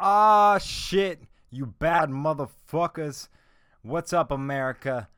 Ah, 0.00 0.58
shit, 0.58 1.22
you 1.50 1.66
bad 1.66 2.08
motherfuckers. 2.08 3.26
What's 3.82 4.12
up, 4.12 4.30
America? 4.30 5.08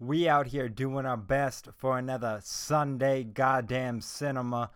We 0.00 0.26
out 0.26 0.46
here 0.46 0.70
doing 0.70 1.04
our 1.04 1.18
best 1.18 1.68
for 1.76 1.98
another 1.98 2.40
Sunday 2.42 3.24
goddamn 3.24 4.00
cinema 4.00 4.70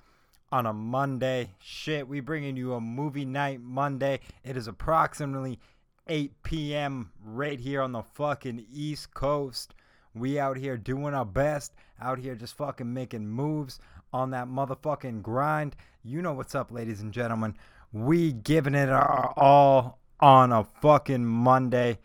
on 0.53 0.67
a 0.67 0.75
Monday. 0.75 1.53
Shit, 1.59 2.07
we 2.07 2.21
bringing 2.21 2.59
you 2.59 2.75
a 2.75 2.83
movie 2.83 3.25
night 3.25 3.63
Monday. 3.63 4.21
It 4.45 4.59
is 4.59 4.67
approximately 4.67 5.59
8 6.07 6.43
p.m. 6.43 7.11
right 7.25 7.59
here 7.59 7.81
on 7.81 7.93
the 7.93 8.03
fucking 8.03 8.67
East 8.71 9.15
Coast. 9.15 9.75
We 10.15 10.39
out 10.39 10.59
here 10.59 10.77
doing 10.77 11.15
our 11.15 11.25
best, 11.25 11.73
out 11.99 12.19
here 12.19 12.35
just 12.35 12.59
fucking 12.59 12.93
making 12.93 13.27
moves 13.27 13.81
on 14.13 14.33
that 14.33 14.49
motherfucking 14.49 15.23
grind. 15.23 15.77
You 16.03 16.21
know 16.21 16.35
what's 16.35 16.55
up, 16.55 16.71
ladies 16.71 17.01
and 17.01 17.11
gentlemen. 17.11 17.57
We 17.93 18.33
giving 18.33 18.75
it 18.75 18.89
our 18.89 19.33
all 19.37 19.99
on 20.21 20.53
a 20.53 20.65
fucking 20.81 21.25
Monday. 21.25 21.99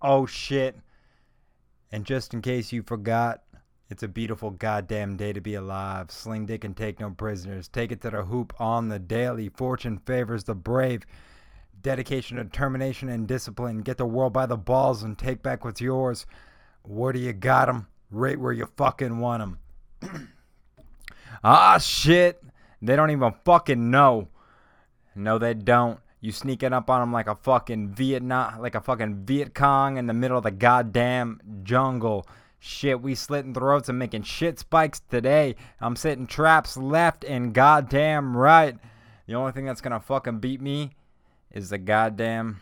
Oh 0.00 0.26
shit. 0.26 0.76
And 1.92 2.04
just 2.04 2.32
in 2.34 2.42
case 2.42 2.72
you 2.72 2.82
forgot, 2.82 3.42
it's 3.88 4.02
a 4.02 4.08
beautiful 4.08 4.50
goddamn 4.50 5.16
day 5.16 5.32
to 5.32 5.40
be 5.40 5.54
alive. 5.54 6.10
Sling 6.10 6.46
dick 6.46 6.64
and 6.64 6.76
take 6.76 6.98
no 6.98 7.10
prisoners. 7.10 7.68
Take 7.68 7.92
it 7.92 8.00
to 8.02 8.10
the 8.10 8.22
hoop 8.22 8.52
on 8.58 8.88
the 8.88 8.98
daily. 8.98 9.48
Fortune 9.48 9.98
favors 9.98 10.44
the 10.44 10.54
brave. 10.54 11.04
Dedication, 11.82 12.38
determination, 12.38 13.08
and 13.08 13.28
discipline. 13.28 13.78
Get 13.78 13.98
the 13.98 14.06
world 14.06 14.32
by 14.32 14.46
the 14.46 14.56
balls 14.56 15.02
and 15.02 15.16
take 15.16 15.42
back 15.42 15.64
what's 15.64 15.80
yours. 15.80 16.26
Where 16.82 17.12
do 17.12 17.20
you 17.20 17.32
got 17.32 17.68
'em? 17.68 17.86
Right 18.10 18.40
where 18.40 18.52
you 18.52 18.66
fucking 18.76 19.18
want 19.18 19.42
'em. 19.42 19.58
ah, 21.44 21.78
shit. 21.78 22.42
They 22.82 22.96
don't 22.96 23.10
even 23.10 23.34
fucking 23.44 23.90
know. 23.90 24.28
No, 25.16 25.38
they 25.38 25.54
don't. 25.54 25.98
You 26.20 26.32
sneaking 26.32 26.72
up 26.72 26.90
on 26.90 27.00
them 27.00 27.12
like 27.12 27.26
a 27.26 27.34
fucking 27.34 27.90
Vietnam, 27.90 28.60
like 28.60 28.74
a 28.74 28.80
fucking 28.80 29.24
Viet 29.24 29.54
Cong 29.54 29.96
in 29.96 30.06
the 30.06 30.12
middle 30.12 30.36
of 30.36 30.44
the 30.44 30.50
goddamn 30.50 31.40
jungle. 31.62 32.26
Shit, 32.58 33.00
we 33.00 33.14
slitting 33.14 33.54
throats 33.54 33.88
and 33.88 33.98
making 33.98 34.22
shit 34.22 34.58
spikes 34.58 35.00
today. 35.00 35.56
I'm 35.80 35.96
sitting 35.96 36.26
traps 36.26 36.76
left 36.76 37.24
and 37.24 37.54
goddamn 37.54 38.36
right. 38.36 38.76
The 39.26 39.34
only 39.34 39.52
thing 39.52 39.66
that's 39.66 39.80
gonna 39.80 40.00
fucking 40.00 40.40
beat 40.40 40.60
me 40.60 40.92
is 41.50 41.70
the 41.70 41.78
goddamn 41.78 42.60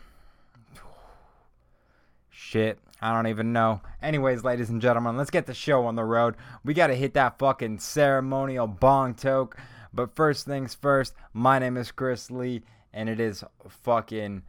shit. 2.29 2.79
I 3.01 3.13
don't 3.13 3.27
even 3.27 3.51
know. 3.51 3.81
Anyways, 4.01 4.43
ladies 4.43 4.69
and 4.69 4.81
gentlemen, 4.81 5.17
let's 5.17 5.29
get 5.29 5.45
the 5.45 5.53
show 5.53 5.85
on 5.85 5.95
the 5.95 6.03
road. 6.03 6.35
We 6.63 6.73
gotta 6.73 6.95
hit 6.95 7.13
that 7.15 7.39
fucking 7.39 7.79
ceremonial 7.79 8.67
bong 8.67 9.15
toke. 9.15 9.57
But 9.95 10.13
first 10.13 10.45
things 10.45 10.75
first, 10.75 11.13
my 11.31 11.57
name 11.57 11.77
is 11.77 11.89
Chris 11.89 12.29
Lee, 12.29 12.63
and 12.93 13.07
it 13.07 13.21
is 13.21 13.45
fucking 13.69 14.43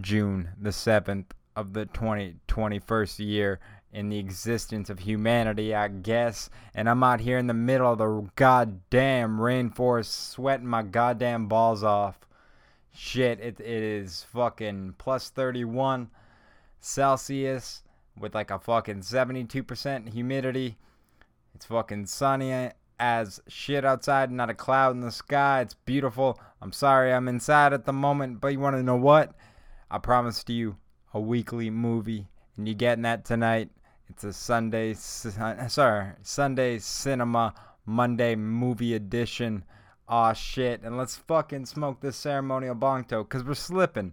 June 0.00 0.48
the 0.58 0.70
7th 0.70 1.26
of 1.54 1.74
the 1.74 1.84
2021st 1.84 3.18
year 3.18 3.60
in 3.92 4.08
the 4.08 4.18
existence 4.18 4.88
of 4.88 5.00
humanity, 5.00 5.74
I 5.74 5.88
guess. 5.88 6.48
And 6.74 6.88
I'm 6.88 7.04
out 7.04 7.20
here 7.20 7.36
in 7.36 7.46
the 7.46 7.52
middle 7.52 7.92
of 7.92 7.98
the 7.98 8.26
goddamn 8.36 9.36
rainforest 9.36 10.30
sweating 10.30 10.66
my 10.66 10.82
goddamn 10.82 11.46
balls 11.46 11.84
off. 11.84 12.18
Shit, 12.90 13.40
it, 13.40 13.60
it 13.60 13.82
is 13.82 14.24
fucking 14.32 14.94
plus 14.96 15.28
31 15.28 16.08
Celsius 16.80 17.82
with 18.18 18.34
like 18.34 18.50
a 18.50 18.58
fucking 18.58 19.00
72% 19.00 20.08
humidity. 20.08 20.78
It's 21.54 21.66
fucking 21.66 22.06
sunny 22.06 22.70
as 22.98 23.40
shit 23.48 23.84
outside, 23.84 24.30
not 24.30 24.50
a 24.50 24.54
cloud 24.54 24.94
in 24.94 25.00
the 25.00 25.10
sky. 25.10 25.60
It's 25.60 25.74
beautiful. 25.74 26.38
I'm 26.60 26.72
sorry 26.72 27.12
I'm 27.12 27.28
inside 27.28 27.72
at 27.72 27.84
the 27.84 27.92
moment, 27.92 28.40
but 28.40 28.48
you 28.48 28.60
want 28.60 28.76
to 28.76 28.82
know 28.82 28.96
what? 28.96 29.34
I 29.90 29.98
promised 29.98 30.48
you 30.50 30.76
a 31.12 31.20
weekly 31.20 31.70
movie, 31.70 32.26
and 32.56 32.66
you 32.66 32.74
getting 32.74 33.02
that 33.02 33.24
tonight. 33.24 33.70
It's 34.08 34.24
a 34.24 34.32
Sunday, 34.32 34.92
uh, 34.92 35.68
sorry, 35.68 36.12
Sunday 36.22 36.78
cinema 36.78 37.54
Monday 37.86 38.34
movie 38.34 38.94
edition. 38.94 39.64
Aw 40.08 40.32
shit, 40.34 40.82
and 40.82 40.98
let's 40.98 41.16
fucking 41.16 41.66
smoke 41.66 42.00
this 42.00 42.16
ceremonial 42.16 42.74
bong 42.74 43.04
toke, 43.04 43.30
cause 43.30 43.42
we're 43.42 43.54
slipping. 43.54 44.12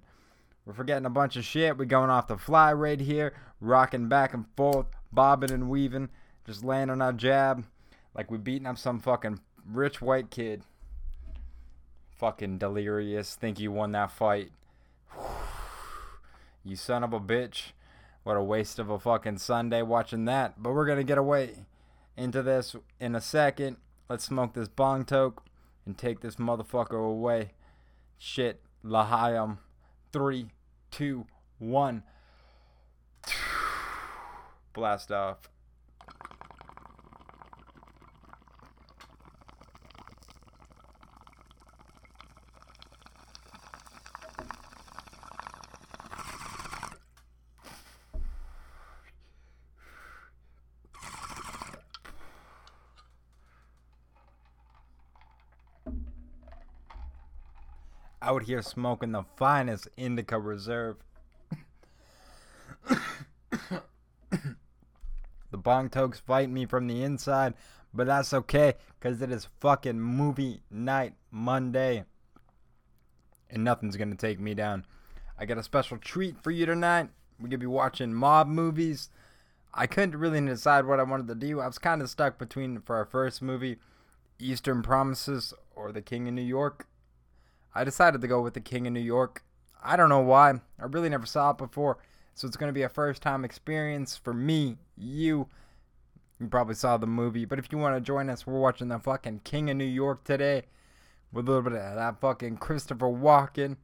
We're 0.66 0.74
forgetting 0.74 1.06
a 1.06 1.10
bunch 1.10 1.36
of 1.36 1.44
shit. 1.44 1.78
We're 1.78 1.86
going 1.86 2.10
off 2.10 2.28
the 2.28 2.38
fly 2.38 2.72
right 2.72 3.00
here, 3.00 3.34
rocking 3.60 4.08
back 4.08 4.34
and 4.34 4.46
forth, 4.56 4.86
bobbing 5.12 5.52
and 5.52 5.70
weaving, 5.70 6.10
just 6.46 6.64
landing 6.64 7.02
our 7.02 7.12
jab 7.12 7.66
like 8.14 8.30
we 8.30 8.38
beating 8.38 8.68
up 8.68 8.78
some 8.78 9.00
fucking 9.00 9.40
rich 9.66 10.02
white 10.02 10.30
kid. 10.30 10.64
Fucking 12.18 12.58
delirious. 12.58 13.36
Think 13.36 13.60
you 13.60 13.72
won 13.72 13.92
that 13.94 14.12
fight. 14.12 14.52
you 16.64 16.76
son 16.76 17.04
of 17.04 17.14
a 17.14 17.20
bitch. 17.20 17.72
What 18.24 18.38
a 18.38 18.44
waste 18.44 18.78
of 18.78 18.90
a 18.90 19.00
fucking 19.00 19.40
Sunday 19.40 19.82
watching 19.82 20.26
that. 20.26 20.62
But 20.62 20.74
we're 20.74 20.86
gonna 20.86 21.04
get 21.04 21.18
away 21.18 21.66
into 22.16 22.44
this 22.44 22.76
in 23.00 23.16
a 23.16 23.22
second. 23.22 23.78
Let's 24.10 24.26
smoke 24.26 24.54
this 24.54 24.68
bong 24.68 25.06
toke 25.06 25.44
and 25.86 25.98
take 25.98 26.20
this 26.20 26.36
motherfucker 26.36 27.04
away. 27.04 27.54
Shit. 28.18 28.62
Lahayam. 28.86 29.58
Three, 30.12 30.48
two, 30.90 31.26
one. 31.60 32.04
Blast 34.74 35.12
off. 35.12 35.50
Out 58.32 58.44
here 58.44 58.62
smoking 58.62 59.12
the 59.12 59.24
finest 59.36 59.90
indica 59.98 60.40
reserve. 60.40 60.96
the 62.88 63.82
bong 65.52 65.90
tokes 65.90 66.20
fight 66.20 66.50
me 66.50 66.66
from 66.66 66.88
the 66.88 67.04
inside, 67.04 67.54
but 67.94 68.08
that's 68.08 68.34
okay 68.34 68.76
because 68.98 69.22
it 69.22 69.32
is 69.32 69.50
fucking 69.60 70.00
movie 70.00 70.62
night 70.72 71.14
Monday. 71.30 72.06
And 73.50 73.66
nothing's 73.66 73.98
gonna 73.98 74.16
take 74.16 74.40
me 74.40 74.54
down. 74.54 74.86
I 75.38 75.46
got 75.46 75.58
a 75.58 75.64
special 75.64 75.98
treat 75.98 76.42
for 76.42 76.52
you 76.52 76.66
tonight. 76.66 77.10
We're 77.38 77.50
gonna 77.50 77.58
be 77.58 77.66
watching 77.66 78.14
mob 78.14 78.48
movies. 78.48 79.10
I 79.74 79.88
couldn't 79.88 80.16
really 80.16 80.40
decide 80.40 80.86
what 80.86 81.02
I 81.02 81.04
wanted 81.04 81.28
to 81.28 81.36
do. 81.36 81.60
I 81.60 81.68
was 81.68 81.78
kind 81.78 82.02
of 82.02 82.10
stuck 82.10 82.38
between 82.38 82.80
for 82.80 82.96
our 82.96 83.06
first 83.06 83.42
movie, 83.42 83.80
Eastern 84.40 84.82
Promises 84.82 85.54
or 85.76 85.92
The 85.92 86.02
King 86.02 86.30
of 86.30 86.34
New 86.34 86.42
York. 86.42 86.88
I 87.74 87.84
decided 87.84 88.22
to 88.22 88.28
go 88.28 88.42
with 88.42 88.54
The 88.54 88.62
King 88.62 88.88
of 88.88 88.94
New 88.94 89.00
York. 89.00 89.44
I 89.84 89.96
don't 89.96 90.10
know 90.10 90.20
why. 90.20 90.52
I 90.52 90.86
really 90.86 91.10
never 91.10 91.26
saw 91.26 91.52
it 91.52 91.58
before. 91.58 91.98
So 92.34 92.48
it's 92.48 92.58
going 92.58 92.70
to 92.70 92.74
be 92.74 92.84
a 92.84 92.90
first 92.90 93.22
time 93.22 93.44
experience 93.44 94.18
for 94.18 94.34
me, 94.34 94.78
you. 94.98 95.48
You 96.40 96.48
probably 96.48 96.76
saw 96.76 96.98
the 96.98 97.08
movie. 97.08 97.46
But 97.46 97.60
if 97.60 97.72
you 97.72 97.78
want 97.78 97.96
to 97.96 98.02
join 98.02 98.30
us, 98.30 98.48
we're 98.48 98.60
watching 98.60 98.88
the 98.88 99.00
fucking 99.00 99.42
King 99.44 99.70
of 99.70 99.78
New 99.78 99.86
York 99.86 100.24
today. 100.24 100.64
With 101.32 101.48
a 101.48 101.52
little 101.52 101.70
bit 101.70 101.80
of 101.80 101.96
that 101.96 102.20
fucking 102.20 102.58
Christopher 102.58 103.08
Walken. 103.08 103.78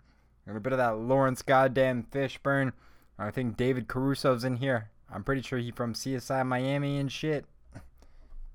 And 0.45 0.57
a 0.57 0.59
bit 0.59 0.73
of 0.73 0.79
that 0.79 0.97
Lawrence 0.97 1.41
goddamn 1.41 2.07
Fishburne. 2.11 2.73
I 3.19 3.31
think 3.31 3.57
David 3.57 3.87
Caruso's 3.87 4.43
in 4.43 4.57
here. 4.57 4.89
I'm 5.11 5.23
pretty 5.23 5.41
sure 5.41 5.59
he's 5.59 5.73
from 5.73 5.93
CSI 5.93 6.45
Miami 6.45 6.97
and 6.97 7.11
shit. 7.11 7.45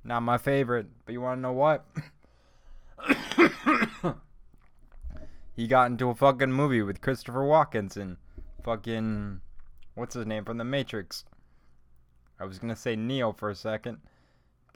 Not 0.04 0.20
my 0.20 0.38
favorite. 0.38 0.86
But 1.04 1.12
you 1.12 1.20
want 1.20 1.38
to 1.38 1.42
know 1.42 1.52
what? 1.52 1.84
He 5.54 5.66
got 5.66 5.90
into 5.90 6.08
a 6.08 6.14
fucking 6.14 6.52
movie 6.52 6.82
with 6.82 7.00
Christopher 7.00 7.40
Walken 7.40 7.94
and 7.96 8.16
fucking 8.62 9.40
what's 9.94 10.14
his 10.14 10.26
name 10.26 10.44
from 10.44 10.58
the 10.58 10.64
Matrix. 10.64 11.24
I 12.40 12.44
was 12.44 12.58
gonna 12.58 12.76
say 12.76 12.96
Neo 12.96 13.32
for 13.32 13.50
a 13.50 13.54
second. 13.54 13.98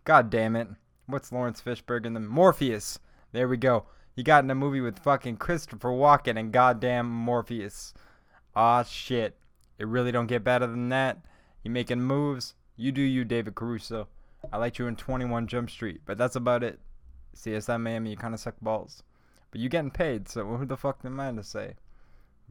God 0.05 0.31
damn 0.31 0.56
it. 0.56 0.69
What's 1.06 1.33
Lawrence 1.33 1.61
Fishburne 1.61 2.06
in 2.06 2.15
the 2.15 2.21
Morpheus? 2.21 2.99
There 3.33 3.49
we 3.49 3.56
go. 3.56 3.87
He 4.15 4.23
got 4.23 4.45
in 4.45 4.50
a 4.50 4.55
movie 4.55 4.81
with 4.81 4.99
fucking 4.99 5.37
Christopher 5.37 5.91
Walken 5.91 6.39
and 6.39 6.53
goddamn 6.53 7.09
Morpheus. 7.09 7.95
Ah 8.55 8.83
shit. 8.83 9.37
It 9.79 9.87
really 9.87 10.12
don't 10.12 10.27
get 10.27 10.45
better 10.45 10.67
than 10.67 10.89
that. 10.91 11.19
You 11.62 11.71
making 11.71 12.00
moves. 12.00 12.55
You 12.77 12.93
do 12.93 13.03
you, 13.03 13.25
David 13.25 13.55
Caruso. 13.55 14.09
I 14.53 14.59
liked 14.59 14.79
you 14.79 14.87
in 14.87 14.97
21 14.97 15.47
Jump 15.47 15.71
Street, 15.71 16.03
but 16.05 16.19
that's 16.19 16.37
about 16.37 16.62
it. 16.62 16.79
CSI 17.35 17.81
Miami, 17.81 18.11
you 18.11 18.17
kind 18.17 18.35
of 18.35 18.41
suck 18.41 18.55
balls. 18.61 19.03
But 19.56 19.62
you 19.62 19.70
getting 19.70 19.91
paid, 19.91 20.29
so 20.29 20.44
who 20.44 20.67
the 20.67 20.76
fuck 20.76 20.99
am 21.03 21.19
I 21.19 21.32
to 21.32 21.43
say? 21.43 21.76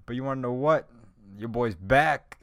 But 0.07 0.16
you 0.16 0.24
want 0.24 0.40
to 0.40 0.42
know 0.42 0.54
what? 0.54 0.90
Your 1.38 1.50
boy's 1.50 1.75
back. 1.75 2.40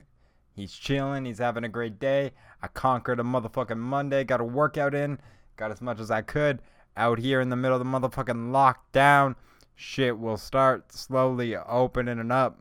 He's 0.55 0.73
chilling. 0.73 1.25
He's 1.25 1.41
having 1.41 1.64
a 1.64 1.69
great 1.69 1.99
day. 1.99 2.31
I 2.62 2.69
conquered 2.69 3.19
a 3.19 3.25
motherfucking 3.25 3.76
Monday. 3.76 4.23
Got 4.23 4.41
a 4.41 4.44
workout 4.44 4.94
in. 4.94 5.19
Got 5.56 5.73
as 5.73 5.81
much 5.81 5.99
as 5.99 6.12
I 6.12 6.23
could. 6.23 6.62
Out 6.97 7.19
here 7.19 7.41
in 7.41 7.49
the 7.49 7.56
middle 7.56 7.76
of 7.76 7.85
the 7.85 7.91
motherfucking 7.91 8.53
lockdown. 8.53 9.35
shit 9.75 10.17
will 10.17 10.37
start 10.37 10.93
slowly 10.93 11.56
opening 11.56 12.20
and 12.20 12.31
up, 12.31 12.61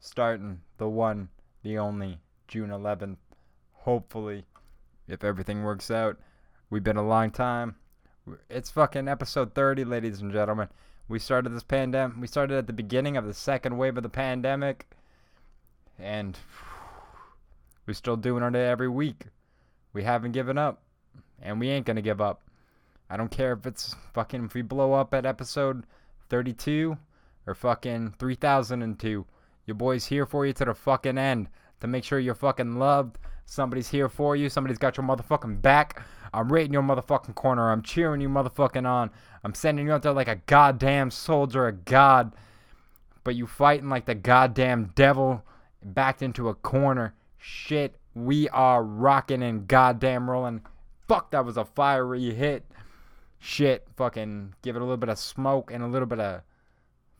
starting 0.00 0.62
the 0.78 0.88
one, 0.88 1.28
the 1.62 1.76
only 1.76 2.18
June 2.48 2.70
11th. 2.70 3.18
Hopefully, 3.74 4.46
if 5.06 5.22
everything 5.22 5.64
works 5.64 5.90
out. 5.90 6.16
We've 6.70 6.82
been 6.82 6.96
a 6.96 7.06
long 7.06 7.30
time. 7.30 7.74
It's 8.48 8.70
fucking 8.70 9.06
episode 9.06 9.54
30, 9.54 9.84
ladies 9.84 10.22
and 10.22 10.32
gentlemen. 10.32 10.68
We 11.12 11.18
started 11.18 11.50
this 11.50 11.62
pandemic. 11.62 12.16
We 12.18 12.26
started 12.26 12.56
at 12.56 12.66
the 12.66 12.72
beginning 12.72 13.18
of 13.18 13.26
the 13.26 13.34
second 13.34 13.76
wave 13.76 13.98
of 13.98 14.02
the 14.02 14.08
pandemic, 14.08 14.88
and 15.98 16.38
we're 17.86 17.92
still 17.92 18.16
doing 18.16 18.42
it 18.42 18.56
every 18.56 18.88
week. 18.88 19.26
We 19.92 20.04
haven't 20.04 20.32
given 20.32 20.56
up, 20.56 20.80
and 21.42 21.60
we 21.60 21.68
ain't 21.68 21.84
gonna 21.84 22.00
give 22.00 22.22
up. 22.22 22.40
I 23.10 23.18
don't 23.18 23.30
care 23.30 23.52
if 23.52 23.66
it's 23.66 23.94
fucking 24.14 24.46
if 24.46 24.54
we 24.54 24.62
blow 24.62 24.94
up 24.94 25.12
at 25.12 25.26
episode 25.26 25.84
32 26.30 26.96
or 27.46 27.54
fucking 27.54 28.14
3002. 28.18 29.26
Your 29.66 29.74
boy's 29.74 30.06
here 30.06 30.24
for 30.24 30.46
you 30.46 30.54
to 30.54 30.64
the 30.64 30.72
fucking 30.72 31.18
end 31.18 31.50
to 31.80 31.88
make 31.88 32.04
sure 32.04 32.20
you're 32.20 32.34
fucking 32.34 32.76
loved. 32.76 33.18
Somebody's 33.44 33.88
here 33.88 34.08
for 34.08 34.34
you. 34.34 34.48
Somebody's 34.48 34.78
got 34.78 34.96
your 34.96 35.04
motherfucking 35.04 35.60
back. 35.60 36.06
I'm 36.32 36.50
rating 36.50 36.72
your 36.72 36.82
motherfucking 36.82 37.34
corner. 37.34 37.70
I'm 37.70 37.82
cheering 37.82 38.22
you 38.22 38.30
motherfucking 38.30 38.86
on. 38.86 39.10
I'm 39.44 39.54
sending 39.54 39.86
you 39.86 39.92
out 39.92 40.02
there 40.02 40.12
like 40.12 40.28
a 40.28 40.40
goddamn 40.46 41.10
soldier 41.10 41.68
of 41.68 41.84
God. 41.84 42.32
But 43.24 43.34
you 43.34 43.46
fighting 43.46 43.88
like 43.88 44.06
the 44.06 44.14
goddamn 44.14 44.92
devil 44.94 45.44
backed 45.84 46.22
into 46.22 46.48
a 46.48 46.54
corner. 46.54 47.14
Shit, 47.38 47.96
we 48.14 48.48
are 48.50 48.82
rocking 48.82 49.42
and 49.42 49.66
goddamn 49.66 50.30
rolling. 50.30 50.62
Fuck, 51.08 51.30
that 51.32 51.44
was 51.44 51.56
a 51.56 51.64
fiery 51.64 52.32
hit 52.34 52.64
shit, 53.42 53.86
fucking 53.96 54.54
give 54.62 54.76
it 54.76 54.78
a 54.78 54.84
little 54.84 54.96
bit 54.96 55.08
of 55.08 55.18
smoke 55.18 55.72
and 55.72 55.82
a 55.82 55.88
little 55.88 56.06
bit 56.06 56.20
of 56.20 56.42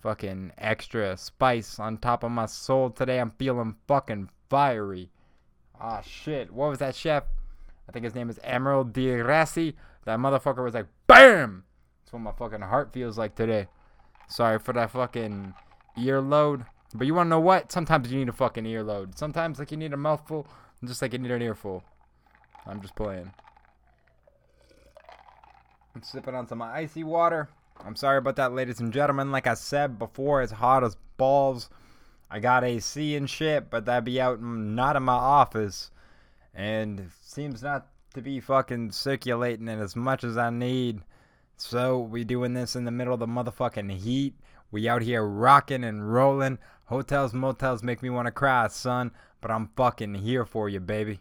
fucking 0.00 0.52
extra 0.56 1.16
spice 1.16 1.78
on 1.78 1.98
top 1.98 2.22
of 2.22 2.30
my 2.30 2.46
soul 2.46 2.90
today. 2.90 3.18
I'm 3.18 3.32
feeling 3.32 3.74
fucking 3.88 4.30
fiery. 4.48 5.10
Ah, 5.80 6.00
shit. 6.00 6.52
What 6.52 6.70
was 6.70 6.78
that 6.78 6.94
chef? 6.94 7.24
I 7.88 7.92
think 7.92 8.04
his 8.04 8.14
name 8.14 8.30
is 8.30 8.38
Emerald 8.44 8.92
Di 8.92 9.06
Rassi. 9.06 9.74
That 10.04 10.18
motherfucker 10.18 10.62
was 10.62 10.74
like, 10.74 10.86
BAM! 11.08 11.64
That's 12.12 12.22
what 12.22 12.34
my 12.34 12.38
fucking 12.38 12.60
heart 12.60 12.92
feels 12.92 13.16
like 13.16 13.34
today. 13.36 13.68
Sorry 14.28 14.58
for 14.58 14.74
that 14.74 14.90
fucking 14.90 15.54
earload. 15.96 16.66
But 16.92 17.06
you 17.06 17.14
wanna 17.14 17.30
know 17.30 17.40
what? 17.40 17.72
Sometimes 17.72 18.12
you 18.12 18.18
need 18.18 18.28
a 18.28 18.34
fucking 18.34 18.66
earload. 18.66 19.16
Sometimes, 19.16 19.58
like, 19.58 19.70
you 19.70 19.78
need 19.78 19.94
a 19.94 19.96
mouthful, 19.96 20.46
just 20.84 21.00
like 21.00 21.14
you 21.14 21.18
need 21.18 21.30
an 21.30 21.40
earful. 21.40 21.82
I'm 22.66 22.82
just 22.82 22.94
playing. 22.94 23.32
I'm 25.94 26.02
sipping 26.02 26.34
on 26.34 26.46
some 26.46 26.60
icy 26.60 27.02
water. 27.02 27.48
I'm 27.82 27.96
sorry 27.96 28.18
about 28.18 28.36
that, 28.36 28.52
ladies 28.52 28.80
and 28.80 28.92
gentlemen. 28.92 29.32
Like 29.32 29.46
I 29.46 29.54
said 29.54 29.98
before, 29.98 30.42
it's 30.42 30.52
hot 30.52 30.84
as 30.84 30.98
balls. 31.16 31.70
I 32.30 32.40
got 32.40 32.62
AC 32.62 33.16
and 33.16 33.28
shit, 33.28 33.70
but 33.70 33.86
that'd 33.86 34.04
be 34.04 34.20
out 34.20 34.42
not 34.42 34.96
in 34.96 35.02
my 35.02 35.14
office. 35.14 35.90
And 36.52 37.10
seems 37.22 37.62
not 37.62 37.86
to 38.12 38.20
be 38.20 38.38
fucking 38.38 38.90
circulating 38.90 39.68
it 39.68 39.78
as 39.78 39.96
much 39.96 40.24
as 40.24 40.36
I 40.36 40.50
need. 40.50 41.00
So 41.56 41.98
we 41.98 42.24
doing 42.24 42.54
this 42.54 42.74
in 42.76 42.84
the 42.84 42.90
middle 42.90 43.14
of 43.14 43.20
the 43.20 43.26
motherfucking 43.26 43.90
heat. 44.00 44.34
We 44.70 44.88
out 44.88 45.02
here 45.02 45.24
rocking 45.24 45.84
and 45.84 46.12
rolling. 46.12 46.58
Hotels, 46.86 47.34
motels 47.34 47.82
make 47.82 48.02
me 48.02 48.10
want 48.10 48.26
to 48.26 48.32
cry, 48.32 48.68
son. 48.68 49.12
But 49.40 49.50
I'm 49.50 49.70
fucking 49.76 50.14
here 50.14 50.44
for 50.44 50.68
you, 50.68 50.80
baby. 50.80 51.20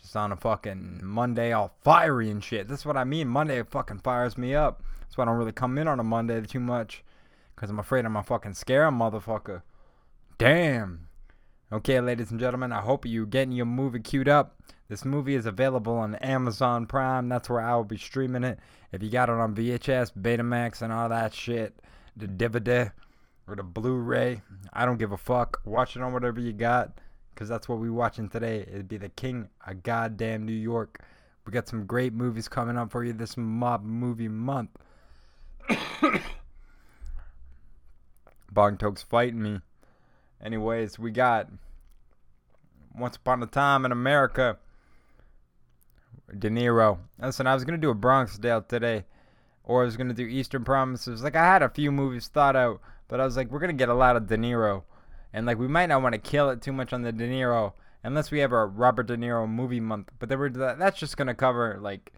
Just 0.00 0.16
on 0.16 0.32
a 0.32 0.36
fucking 0.36 1.00
Monday 1.02 1.52
all 1.52 1.74
fiery 1.82 2.30
and 2.30 2.44
shit. 2.44 2.68
That's 2.68 2.84
what 2.84 2.96
I 2.96 3.04
mean. 3.04 3.28
Monday 3.28 3.62
fucking 3.62 4.00
fires 4.00 4.36
me 4.36 4.54
up. 4.54 4.82
That's 5.00 5.16
why 5.16 5.22
I 5.22 5.26
don't 5.26 5.38
really 5.38 5.52
come 5.52 5.78
in 5.78 5.88
on 5.88 6.00
a 6.00 6.04
Monday 6.04 6.40
too 6.42 6.60
much. 6.60 7.02
Because 7.54 7.70
I'm 7.70 7.78
afraid 7.78 8.04
I'm 8.04 8.16
a 8.16 8.22
fucking 8.22 8.54
scare 8.54 8.86
a 8.86 8.90
motherfucker. 8.90 9.62
Damn. 10.36 11.08
Okay, 11.72 12.00
ladies 12.00 12.30
and 12.30 12.38
gentlemen, 12.38 12.72
I 12.72 12.80
hope 12.80 13.06
you're 13.06 13.24
getting 13.24 13.52
your 13.52 13.66
movie 13.66 14.00
queued 14.00 14.28
up. 14.28 14.60
This 14.94 15.04
movie 15.04 15.34
is 15.34 15.44
available 15.44 15.98
on 15.98 16.14
Amazon 16.14 16.86
Prime. 16.86 17.28
That's 17.28 17.50
where 17.50 17.60
I 17.60 17.74
will 17.74 17.82
be 17.82 17.98
streaming 17.98 18.44
it. 18.44 18.60
If 18.92 19.02
you 19.02 19.10
got 19.10 19.28
it 19.28 19.32
on 19.32 19.52
VHS, 19.52 20.12
Betamax, 20.16 20.82
and 20.82 20.92
all 20.92 21.08
that 21.08 21.34
shit, 21.34 21.74
the 22.16 22.28
DVD 22.28 22.92
or 23.48 23.56
the 23.56 23.64
Blu-ray, 23.64 24.42
I 24.72 24.86
don't 24.86 24.98
give 24.98 25.10
a 25.10 25.16
fuck. 25.16 25.60
Watch 25.64 25.96
it 25.96 26.02
on 26.02 26.12
whatever 26.12 26.38
you 26.38 26.52
got 26.52 26.92
because 27.34 27.48
that's 27.48 27.68
what 27.68 27.80
we're 27.80 27.90
watching 27.90 28.28
today. 28.28 28.58
It'd 28.60 28.86
be 28.86 28.98
the 28.98 29.08
King 29.08 29.48
of 29.66 29.82
Goddamn 29.82 30.46
New 30.46 30.52
York. 30.52 31.00
We 31.44 31.50
got 31.50 31.66
some 31.66 31.86
great 31.86 32.12
movies 32.12 32.46
coming 32.46 32.78
up 32.78 32.92
for 32.92 33.02
you 33.02 33.12
this 33.12 33.36
mob 33.36 33.82
movie 33.82 34.28
month. 34.28 34.70
Bong 38.52 38.76
Toke's 38.76 39.02
fighting 39.02 39.42
me. 39.42 39.58
Anyways, 40.40 41.00
we 41.00 41.10
got 41.10 41.48
Once 42.96 43.16
Upon 43.16 43.42
a 43.42 43.46
Time 43.46 43.84
in 43.84 43.90
America. 43.90 44.58
De 46.38 46.50
Niro. 46.50 46.98
Listen, 47.20 47.46
I 47.46 47.54
was 47.54 47.64
gonna 47.64 47.78
do 47.78 47.90
a 47.90 47.94
Bronx 47.94 48.38
Tale 48.38 48.62
today, 48.62 49.04
or 49.64 49.82
I 49.82 49.84
was 49.84 49.96
gonna 49.96 50.14
do 50.14 50.26
Eastern 50.26 50.64
Promises. 50.64 51.22
Like 51.22 51.36
I 51.36 51.44
had 51.44 51.62
a 51.62 51.68
few 51.68 51.92
movies 51.92 52.28
thought 52.28 52.56
out, 52.56 52.80
but 53.08 53.20
I 53.20 53.24
was 53.24 53.36
like, 53.36 53.50
we're 53.50 53.60
gonna 53.60 53.72
get 53.72 53.88
a 53.88 53.94
lot 53.94 54.16
of 54.16 54.26
De 54.26 54.36
Niro 54.36 54.82
and 55.34 55.46
like 55.46 55.58
we 55.58 55.68
might 55.68 55.86
not 55.86 56.00
want 56.00 56.14
to 56.14 56.18
kill 56.18 56.48
it 56.48 56.62
too 56.62 56.72
much 56.72 56.92
on 56.92 57.02
the 57.02 57.12
De 57.12 57.28
Niro 57.28 57.72
unless 58.04 58.30
we 58.30 58.38
have 58.38 58.52
a 58.52 58.66
Robert 58.66 59.08
De 59.08 59.16
Niro 59.16 59.48
movie 59.48 59.80
month. 59.80 60.10
But 60.18 60.28
that's 60.78 60.98
just 60.98 61.16
gonna 61.16 61.34
cover 61.34 61.78
like 61.80 62.12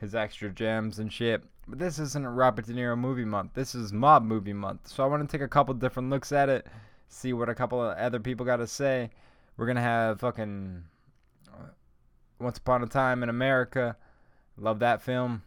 his 0.00 0.14
extra 0.14 0.48
gems 0.48 0.98
and 0.98 1.12
shit. 1.12 1.44
But 1.68 1.78
this 1.78 1.98
isn't 1.98 2.24
a 2.24 2.30
Robert 2.30 2.64
De 2.64 2.72
Niro 2.72 2.98
movie 2.98 3.26
month. 3.26 3.52
This 3.52 3.74
is 3.74 3.92
mob 3.92 4.24
movie 4.24 4.54
month. 4.54 4.88
So 4.88 5.04
I 5.04 5.06
want 5.06 5.28
to 5.28 5.30
take 5.30 5.44
a 5.44 5.48
couple 5.48 5.74
different 5.74 6.08
looks 6.08 6.32
at 6.32 6.48
it, 6.48 6.66
see 7.08 7.34
what 7.34 7.50
a 7.50 7.54
couple 7.54 7.82
of 7.82 7.96
other 7.98 8.20
people 8.20 8.46
got 8.46 8.56
to 8.56 8.66
say. 8.66 9.10
We're 9.58 9.66
gonna 9.66 9.82
have 9.82 10.20
fucking 10.20 10.84
Once 12.38 12.58
Upon 12.58 12.82
a 12.82 12.86
Time 12.86 13.22
in 13.22 13.28
America. 13.28 13.96
Love 14.56 14.78
that 14.80 15.02
film. 15.02 15.42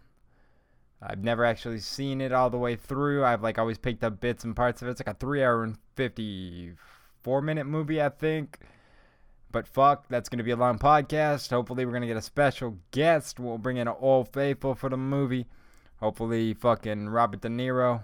I've 1.02 1.24
never 1.24 1.44
actually 1.44 1.80
seen 1.80 2.22
it 2.22 2.32
all 2.32 2.50
the 2.50 2.58
way 2.58 2.76
through. 2.76 3.26
I've 3.26 3.42
like 3.42 3.58
always 3.58 3.78
picked 3.78 4.04
up 4.04 4.20
bits 4.20 4.44
and 4.44 4.56
parts 4.56 4.82
of 4.82 4.88
it. 4.88 4.92
It's 4.92 5.00
like 5.00 5.16
a 5.16 5.20
three 5.20 5.44
hour 5.44 5.64
and 5.64 5.78
fifty 5.96 6.74
four 7.22 7.42
minute 7.42 7.66
movie, 7.66 8.02
I 8.02 8.10
think. 8.10 8.60
But 9.52 9.68
fuck, 9.68 10.08
that's 10.10 10.30
gonna 10.30 10.44
be 10.44 10.52
a 10.52 10.56
long 10.56 10.78
podcast. 10.78 11.50
Hopefully 11.50 11.86
we're 11.86 11.94
gonna 11.94 12.08
get 12.08 12.18
a 12.18 12.22
special 12.22 12.78
guest. 12.92 13.40
We'll 13.40 13.58
bring 13.58 13.78
in 13.78 13.88
an 13.88 13.96
old 14.00 14.32
faithful 14.32 14.76
for 14.76 14.90
the 14.90 14.98
movie. 14.98 15.48
Hopefully 16.00 16.54
fucking 16.54 17.10
Robert 17.10 17.42
De 17.42 17.50
Niro. 17.50 18.02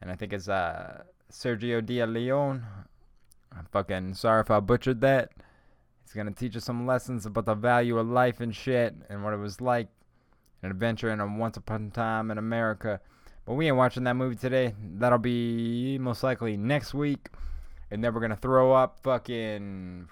And 0.00 0.10
I 0.10 0.14
think 0.14 0.32
it's 0.32 0.48
uh 0.48 1.02
Sergio 1.32 1.84
De 1.84 2.04
Leon. 2.06 2.64
I'm 3.56 3.66
fucking 3.72 4.14
sorry 4.14 4.40
if 4.40 4.50
I 4.50 4.60
butchered 4.60 5.00
that. 5.00 5.32
He's 6.10 6.16
gonna 6.16 6.32
teach 6.32 6.56
us 6.56 6.64
some 6.64 6.88
lessons 6.88 7.24
about 7.24 7.44
the 7.44 7.54
value 7.54 7.96
of 7.96 8.08
life 8.08 8.40
and 8.40 8.52
shit 8.52 8.96
and 9.08 9.22
what 9.22 9.32
it 9.32 9.36
was 9.36 9.60
like 9.60 9.86
an 10.60 10.72
adventure 10.72 11.08
in 11.08 11.20
a 11.20 11.38
once 11.38 11.56
upon 11.56 11.86
a 11.86 11.90
time 11.90 12.32
in 12.32 12.38
America. 12.38 13.00
But 13.46 13.54
we 13.54 13.68
ain't 13.68 13.76
watching 13.76 14.02
that 14.02 14.16
movie 14.16 14.34
today. 14.34 14.74
That'll 14.96 15.18
be 15.18 15.98
most 15.98 16.24
likely 16.24 16.56
next 16.56 16.94
week. 16.94 17.28
And 17.92 18.02
then 18.02 18.12
we're 18.12 18.22
gonna 18.22 18.34
throw 18.34 18.72
up 18.72 18.98
fucking 19.04 20.08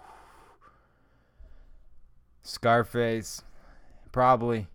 Scarface. 2.42 3.42
Probably. 4.10 4.66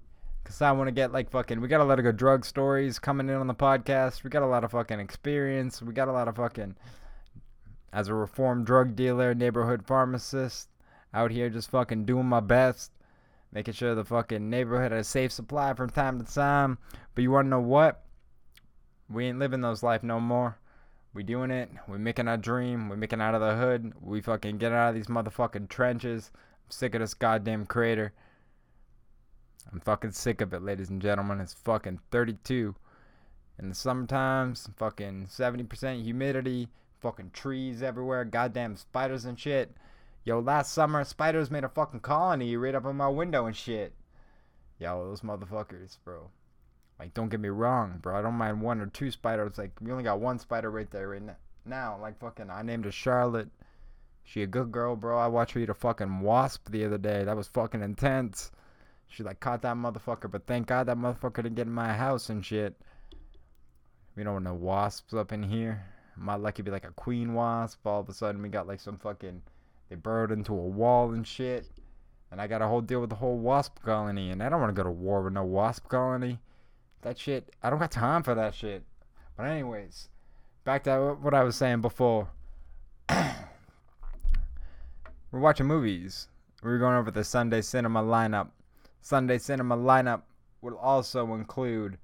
Cause 0.43 0.61
I 0.61 0.71
want 0.73 0.87
to 0.87 0.91
get 0.91 1.11
like 1.11 1.31
fucking. 1.31 1.61
We 1.61 1.67
got 1.67 1.81
a 1.81 1.83
lot 1.83 1.97
of 1.97 2.05
good 2.05 2.17
drug 2.17 2.45
stories 2.45 2.99
coming 2.99 3.27
in 3.27 3.37
on 3.37 3.47
the 3.47 3.55
podcast. 3.55 4.23
We 4.23 4.29
got 4.29 4.43
a 4.43 4.47
lot 4.47 4.63
of 4.63 4.69
fucking 4.69 4.99
experience. 4.99 5.81
We 5.81 5.93
got 5.93 6.09
a 6.09 6.11
lot 6.11 6.27
of 6.27 6.35
fucking. 6.35 6.75
As 7.93 8.09
a 8.09 8.13
reformed 8.13 8.65
drug 8.65 8.95
dealer, 8.95 9.33
neighborhood 9.33 9.85
pharmacist, 9.85 10.67
out 11.13 11.31
here 11.31 11.49
just 11.49 11.69
fucking 11.69 12.03
doing 12.03 12.25
my 12.25 12.41
best 12.41 12.91
making 13.53 13.73
sure 13.73 13.93
the 13.93 14.03
fucking 14.03 14.49
neighborhood 14.49 14.91
has 14.91 15.07
a 15.07 15.09
safe 15.09 15.31
supply 15.31 15.73
from 15.73 15.89
time 15.89 16.23
to 16.23 16.33
time. 16.33 16.77
But 17.13 17.21
you 17.21 17.31
wanna 17.31 17.49
know 17.49 17.59
what? 17.59 18.03
We 19.09 19.25
ain't 19.25 19.39
living 19.39 19.61
those 19.61 19.83
life 19.83 20.03
no 20.03 20.19
more. 20.19 20.57
We 21.13 21.21
doing 21.21 21.51
it. 21.51 21.69
We 21.87 21.99
making 21.99 22.27
our 22.27 22.37
dream. 22.37 22.89
We 22.89 22.95
making 22.95 23.21
out 23.21 23.35
of 23.35 23.41
the 23.41 23.55
hood. 23.55 23.93
We 24.01 24.21
fucking 24.21 24.57
get 24.57 24.71
out 24.71 24.89
of 24.89 24.95
these 24.95 25.07
motherfucking 25.07 25.69
trenches. 25.69 26.31
I'm 26.35 26.71
sick 26.71 26.95
of 26.95 27.01
this 27.01 27.13
goddamn 27.13 27.67
crater. 27.67 28.13
I'm 29.71 29.79
fucking 29.79 30.11
sick 30.11 30.41
of 30.41 30.53
it, 30.53 30.63
ladies 30.63 30.89
and 30.89 31.01
gentlemen. 31.01 31.39
It's 31.39 31.53
fucking 31.53 31.99
32 32.09 32.75
in 33.59 33.69
the 33.69 33.75
summertime, 33.75 34.55
Fucking 34.55 35.27
70% 35.27 36.03
humidity. 36.03 36.69
Fucking 37.03 37.31
trees 37.33 37.83
everywhere. 37.83 38.23
Goddamn 38.23 38.77
spiders 38.77 39.25
and 39.25 39.37
shit. 39.37 39.75
Yo, 40.23 40.39
last 40.39 40.71
summer, 40.71 41.03
spiders 41.03 41.51
made 41.51 41.65
a 41.65 41.69
fucking 41.69 41.99
colony 41.99 42.55
right 42.55 42.73
up 42.73 42.85
in 42.85 42.95
my 42.95 43.09
window 43.09 43.45
and 43.45 43.55
shit. 43.55 43.93
Yo, 44.79 45.09
those 45.09 45.19
motherfuckers, 45.19 45.97
bro. 46.05 46.29
Like, 46.97 47.13
don't 47.13 47.27
get 47.27 47.41
me 47.41 47.49
wrong, 47.49 47.99
bro. 48.01 48.17
I 48.17 48.21
don't 48.21 48.35
mind 48.35 48.61
one 48.61 48.79
or 48.79 48.85
two 48.85 49.11
spiders. 49.11 49.57
Like, 49.57 49.71
we 49.81 49.91
only 49.91 50.05
got 50.05 50.21
one 50.21 50.39
spider 50.39 50.71
right 50.71 50.89
there 50.91 51.09
right 51.09 51.21
now. 51.65 51.97
Like, 52.01 52.19
fucking, 52.19 52.49
I 52.49 52.61
named 52.61 52.85
her 52.85 52.91
Charlotte. 52.91 53.49
She 54.23 54.41
a 54.41 54.47
good 54.47 54.71
girl, 54.71 54.95
bro. 54.95 55.17
I 55.17 55.27
watched 55.27 55.55
her 55.55 55.59
eat 55.59 55.69
a 55.69 55.73
fucking 55.73 56.21
wasp 56.21 56.71
the 56.71 56.85
other 56.85 56.97
day. 56.97 57.25
That 57.25 57.35
was 57.35 57.49
fucking 57.49 57.81
intense. 57.81 58.49
She, 59.09 59.23
like, 59.23 59.41
caught 59.41 59.61
that 59.63 59.75
motherfucker. 59.75 60.31
But 60.31 60.47
thank 60.47 60.67
God 60.67 60.85
that 60.87 60.97
motherfucker 60.97 61.43
didn't 61.43 61.55
get 61.55 61.67
in 61.67 61.73
my 61.73 61.91
house 61.91 62.29
and 62.29 62.45
shit. 62.45 62.75
We 64.15 64.23
don't 64.23 64.33
want 64.33 64.45
no 64.45 64.53
wasps 64.53 65.13
up 65.13 65.33
in 65.33 65.43
here. 65.43 65.83
My 66.15 66.35
luck 66.35 66.55
could 66.55 66.65
be 66.65 66.71
like 66.71 66.85
a 66.85 66.91
queen 66.91 67.33
wasp. 67.33 67.85
All 67.85 68.01
of 68.01 68.09
a 68.09 68.13
sudden, 68.13 68.41
we 68.41 68.49
got 68.49 68.67
like 68.67 68.79
some 68.79 68.97
fucking. 68.97 69.41
They 69.89 69.95
burrowed 69.95 70.31
into 70.31 70.53
a 70.53 70.55
wall 70.55 71.11
and 71.11 71.25
shit. 71.25 71.67
And 72.31 72.41
I 72.41 72.47
got 72.47 72.61
a 72.61 72.67
whole 72.67 72.81
deal 72.81 73.01
with 73.01 73.09
the 73.09 73.15
whole 73.15 73.37
wasp 73.37 73.81
colony. 73.83 74.31
And 74.31 74.41
I 74.41 74.49
don't 74.49 74.59
want 74.59 74.75
to 74.75 74.79
go 74.79 74.83
to 74.83 74.91
war 74.91 75.21
with 75.21 75.33
no 75.33 75.43
wasp 75.43 75.87
colony. 75.87 76.39
That 77.01 77.17
shit. 77.17 77.53
I 77.61 77.69
don't 77.69 77.79
got 77.79 77.91
time 77.91 78.23
for 78.23 78.33
that 78.35 78.55
shit. 78.55 78.83
But, 79.37 79.47
anyways, 79.47 80.09
back 80.63 80.83
to 80.85 81.17
what 81.21 81.33
I 81.33 81.43
was 81.43 81.55
saying 81.55 81.81
before. 81.81 82.29
We're 83.09 83.35
watching 85.31 85.67
movies. 85.67 86.27
We're 86.61 86.77
going 86.77 86.95
over 86.95 87.11
the 87.11 87.23
Sunday 87.23 87.61
cinema 87.61 88.01
lineup. 88.01 88.49
Sunday 89.01 89.37
cinema 89.37 89.75
lineup 89.75 90.21
will 90.61 90.77
also 90.77 91.33
include 91.33 91.97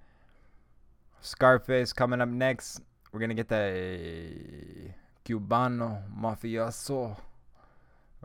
Scarface 1.21 1.93
coming 1.93 2.21
up 2.21 2.29
next. 2.29 2.81
We're 3.11 3.19
gonna 3.19 3.33
get 3.33 3.49
the 3.49 4.91
Cubano 5.25 6.03
Mafioso. 6.15 7.17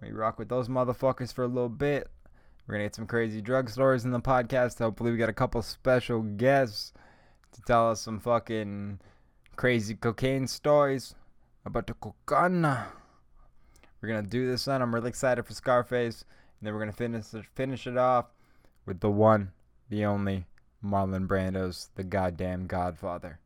We 0.02 0.10
rock 0.10 0.38
with 0.38 0.50
those 0.50 0.68
motherfuckers 0.68 1.32
for 1.32 1.44
a 1.44 1.48
little 1.48 1.70
bit. 1.70 2.10
We're 2.66 2.74
gonna 2.74 2.84
get 2.84 2.94
some 2.94 3.06
crazy 3.06 3.40
drug 3.40 3.70
stories 3.70 4.04
in 4.04 4.10
the 4.10 4.20
podcast. 4.20 4.78
Hopefully, 4.78 5.10
we 5.10 5.16
got 5.16 5.30
a 5.30 5.34
couple 5.34 5.62
special 5.62 6.20
guests 6.20 6.92
to 7.52 7.62
tell 7.62 7.90
us 7.90 8.02
some 8.02 8.20
fucking 8.20 9.00
crazy 9.56 9.94
cocaine 9.94 10.46
stories 10.46 11.14
about 11.64 11.86
the 11.86 11.94
cocaine. 11.94 12.62
We're 12.62 14.08
gonna 14.08 14.22
do 14.22 14.46
this 14.46 14.66
one. 14.66 14.82
I'm 14.82 14.94
really 14.94 15.08
excited 15.08 15.46
for 15.46 15.54
Scarface, 15.54 16.26
and 16.60 16.66
then 16.66 16.74
we're 16.74 16.80
gonna 16.80 16.92
finish 16.92 17.24
finish 17.54 17.86
it 17.86 17.96
off 17.96 18.26
with 18.84 19.00
the 19.00 19.10
one, 19.10 19.52
the 19.88 20.04
only 20.04 20.44
Marlon 20.84 21.26
Brando's 21.26 21.88
the 21.94 22.04
goddamn 22.04 22.66
Godfather. 22.66 23.38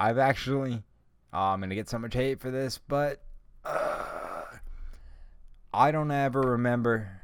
I've 0.00 0.16
actually, 0.16 0.84
oh, 1.32 1.38
I'm 1.38 1.60
gonna 1.60 1.74
get 1.74 1.88
so 1.88 1.98
much 1.98 2.14
hate 2.14 2.40
for 2.40 2.52
this, 2.52 2.78
but 2.78 3.20
uh, 3.64 4.44
I 5.74 5.90
don't 5.90 6.12
ever 6.12 6.40
remember 6.40 7.20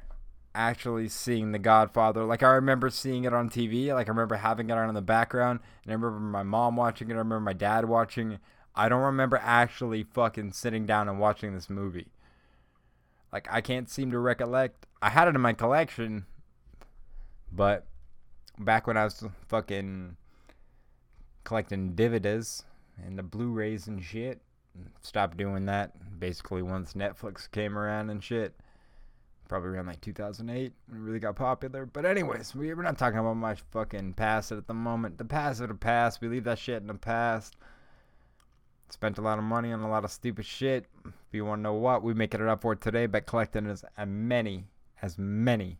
actually 0.57 1.09
seeing 1.09 1.53
The 1.53 1.61
Godfather. 1.61 2.25
Like 2.25 2.43
I 2.43 2.49
remember 2.49 2.91
seeing 2.91 3.23
it 3.25 3.33
on 3.33 3.49
TV. 3.49 3.95
Like 3.95 4.09
I 4.09 4.11
remember 4.11 4.35
having 4.35 4.71
it 4.71 4.73
on 4.73 4.89
in 4.89 4.95
the 4.97 5.03
background, 5.03 5.61
and 5.85 5.93
I 5.93 5.95
remember 5.95 6.19
my 6.19 6.43
mom 6.43 6.75
watching 6.75 7.11
it. 7.11 7.15
I 7.15 7.19
remember 7.19 7.41
my 7.41 7.53
dad 7.53 7.85
watching. 7.85 8.33
it. 8.33 8.41
I 8.75 8.89
don't 8.89 9.03
remember 9.03 9.39
actually 9.41 10.03
fucking 10.03 10.51
sitting 10.51 10.85
down 10.85 11.09
and 11.09 11.21
watching 11.21 11.55
this 11.55 11.71
movie. 11.71 12.09
Like 13.33 13.47
I 13.53 13.61
can't 13.61 13.89
seem 13.89 14.11
to 14.11 14.19
recollect. 14.19 14.87
I 15.01 15.11
had 15.11 15.29
it 15.29 15.37
in 15.37 15.41
my 15.41 15.53
collection, 15.53 16.27
but 17.53 17.87
back 18.59 18.89
when 18.89 18.97
I 18.97 19.05
was 19.05 19.25
fucking 19.47 20.17
collecting 21.45 21.95
DVDs 21.95 22.65
and 23.05 23.19
the 23.19 23.23
Blu-rays 23.23 23.87
and 23.87 24.03
shit, 24.03 24.41
stopped 25.03 25.37
doing 25.37 25.67
that 25.67 25.93
basically 26.19 26.63
once 26.63 26.95
Netflix 26.95 27.51
came 27.51 27.79
around 27.79 28.11
and 28.11 28.23
shit. 28.23 28.55
Probably 29.47 29.71
around 29.71 29.87
like 29.87 30.01
2008 30.01 30.73
when 30.87 30.99
it 30.99 31.05
really 31.05 31.21
got 31.21 31.37
popular. 31.37 31.85
But 31.85 32.07
anyways, 32.07 32.55
we, 32.55 32.73
we're 32.73 32.83
not 32.83 32.99
talking 32.99 33.19
about 33.19 33.37
my 33.37 33.55
fucking 33.55 34.15
past 34.15 34.53
at 34.53 34.67
the 34.67 34.75
moment. 34.75 35.19
The 35.19 35.25
past 35.25 35.61
of 35.61 35.69
the 35.69 35.75
past. 35.75 36.21
We 36.21 36.29
leave 36.29 36.45
that 36.45 36.59
shit 36.59 36.81
in 36.81 36.87
the 36.87 36.95
past. 36.95 37.55
Spent 38.89 39.19
a 39.19 39.23
lot 39.23 39.39
of 39.39 39.45
money 39.45 39.71
on 39.73 39.81
a 39.81 39.91
lot 39.91 40.05
of 40.05 40.11
stupid 40.11 40.47
shit. 40.47 40.87
If 41.05 41.13
you 41.33 41.45
want 41.45 41.59
to 41.59 41.63
know 41.65 41.75
what, 41.75 42.03
we 42.03 42.15
making 42.15 42.41
it 42.41 42.49
up 42.49 42.63
for 42.63 42.75
today 42.75 43.07
by 43.07 43.21
collecting 43.21 43.67
as 43.67 43.85
many, 44.07 44.65
as 45.03 45.19
many 45.19 45.79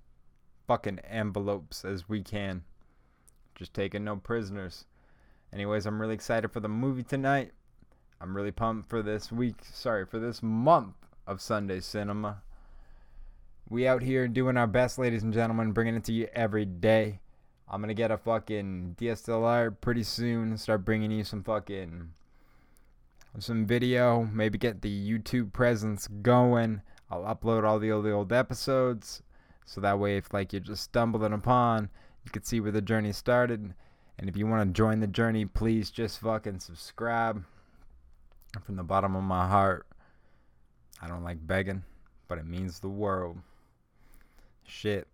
fucking 0.67 0.99
envelopes 1.01 1.85
as 1.85 2.09
we 2.09 2.23
can. 2.23 2.65
Just 3.55 3.73
taking 3.73 4.05
no 4.05 4.17
prisoners. 4.17 4.85
Anyways, 5.55 5.87
I'm 5.87 6.01
really 6.01 6.15
excited 6.15 6.51
for 6.51 6.59
the 6.59 6.69
movie 6.69 7.05
tonight. 7.05 7.53
I'm 8.21 8.37
really 8.37 8.51
pumped 8.51 8.91
for 8.91 9.03
this 9.03 9.31
week, 9.31 9.55
sorry, 9.63 10.05
for 10.05 10.19
this 10.19 10.43
month 10.43 10.97
of 11.29 11.41
Sunday 11.41 11.79
cinema. 11.79 12.43
We 13.69 13.87
out 13.87 14.03
here 14.03 14.27
doing 14.27 14.57
our 14.57 14.67
best, 14.67 14.99
ladies 14.99 15.23
and 15.23 15.33
gentlemen, 15.33 15.71
bringing 15.71 15.95
it 15.95 16.03
to 16.05 16.13
you 16.13 16.27
every 16.35 16.65
day. 16.65 17.21
I'm 17.69 17.81
gonna 17.81 17.95
get 17.95 18.11
a 18.11 18.19
fucking 18.19 18.97
DSLR 18.99 19.81
pretty 19.81 20.03
soon. 20.03 20.49
And 20.49 20.61
start 20.61 20.85
bringing 20.85 21.13
you 21.13 21.23
some 21.23 21.45
fucking 21.45 22.11
some 23.39 23.65
video, 23.65 24.29
maybe 24.33 24.59
get 24.59 24.83
the 24.83 25.11
YouTube 25.11 25.53
presence 25.53 26.09
going. 26.09 26.83
I'll 27.11 27.23
upload 27.23 27.63
all 27.65 27.79
the 27.79 27.93
old, 27.93 28.07
the 28.07 28.11
old 28.11 28.33
episodes 28.33 29.23
so 29.65 29.81
that 29.81 30.01
way 30.01 30.17
if 30.17 30.33
like 30.33 30.53
you're 30.53 30.61
just 30.61 30.83
stumbling 30.83 31.33
upon, 31.33 31.91
you 32.25 32.33
can 32.33 32.43
see 32.43 32.59
where 32.59 32.73
the 32.73 32.83
journey 32.83 33.13
started. 33.13 33.75
And 34.19 34.29
if 34.29 34.37
you 34.37 34.47
want 34.47 34.69
to 34.69 34.73
join 34.73 35.01
the 35.01 35.07
journey, 35.07 35.45
please 35.45 35.91
just 35.91 36.21
fucking 36.21 36.61
subscribe. 36.61 37.45
From 38.63 38.77
the 38.77 38.85
bottom 38.85 39.17
of 39.17 39.25
my 39.25 39.49
heart, 39.49 39.87
I 41.03 41.09
don't 41.09 41.25
like 41.25 41.45
begging, 41.45 41.83
but 42.29 42.39
it 42.39 42.47
means 42.47 42.79
the 42.79 42.89
world. 42.89 43.39
Shit. 44.65 45.09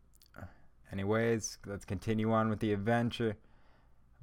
Anyways, 0.93 1.59
let's 1.67 1.85
continue 1.85 2.33
on 2.33 2.51
with 2.51 2.61
the 2.61 2.73
adventure. 2.73 3.37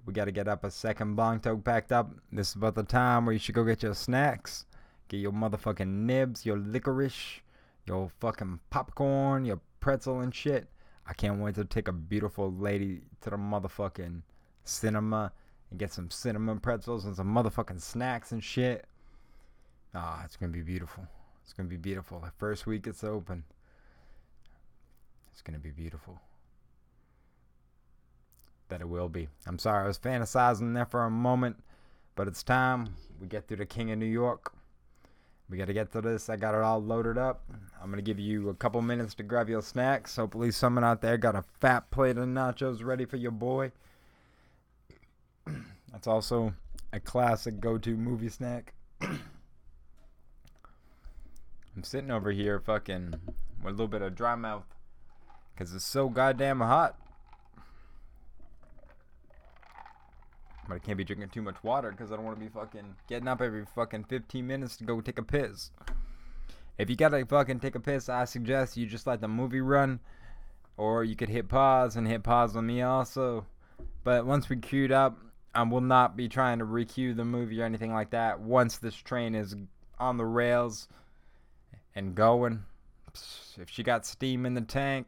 We 0.06 0.14
got 0.14 0.26
to 0.26 0.32
get 0.32 0.48
up 0.48 0.64
a 0.64 0.72
second 0.72 1.16
bong 1.16 1.40
toke 1.40 1.64
packed 1.64 1.92
up. 1.92 2.12
This 2.32 2.50
is 2.50 2.56
about 2.56 2.76
the 2.76 2.84
time 2.84 3.26
where 3.26 3.34
you 3.34 3.40
should 3.40 3.56
go 3.56 3.64
get 3.64 3.84
your 3.84 3.96
snacks. 3.96 4.66
Get 5.08 5.18
your 5.18 5.32
motherfucking 5.32 5.88
nibs, 5.88 6.46
your 6.46 6.58
licorice, 6.58 7.42
your 7.86 8.12
fucking 8.20 8.60
popcorn, 8.70 9.46
your 9.46 9.60
pretzel 9.80 10.20
and 10.20 10.36
shit. 10.36 10.68
I 11.08 11.14
can't 11.14 11.40
wait 11.40 11.56
to 11.56 11.66
take 11.66 11.88
a 11.88 11.94
beautiful 11.94 12.52
lady 12.52 13.02
to 13.22 13.30
the 13.30 13.38
motherfucking 13.38 14.22
cinema 14.68 15.32
and 15.70 15.80
get 15.80 15.94
some 15.94 16.10
cinnamon 16.10 16.60
pretzels 16.60 17.06
and 17.06 17.16
some 17.16 17.34
motherfucking 17.34 17.82
snacks 17.82 18.32
and 18.32 18.44
shit. 18.44 18.86
Ah, 19.94 20.20
oh, 20.20 20.26
it's 20.26 20.36
gonna 20.36 20.52
be 20.52 20.62
beautiful. 20.62 21.08
It's 21.44 21.54
gonna 21.54 21.70
be 21.70 21.78
beautiful. 21.78 22.20
The 22.20 22.32
first 22.38 22.68
week 22.68 22.88
it's 22.88 23.04
open. 23.04 23.44
It's 25.32 25.42
gonna 25.42 25.60
be 25.60 25.72
beautiful 25.72 26.20
that 28.70 28.82
it 28.82 28.90
will 28.90 29.10
be. 29.10 29.28
I'm 29.46 29.60
sorry, 29.60 29.84
I 29.84 29.88
was 29.88 30.00
fantasizing 30.00 30.74
there 30.74 30.86
for 30.86 31.06
a 31.06 31.10
moment, 31.10 31.58
but 32.16 32.28
it's 32.28 32.44
time. 32.44 32.96
We 33.20 33.28
get 33.28 33.48
through 33.48 33.58
the 33.58 33.66
King 33.66 33.92
of 33.92 34.00
New 34.00 34.06
York. 34.06 34.54
We 35.50 35.58
got 35.58 35.68
to 35.68 35.74
get 35.74 35.92
to 35.94 36.02
this. 36.02 36.30
I 36.30 36.36
got 36.36 36.56
it 36.56 36.62
all 36.62 36.84
loaded 36.84 37.18
up. 37.18 37.44
I'm 37.82 37.90
going 37.90 37.98
to 37.98 38.02
give 38.02 38.20
you 38.20 38.50
a 38.50 38.54
couple 38.54 38.82
minutes 38.82 39.14
to 39.16 39.24
grab 39.24 39.48
your 39.48 39.62
snacks. 39.62 40.18
Hopefully, 40.18 40.52
someone 40.52 40.84
out 40.84 41.02
there 41.02 41.18
got 41.18 41.36
a 41.36 41.44
fat 41.62 41.90
plate 41.90 42.18
of 42.18 42.28
nachos 42.28 42.84
ready 42.84 43.06
for 43.06 43.16
your 43.16 43.32
boy. 43.32 43.72
That's 45.98 46.06
also 46.06 46.54
a 46.94 47.00
classic 47.00 47.60
go 47.60 47.80
to 47.80 47.98
movie 47.98 48.30
snack. 48.30 48.76
I'm 49.02 49.20
sitting 51.82 52.12
over 52.12 52.30
here 52.30 52.60
fucking 52.60 53.16
with 53.64 53.66
a 53.66 53.70
little 53.72 53.88
bit 53.88 54.04
of 54.04 54.14
dry 54.14 54.36
mouth 54.36 54.66
because 55.56 55.74
it's 55.74 55.84
so 55.84 56.08
goddamn 56.08 56.60
hot. 56.60 57.00
But 60.68 60.76
I 60.76 60.78
can't 60.78 61.00
be 61.00 61.04
drinking 61.04 61.30
too 61.30 61.42
much 61.42 61.64
water 61.64 61.90
because 61.90 62.12
I 62.12 62.16
don't 62.16 62.26
want 62.26 62.38
to 62.38 62.46
be 62.46 62.52
fucking 62.52 62.94
getting 63.10 63.28
up 63.28 63.42
every 63.42 63.66
fucking 63.66 64.04
15 64.04 64.46
minutes 64.46 64.78
to 64.78 64.84
go 64.84 65.02
take 65.02 65.18
a 65.18 65.24
piss. 65.24 65.72
If 66.78 66.92
you 66.92 66.96
gotta 66.96 67.26
fucking 67.26 67.60
take 67.60 67.74
a 67.74 67.80
piss, 67.80 68.08
I 68.08 68.26
suggest 68.26 68.78
you 68.78 68.86
just 68.86 69.08
let 69.08 69.20
the 69.20 69.28
movie 69.28 69.62
run. 69.62 70.00
Or 70.78 71.04
you 71.04 71.16
could 71.16 71.30
hit 71.30 71.50
pause 71.50 71.96
and 71.96 72.08
hit 72.08 72.22
pause 72.22 72.56
on 72.56 72.68
me 72.68 72.84
also. 72.84 73.48
But 74.04 74.28
once 74.28 74.48
we 74.48 74.58
queued 74.58 74.92
up, 74.92 75.18
I 75.54 75.64
will 75.64 75.82
not 75.82 76.16
be 76.16 76.30
trying 76.30 76.60
to 76.60 76.66
recue 76.66 77.16
the 77.16 77.26
movie 77.26 77.62
or 77.62 77.66
anything 77.66 77.94
like 77.94 78.12
that. 78.12 78.40
Once 78.40 78.78
this 78.78 78.96
train 78.96 79.34
is 79.36 79.56
on 80.00 80.18
the 80.18 80.26
rails 80.26 80.88
and 81.96 82.14
going, 82.14 82.64
if 83.58 83.70
she 83.70 83.82
got 83.82 84.06
steam 84.06 84.46
in 84.46 84.54
the 84.54 84.62
tank, 84.62 85.08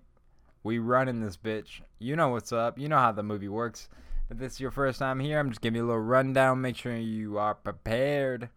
we 0.63 0.79
running 0.79 1.21
this 1.21 1.37
bitch. 1.37 1.81
You 1.99 2.15
know 2.15 2.29
what's 2.29 2.51
up. 2.51 2.79
You 2.79 2.89
know 2.89 2.97
how 2.97 3.11
the 3.11 3.23
movie 3.23 3.47
works. 3.47 3.89
If 4.29 4.37
this 4.37 4.53
is 4.53 4.59
your 4.59 4.71
first 4.71 4.99
time 4.99 5.19
here, 5.19 5.39
I'm 5.39 5.49
just 5.49 5.61
giving 5.61 5.77
you 5.77 5.85
a 5.85 5.87
little 5.87 6.01
rundown. 6.01 6.61
Make 6.61 6.75
sure 6.75 6.95
you 6.95 7.37
are 7.37 7.55
prepared. 7.55 8.49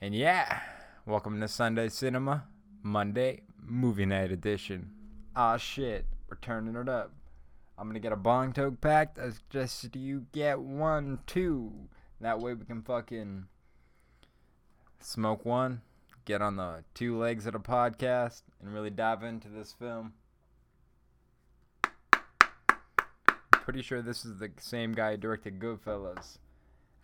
And 0.00 0.14
yeah, 0.14 0.60
welcome 1.06 1.40
to 1.40 1.48
Sunday 1.48 1.88
Cinema, 1.88 2.44
Monday 2.82 3.42
Movie 3.62 4.06
Night 4.06 4.30
Edition. 4.30 4.90
Ah 5.34 5.56
shit, 5.56 6.06
we're 6.28 6.36
turning 6.36 6.76
it 6.76 6.88
up. 6.88 7.12
I'm 7.78 7.88
gonna 7.88 8.00
get 8.00 8.12
a 8.12 8.16
bong 8.16 8.52
toke 8.52 8.80
pack. 8.80 9.18
I 9.18 9.30
suggest 9.30 9.94
you 9.94 10.26
get 10.32 10.60
one 10.60 11.20
too. 11.26 11.72
That 12.20 12.40
way 12.40 12.54
we 12.54 12.64
can 12.64 12.82
fucking 12.82 13.46
smoke 15.00 15.44
one, 15.44 15.82
get 16.24 16.40
on 16.40 16.56
the 16.56 16.84
two 16.94 17.18
legs 17.18 17.46
of 17.46 17.52
the 17.52 17.60
podcast, 17.60 18.42
and 18.60 18.72
really 18.72 18.90
dive 18.90 19.22
into 19.22 19.48
this 19.48 19.74
film. 19.78 20.14
pretty 23.66 23.82
sure 23.82 24.00
this 24.00 24.24
is 24.24 24.38
the 24.38 24.48
same 24.60 24.92
guy 24.92 25.10
who 25.10 25.16
directed 25.16 25.58
Goodfellas. 25.58 26.38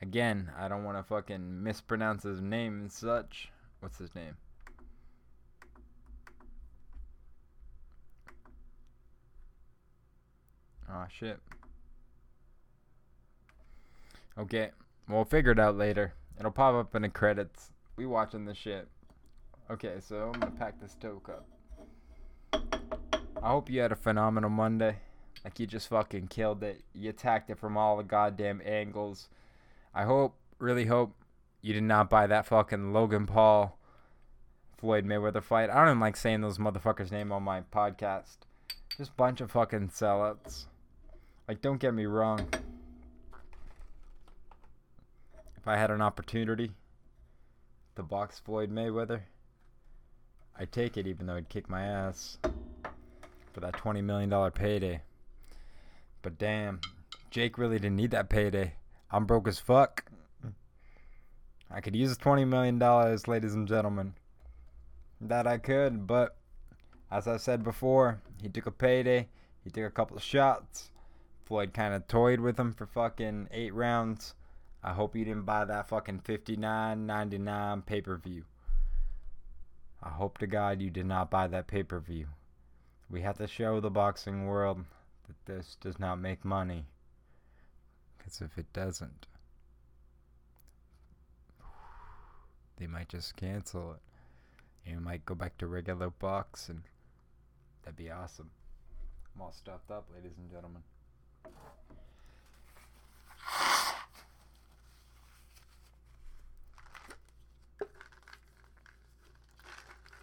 Again, 0.01 0.53
I 0.57 0.69
don't 0.69 0.85
want 0.85 0.97
to 0.97 1.03
fucking 1.03 1.61
mispronounce 1.61 2.23
his 2.23 2.41
name 2.41 2.83
and 2.83 2.93
such. 2.93 3.51
What's 3.81 3.99
his 3.99 4.15
name? 4.15 4.37
Oh 10.91 11.05
shit. 11.09 11.39
Okay, 14.39 14.71
We'll 15.09 15.25
figure 15.25 15.53
it 15.53 15.59
out 15.59 15.77
later. 15.77 16.15
It'll 16.39 16.51
pop 16.53 16.75
up 16.75 16.95
in 16.95 17.03
the 17.03 17.09
credits. 17.09 17.71
We 17.97 18.07
watching 18.07 18.45
the 18.45 18.55
shit. 18.55 18.89
Okay, 19.71 19.97
so 20.01 20.31
I'm 20.33 20.41
gonna 20.41 20.53
pack 20.53 20.81
this 20.81 20.97
toke 21.01 21.29
up. 21.29 21.47
I 23.43 23.49
hope 23.51 23.69
you 23.69 23.81
had 23.81 23.93
a 23.93 23.97
phenomenal 23.97 24.49
Monday. 24.49 24.99
Like 25.45 25.59
you 25.59 25.67
just 25.67 25.89
fucking 25.89 26.29
killed 26.29 26.63
it. 26.63 26.83
You 26.95 27.11
attacked 27.11 27.51
it 27.51 27.59
from 27.59 27.77
all 27.77 27.97
the 27.97 28.05
goddamn 28.05 28.63
angles. 28.65 29.29
I 29.95 30.05
hope, 30.05 30.37
really 30.59 30.87
hope, 30.87 31.15
you 31.61 31.75
did 31.75 31.83
not 31.83 32.09
buy 32.09 32.27
that 32.29 32.47
fucking 32.47 32.93
Logan 32.93 33.27
Paul 33.27 33.79
Floyd 34.79 35.05
Mayweather 35.05 35.43
fight. 35.43 35.69
I 35.69 35.75
don't 35.75 35.89
even 35.89 36.01
like 36.01 36.17
saying 36.17 36.41
those 36.41 36.59
motherfuckers' 36.59 37.13
name 37.13 37.33
on 37.33 37.43
my 37.43 37.61
podcast. 37.61 38.39
Just 38.97 39.17
bunch 39.17 39.41
of 39.41 39.51
fucking 39.51 39.89
sellouts. 39.89 40.67
Like, 41.49 41.61
don't 41.61 41.81
get 41.81 41.95
me 41.95 42.07
wrong. 42.07 42.47
If 45.57 45.69
I 45.69 45.77
had 45.77 45.91
an 45.91 46.01
opportunity 46.03 46.73
to 47.97 48.03
box 48.03 48.41
Floyd 48.41 48.71
Mayweather, 48.71 49.23
I'd 50.59 50.73
take 50.73 50.97
it 50.97 51.07
even 51.07 51.27
though 51.27 51.37
he'd 51.37 51.49
kick 51.49 51.69
my 51.69 51.85
ass 51.85 52.39
for 53.53 53.61
that 53.61 53.75
$20 53.75 54.03
million 54.03 54.51
payday. 54.53 55.03
But 56.23 56.39
damn, 56.39 56.81
Jake 57.31 57.59
really 57.59 57.79
didn't 57.79 57.97
need 57.97 58.13
that 58.13 58.29
payday. 58.29 58.75
I'm 59.11 59.27
broke 59.27 59.49
as 59.49 59.59
fuck. 59.59 60.05
I 61.71 61.81
could 61.81 61.97
use 61.97 62.17
$20 62.17 62.47
million, 62.47 62.79
ladies 63.27 63.55
and 63.55 63.67
gentlemen. 63.67 64.15
That 65.21 65.47
I 65.47 65.59
could, 65.59 66.07
but 66.07 66.37
as 67.11 67.27
I 67.27 67.37
said 67.37 67.63
before, 67.65 68.21
he 68.41 68.49
took 68.49 68.67
a 68.67 68.71
payday. 68.71 69.29
He 69.65 69.71
took 69.71 69.85
a 69.85 69.91
couple 69.91 70.17
of 70.17 70.23
shots. 70.23 70.91
Floyd 71.53 71.75
kind 71.75 71.93
of 71.93 72.09
toyed 72.09 72.41
with 72.41 72.59
him 72.59 72.73
for 72.73 72.87
fucking 72.87 73.47
eight 73.51 73.75
rounds. 73.75 74.35
I 74.83 74.95
hope 74.95 75.15
you 75.15 75.23
didn't 75.23 75.45
buy 75.45 75.67
that 75.67 75.87
fucking 75.87 76.21
$59.99 76.21 77.85
pay 77.85 78.01
per 78.01 78.17
view. 78.17 78.45
I 80.03 80.09
hope 80.09 80.39
to 80.39 80.47
God 80.47 80.81
you 80.81 80.89
did 80.89 81.05
not 81.05 81.31
buy 81.31 81.49
that 81.49 81.67
pay 81.67 81.83
per 81.83 82.01
view. 82.01 82.29
We 83.11 83.21
have 83.21 83.37
to 83.37 83.47
show 83.47 83.81
the 83.81 83.91
boxing 83.91 84.47
world 84.47 84.87
that 85.27 85.45
this 85.45 85.77
does 85.79 85.99
not 85.99 86.19
make 86.19 86.43
money. 86.43 86.87
Because 88.17 88.41
if 88.41 88.57
it 88.57 88.73
doesn't, 88.73 89.27
they 92.79 92.87
might 92.87 93.11
just 93.11 93.37
cancel 93.37 93.93
it. 93.93 94.91
And 94.91 95.05
might 95.05 95.27
go 95.27 95.35
back 95.35 95.59
to 95.59 95.67
regular 95.67 96.09
boxing. 96.09 96.85
That'd 97.83 97.99
be 97.99 98.11
awesome. 98.11 98.49
I'm 99.35 99.43
all 99.43 99.53
stuffed 99.53 99.91
up, 99.91 100.07
ladies 100.15 100.39
and 100.39 100.51
gentlemen. 100.51 100.81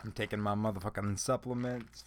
I'm 0.03 0.13
taking 0.13 0.39
my 0.39 0.55
motherfucking 0.55 1.19
supplements. 1.19 2.05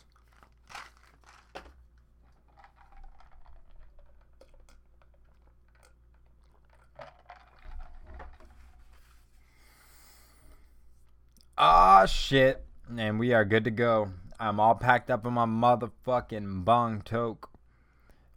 Ah, 11.57 12.07
shit. 12.07 12.64
And 12.99 13.21
we 13.21 13.33
are 13.33 13.45
good 13.45 13.62
to 13.64 13.71
go. 13.71 14.09
I'm 14.40 14.59
all 14.59 14.75
packed 14.75 15.09
up 15.11 15.25
in 15.25 15.35
my 15.35 15.47
motherfucking 15.47 16.64
bong 16.64 17.02
toke. 17.02 17.51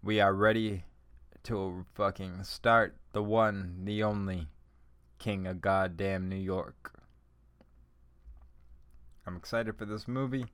We 0.05 0.19
are 0.19 0.35
ready 0.35 0.83
to 1.45 1.83
fucking 1.95 2.43
start 2.43 2.95
the 3.13 3.23
one, 3.23 3.85
the 3.85 4.03
only 4.03 4.49
king 5.17 5.47
of 5.47 5.61
goddamn 5.61 6.29
New 6.29 6.35
York. 6.35 6.93
I'm 9.25 9.35
excited 9.35 9.75
for 9.75 9.85
this 9.85 10.07
movie. 10.07 10.45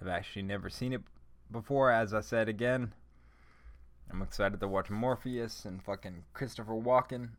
I've 0.00 0.06
actually 0.06 0.42
never 0.42 0.70
seen 0.70 0.92
it 0.92 1.00
before, 1.50 1.90
as 1.90 2.14
I 2.14 2.20
said 2.20 2.48
again. 2.48 2.92
I'm 4.12 4.22
excited 4.22 4.60
to 4.60 4.68
watch 4.68 4.90
Morpheus 4.90 5.64
and 5.64 5.82
fucking 5.82 6.22
Christopher 6.32 6.74
Walken. 6.74 7.30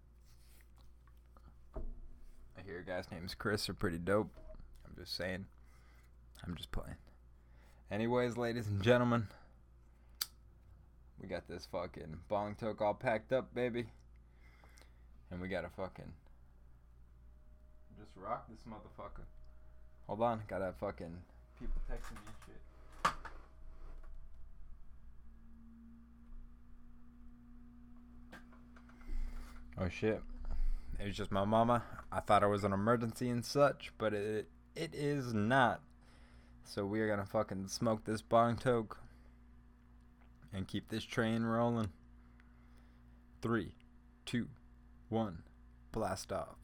I 1.77 2.63
hear 2.65 2.83
guys' 2.85 3.09
names 3.09 3.33
Chris 3.33 3.69
are 3.69 3.73
pretty 3.73 3.99
dope. 3.99 4.35
I'm 4.85 5.01
just 5.01 5.15
saying. 5.15 5.45
I'm 6.45 6.55
just 6.55 6.73
playing. 6.73 6.97
Anyways, 7.89 8.35
ladies 8.35 8.67
and 8.67 8.83
gentlemen, 8.83 9.29
we 11.21 11.27
got 11.27 11.47
this 11.47 11.67
fucking 11.71 12.17
bong 12.27 12.55
toke 12.55 12.81
all 12.81 12.93
packed 12.93 13.31
up, 13.31 13.53
baby. 13.53 13.85
And 15.31 15.41
we 15.41 15.47
gotta 15.47 15.69
fucking 15.69 16.11
just 17.97 18.11
rock 18.15 18.47
this 18.49 18.59
motherfucker. 18.69 19.23
Hold 20.07 20.21
on, 20.21 20.41
gotta 20.47 20.73
fucking 20.79 21.17
people 21.59 21.81
texting 21.89 22.13
me 22.13 22.31
shit. 22.45 23.11
Oh 29.77 29.89
shit. 29.89 30.21
It 30.99 31.05
was 31.05 31.15
just 31.17 31.31
my 31.31 31.43
mama. 31.43 31.83
I 32.11 32.19
thought 32.21 32.43
it 32.43 32.47
was 32.47 32.63
an 32.63 32.71
emergency 32.71 33.29
and 33.29 33.43
such, 33.43 33.91
but 33.97 34.13
it 34.13 34.47
it 34.75 34.93
is 34.93 35.33
not. 35.33 35.81
So 36.63 36.85
we 36.85 37.01
are 37.01 37.07
gonna 37.07 37.25
fucking 37.25 37.67
smoke 37.67 38.05
this 38.05 38.21
bong 38.21 38.57
toke 38.57 38.99
and 40.55 40.67
keep 40.67 40.87
this 40.87 41.03
train 41.03 41.43
rolling. 41.43 41.89
Three, 43.41 43.73
two, 44.25 44.47
one, 45.09 45.43
blast 45.91 46.31
off. 46.31 46.55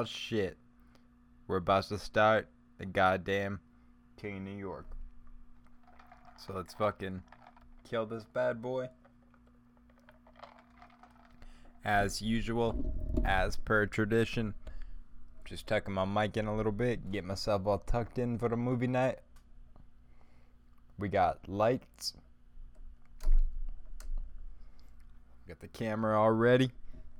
oh 0.00 0.04
shit. 0.04 0.56
We're 1.46 1.59
about 1.70 1.84
to 1.84 1.96
start 2.00 2.48
the 2.78 2.84
goddamn 2.84 3.60
King 4.20 4.38
of 4.38 4.42
New 4.42 4.56
York. 4.56 4.86
So 6.36 6.52
let's 6.52 6.74
fucking 6.74 7.22
kill 7.88 8.06
this 8.06 8.24
bad 8.24 8.60
boy. 8.60 8.88
As 11.84 12.20
usual, 12.20 12.92
as 13.24 13.54
per 13.54 13.86
tradition. 13.86 14.52
Just 15.44 15.68
tucking 15.68 15.94
my 15.94 16.04
mic 16.04 16.36
in 16.36 16.48
a 16.48 16.56
little 16.56 16.72
bit, 16.72 17.12
get 17.12 17.24
myself 17.24 17.64
all 17.64 17.78
tucked 17.78 18.18
in 18.18 18.36
for 18.36 18.48
the 18.48 18.56
movie 18.56 18.88
night. 18.88 19.20
We 20.98 21.08
got 21.08 21.48
lights. 21.48 22.14
Got 25.46 25.60
the 25.60 25.68
camera 25.68 26.20
all 26.20 26.32
ready. 26.32 26.72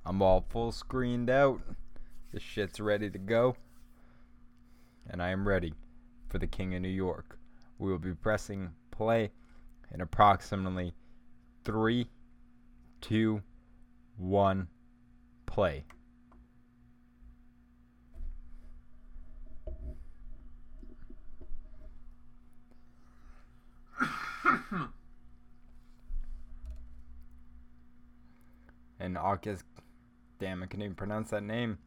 I'm 0.05 0.21
all 0.21 0.45
full 0.49 0.73
screened 0.73 1.31
out. 1.31 1.61
This 2.33 2.43
shit's 2.43 2.81
ready 2.81 3.11
to 3.11 3.19
go. 3.19 3.55
And 5.13 5.21
I 5.21 5.31
am 5.31 5.47
ready 5.47 5.75
for 6.29 6.39
the 6.39 6.47
King 6.47 6.75
of 6.77 6.83
New 6.83 6.89
York. 6.89 7.37
We 7.79 7.91
will 7.91 7.99
be 7.99 8.15
pressing 8.15 8.71
play 8.93 9.33
in 9.93 10.01
approximately 10.01 10.95
three, 11.65 12.09
two, 13.01 13.43
one, 14.17 14.69
play. 15.47 15.85
and 29.01 29.19
August, 29.19 29.65
damn, 30.39 30.63
I 30.63 30.67
can't 30.67 30.85
even 30.85 30.95
pronounce 30.95 31.31
that 31.31 31.43
name. 31.43 31.79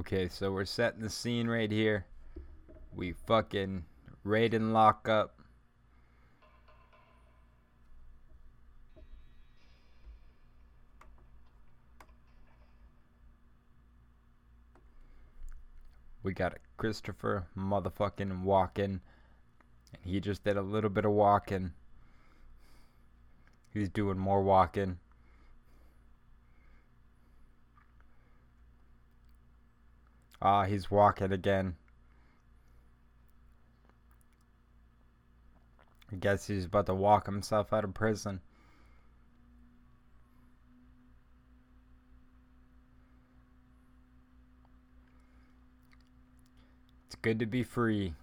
Okay, 0.00 0.26
so 0.28 0.50
we're 0.50 0.64
setting 0.64 1.02
the 1.02 1.10
scene 1.10 1.46
right 1.46 1.70
here. 1.70 2.06
We 2.94 3.12
fucking 3.12 3.84
raid 4.24 4.54
and 4.54 4.72
lock 4.72 5.06
up. 5.06 5.38
We 16.22 16.32
got 16.32 16.54
a 16.54 16.56
Christopher 16.78 17.46
motherfucking 17.54 18.44
walking. 18.44 19.00
And 19.92 20.04
he 20.04 20.20
just 20.20 20.42
did 20.42 20.56
a 20.56 20.62
little 20.62 20.88
bit 20.88 21.04
of 21.04 21.12
walking. 21.12 21.72
He's 23.74 23.90
doing 23.90 24.16
more 24.16 24.42
walking. 24.42 24.98
Ah, 30.44 30.64
he's 30.64 30.90
walking 30.90 31.30
again. 31.30 31.76
I 36.10 36.16
guess 36.16 36.48
he's 36.48 36.64
about 36.64 36.86
to 36.86 36.94
walk 36.94 37.26
himself 37.26 37.72
out 37.72 37.84
of 37.84 37.94
prison. 37.94 38.40
It's 47.06 47.14
good 47.14 47.38
to 47.38 47.46
be 47.46 47.62
free. 47.62 48.14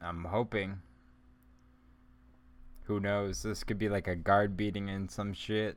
I'm 0.00 0.24
hoping. 0.24 0.80
Who 2.84 2.98
knows? 2.98 3.42
This 3.42 3.62
could 3.62 3.78
be 3.78 3.90
like 3.90 4.08
a 4.08 4.16
guard 4.16 4.56
beating 4.56 4.88
in 4.88 5.10
some 5.10 5.34
shit. 5.34 5.76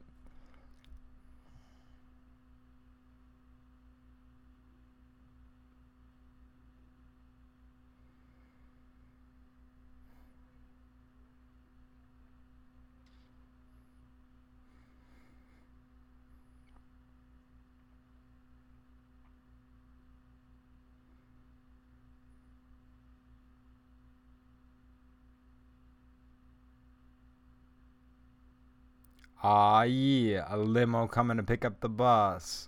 Ah, 29.47 29.84
yeah, 29.84 30.43
a 30.49 30.58
limo 30.58 31.05
coming 31.05 31.38
to 31.38 31.43
pick 31.43 31.63
up 31.63 31.79
the 31.79 31.88
bus. 31.88 32.67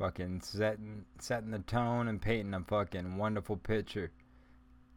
Fucking 0.00 0.40
setting, 0.40 1.04
setting 1.20 1.52
the 1.52 1.60
tone 1.60 2.08
and 2.08 2.20
painting 2.20 2.52
a 2.52 2.60
fucking 2.60 3.18
wonderful 3.18 3.56
picture. 3.56 4.10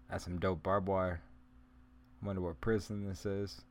That's 0.10 0.24
some 0.24 0.40
dope 0.40 0.64
barbed 0.64 0.88
wire. 0.88 1.22
Wonder 2.24 2.42
what 2.42 2.60
prison 2.60 3.08
this 3.08 3.24
is. 3.24 3.62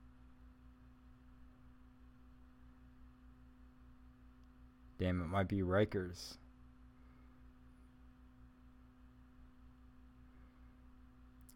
Damn, 5.00 5.22
it 5.22 5.26
might 5.26 5.48
be 5.48 5.62
Rikers. 5.62 6.36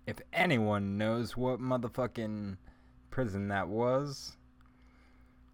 If 0.09 0.20
anyone 0.33 0.98
knows 0.98 1.37
what 1.37 1.61
motherfucking 1.61 2.57
prison 3.18 3.48
that 3.48 3.66
was. 3.66 4.37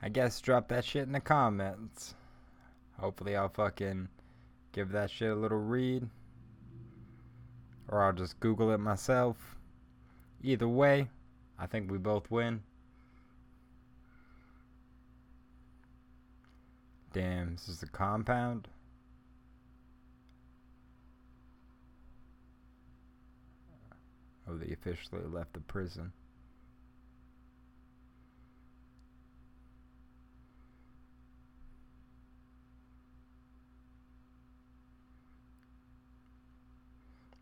I 0.03 0.11
guess 0.11 0.39
drop 0.43 0.69
that 0.69 0.85
shit 0.85 1.05
in 1.05 1.13
the 1.13 1.21
comments. 1.21 2.15
Hopefully, 3.01 3.37
I'll 3.37 3.49
fucking 3.49 4.07
give 4.73 4.93
that 4.93 5.11
shit 5.11 5.31
a 5.31 5.35
little 5.35 5.61
read. 5.61 6.07
Or 7.89 8.03
I'll 8.03 8.13
just 8.13 8.39
Google 8.39 8.71
it 8.73 8.81
myself. 8.81 9.39
Either 10.43 10.69
way, 10.69 11.09
I 11.59 11.65
think 11.67 11.91
we 11.91 11.97
both 11.97 12.31
win. 12.31 12.63
Damn, 17.15 17.55
this 17.55 17.67
is 17.67 17.83
a 17.83 17.87
compound? 17.87 18.69
Oh, 24.47 24.55
they 24.55 24.75
officially 24.75 25.23
left 25.33 25.55
the 25.55 25.61
prison. 25.61 26.13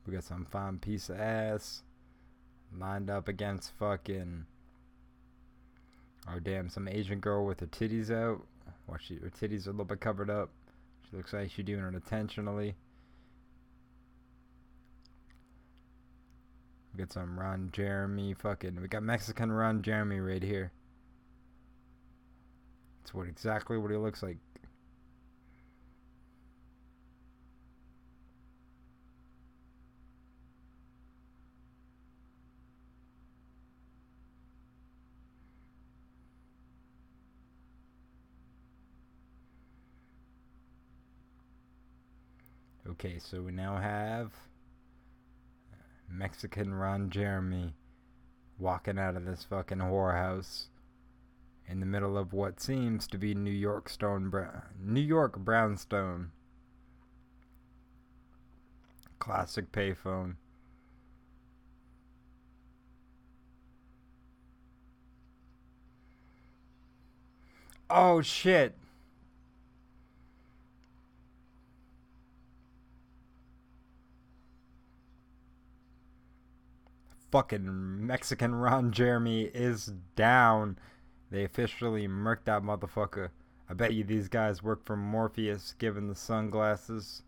We 0.07 0.13
got 0.13 0.25
some 0.25 0.45
fine 0.45 0.79
piece 0.79 1.09
of 1.09 1.21
ass 1.21 1.83
lined 2.79 3.11
up 3.11 3.29
against 3.29 3.73
fucking. 3.79 4.47
Oh 6.29 6.39
damn! 6.41 6.69
Some 6.69 6.89
Asian 6.89 7.21
girl 7.21 7.45
with 7.45 7.61
her 7.61 7.67
titties 7.67 8.11
out. 8.11 8.43
Well, 8.87 8.99
she 9.01 9.17
her 9.17 9.31
titties 9.31 9.67
are 9.67 9.71
a 9.71 9.73
little 9.73 9.85
bit 9.85 10.01
covered 10.01 10.31
up. 10.31 10.51
She 11.09 11.17
looks 11.17 11.33
like 11.33 11.51
she's 11.51 11.65
doing 11.65 11.85
it 11.85 11.95
intentionally. 11.95 12.75
We 16.93 16.99
got 16.99 17.13
some 17.13 17.39
Ron 17.39 17.71
Jeremy 17.73 18.35
fucking. 18.35 18.81
We 18.81 18.89
got 18.89 19.03
Mexican 19.03 19.51
Ron 19.51 19.83
Jeremy 19.83 20.21
right 20.21 20.43
here. 20.43 20.73
That's 23.03 23.15
what 23.15 23.29
exactly 23.29 23.79
what 23.79 23.91
he 23.91 23.97
looks 23.97 24.23
like. 24.23 24.37
Okay, 43.05 43.19
so 43.19 43.43
we 43.43 43.51
now 43.51 43.79
have 43.79 44.27
uh, 45.73 45.77
Mexican 46.09 46.73
Ron 46.73 47.11
Jeremy 47.11 47.75
walking 48.61 48.97
out 48.97 49.17
of 49.17 49.25
this 49.25 49.43
fucking 49.43 49.79
whorehouse 49.79 50.67
in 51.67 51.81
the 51.81 51.87
middle 51.87 52.17
of 52.17 52.33
what 52.33 52.61
seems 52.61 53.09
to 53.09 53.19
be 53.19 53.35
New 53.35 53.51
York 53.51 53.89
Stone 53.89 54.31
Brown 54.31 54.63
New 54.81 55.01
York 55.01 55.37
Brownstone. 55.37 56.31
Classic 59.19 59.73
payphone. 59.73 60.37
Oh 67.91 68.23
shit. 68.23 68.77
Fucking 77.33 78.07
Mexican 78.07 78.55
Ron 78.55 78.93
Jeremy 78.93 79.45
is 79.45 79.93
down. 80.15 80.79
They 81.31 81.45
officially 81.45 82.07
murked 82.07 82.45
that 82.45 82.63
motherfucker. 82.63 83.31
I 83.69 83.75
bet 83.75 83.95
you 83.95 84.05
these 84.05 84.29
guys 84.29 84.63
work 84.63 84.85
for 84.85 84.97
Morpheus 84.97 85.75
given 85.79 86.09
the 86.09 86.15
sunglasses. 86.15 87.23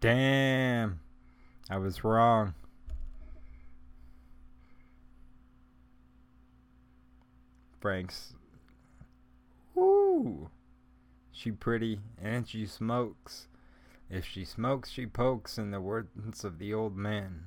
Damn. 0.00 0.98
I 1.70 1.78
was 1.78 2.02
wrong. 2.02 2.54
Frank's. 7.80 8.34
Woo. 9.76 10.50
She 11.42 11.50
pretty, 11.50 11.98
and 12.22 12.48
she 12.48 12.66
smokes. 12.66 13.48
If 14.08 14.24
she 14.24 14.44
smokes, 14.44 14.90
she 14.90 15.06
pokes, 15.06 15.58
in 15.58 15.72
the 15.72 15.80
words 15.80 16.44
of 16.44 16.60
the 16.60 16.72
old 16.72 16.96
man. 16.96 17.46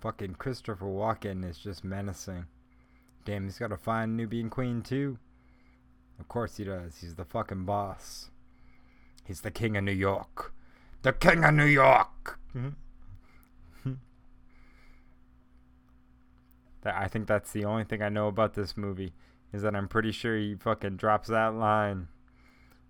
Fucking 0.00 0.36
Christopher 0.36 0.86
Walken 0.86 1.46
is 1.46 1.58
just 1.58 1.84
menacing. 1.84 2.46
Damn, 3.26 3.44
he's 3.44 3.58
got 3.58 3.72
a 3.72 3.76
fine 3.76 4.16
Nubian 4.16 4.48
queen 4.48 4.80
too. 4.80 5.18
Of 6.18 6.28
course 6.28 6.56
he 6.56 6.64
does. 6.64 6.96
He's 7.02 7.16
the 7.16 7.26
fucking 7.26 7.66
boss. 7.66 8.30
He's 9.22 9.42
the 9.42 9.50
king 9.50 9.76
of 9.76 9.84
New 9.84 9.92
York. 9.92 10.54
The 11.02 11.12
king 11.12 11.44
of 11.44 11.52
New 11.52 11.66
York. 11.66 12.38
Mm-hmm. 12.56 12.70
That 16.82 16.94
I 16.94 17.08
think 17.08 17.26
that's 17.26 17.52
the 17.52 17.64
only 17.64 17.84
thing 17.84 18.02
I 18.02 18.08
know 18.08 18.28
about 18.28 18.54
this 18.54 18.76
movie 18.76 19.12
is 19.52 19.62
that 19.62 19.74
I'm 19.74 19.88
pretty 19.88 20.12
sure 20.12 20.36
he 20.36 20.54
fucking 20.54 20.96
drops 20.96 21.28
that 21.28 21.54
line. 21.54 22.08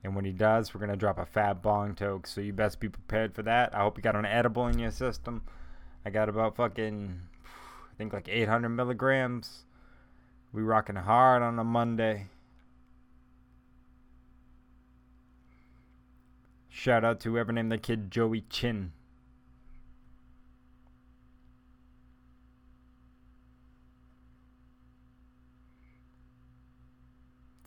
And 0.03 0.15
when 0.15 0.25
he 0.25 0.33
does, 0.33 0.73
we're 0.73 0.81
gonna 0.81 0.97
drop 0.97 1.19
a 1.19 1.27
fat 1.27 1.63
bong 1.63 1.95
toke. 1.95 2.27
So 2.27 2.41
you 2.41 2.53
best 2.53 2.81
be 2.81 2.89
prepared 2.89 3.35
for 3.35 3.43
that. 3.43 3.75
I 3.75 3.81
hope 3.81 3.97
you 3.97 4.03
got 4.03 4.17
an 4.17 4.25
edible 4.25 4.67
in 4.67 4.79
your 4.79 4.91
system. 4.91 5.43
I 6.05 6.11
got 6.11 6.29
about 6.29 6.57
fucking, 6.57 7.21
I 7.45 7.97
think 7.99 8.13
like 8.13 8.29
800 8.29 8.69
milligrams. 8.71 9.65
We 10.53 10.63
rocking 10.63 10.97
hard 10.97 11.43
on 11.43 11.59
a 11.59 11.65
Monday. 11.65 12.29
Shout 16.69 17.05
out 17.05 17.21
to 17.21 17.33
whoever 17.33 17.53
named 17.53 17.71
the 17.71 17.79
kid 17.79 18.11
Joey 18.11 18.43
Chin. 18.49 18.93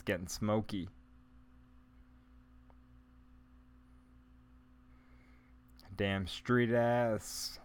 It's 0.03 0.07
getting 0.09 0.27
smoky. 0.27 0.89
Damn 5.95 6.27
street 6.27 6.73
ass. 6.73 7.57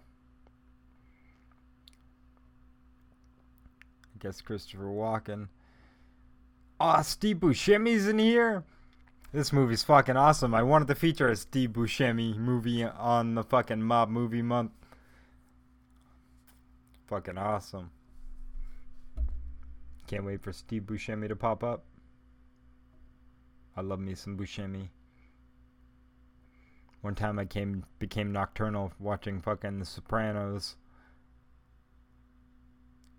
I 4.05 4.18
guess 4.20 4.40
Christopher 4.40 4.85
Walken. 4.85 5.48
Oh, 6.79 7.03
Steve 7.03 7.38
Buscemi's 7.38 8.07
in 8.07 8.20
here? 8.20 8.62
This 9.33 9.53
movie's 9.53 9.83
fucking 9.83 10.16
awesome. 10.16 10.55
I 10.55 10.62
wanted 10.62 10.87
to 10.87 10.94
feature 10.94 11.27
a 11.27 11.35
Steve 11.35 11.70
Buscemi 11.70 12.37
movie 12.37 12.85
on 12.85 13.35
the 13.35 13.42
fucking 13.42 13.83
Mob 13.83 14.11
Movie 14.11 14.42
Month. 14.42 14.70
Fucking 17.09 17.37
awesome. 17.37 17.90
Can't 20.07 20.24
wait 20.24 20.40
for 20.40 20.53
Steve 20.53 20.83
Buscemi 20.83 21.27
to 21.27 21.35
pop 21.35 21.64
up. 21.64 21.83
I 23.79 23.81
love 23.81 24.01
me 24.01 24.17
some 24.17 24.37
Buscemi. 24.37 24.88
One 27.01 27.14
time 27.14 27.38
I 27.38 27.45
came 27.45 27.85
became 28.01 28.33
nocturnal 28.33 28.91
watching 28.99 29.41
fucking 29.41 29.79
The 29.79 29.85
Sopranos. 29.85 30.75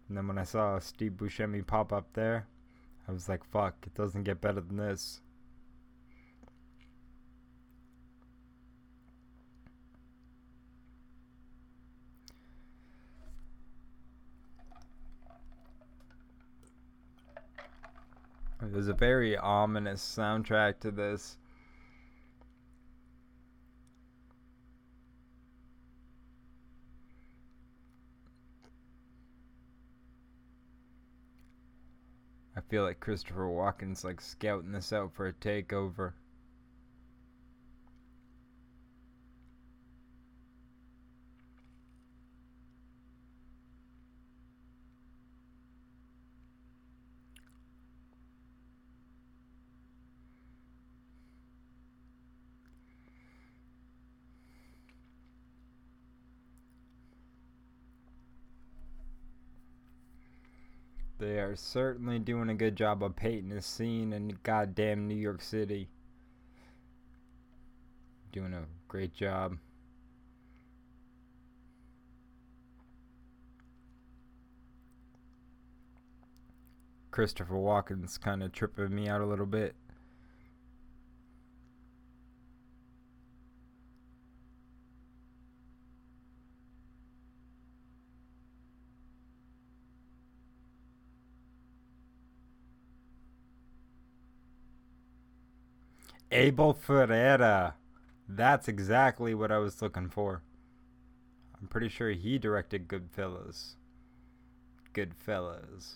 And 0.10 0.18
then 0.18 0.28
when 0.28 0.38
I 0.38 0.44
saw 0.44 0.78
Steve 0.80 1.14
Buscemi 1.14 1.66
pop 1.66 1.94
up 1.94 2.12
there, 2.12 2.46
I 3.08 3.14
was 3.14 3.30
like, 3.30 3.46
fuck, 3.46 3.76
it 3.86 3.96
doesn't 3.96 4.24
get 4.24 4.42
better 4.42 4.60
than 4.60 4.76
this. 4.76 5.22
There's 18.62 18.90
a 18.90 18.94
very 18.94 19.38
ominous 19.38 20.02
soundtrack 20.02 20.80
to 20.82 20.92
this. 20.92 21.38
I 32.56 32.62
feel 32.62 32.84
like 32.84 33.00
Christopher 33.00 33.48
Walken's 33.48 34.04
like 34.04 34.20
scouting 34.20 34.74
this 34.74 34.92
out 34.92 35.14
for 35.14 35.28
a 35.28 35.34
takeover. 35.34 36.12
They 61.20 61.39
are 61.50 61.56
certainly 61.56 62.20
doing 62.20 62.48
a 62.48 62.54
good 62.54 62.76
job 62.76 63.04
of 63.04 63.16
painting 63.16 63.50
the 63.50 63.62
scene 63.62 64.14
in 64.14 64.38
goddamn 64.44 65.08
New 65.08 65.16
York 65.16 65.42
City. 65.42 65.90
Doing 68.32 68.54
a 68.54 68.66
great 68.88 69.16
job. 69.16 69.58
Christopher 77.10 77.56
Walken's 77.56 78.20
kind 78.20 78.44
of 78.44 78.52
tripping 78.52 78.94
me 78.94 79.10
out 79.10 79.22
a 79.22 79.26
little 79.26 79.48
bit. 79.48 79.74
Abel 96.32 96.74
Ferrara. 96.74 97.76
That's 98.28 98.68
exactly 98.68 99.34
what 99.34 99.52
I 99.52 99.58
was 99.58 99.82
looking 99.82 100.10
for. 100.10 100.42
I'm 101.60 101.68
pretty 101.68 101.90
sure 101.90 102.12
he 102.12 102.38
directed 102.38 102.88
Goodfellas. 102.88 103.76
Goodfellas. 104.94 105.96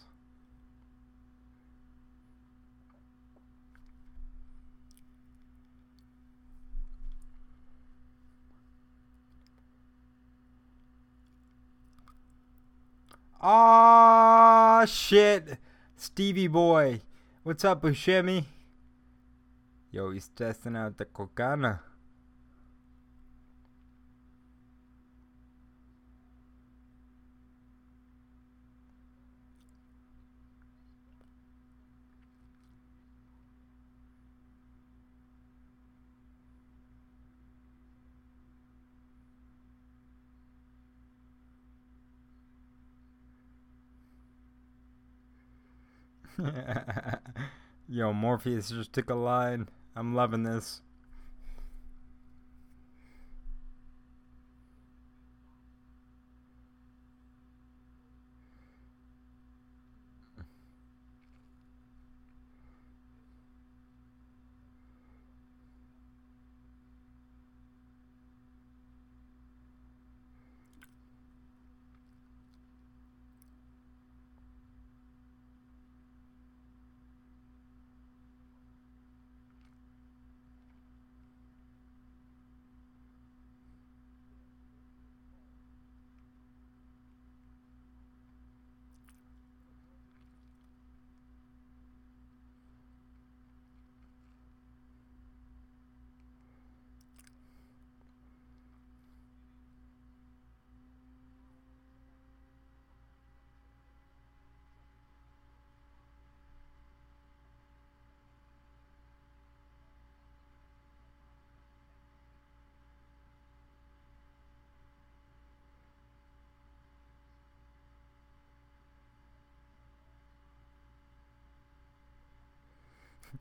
Ah 13.41 14.85
shit. 14.87 15.57
Stevie 15.97 16.47
boy. 16.47 17.01
What's 17.43 17.65
up, 17.65 17.81
Buscemi? 17.81 18.45
Yo, 19.93 20.09
he's 20.09 20.27
testing 20.29 20.75
out 20.75 20.97
the 20.97 21.05
cocaine. 21.05 21.77
Yo, 47.87 48.11
Morpheus 48.11 48.69
just 48.69 48.91
took 48.91 49.11
a 49.11 49.13
line. 49.13 49.67
I'm 49.95 50.15
loving 50.15 50.43
this. 50.43 50.81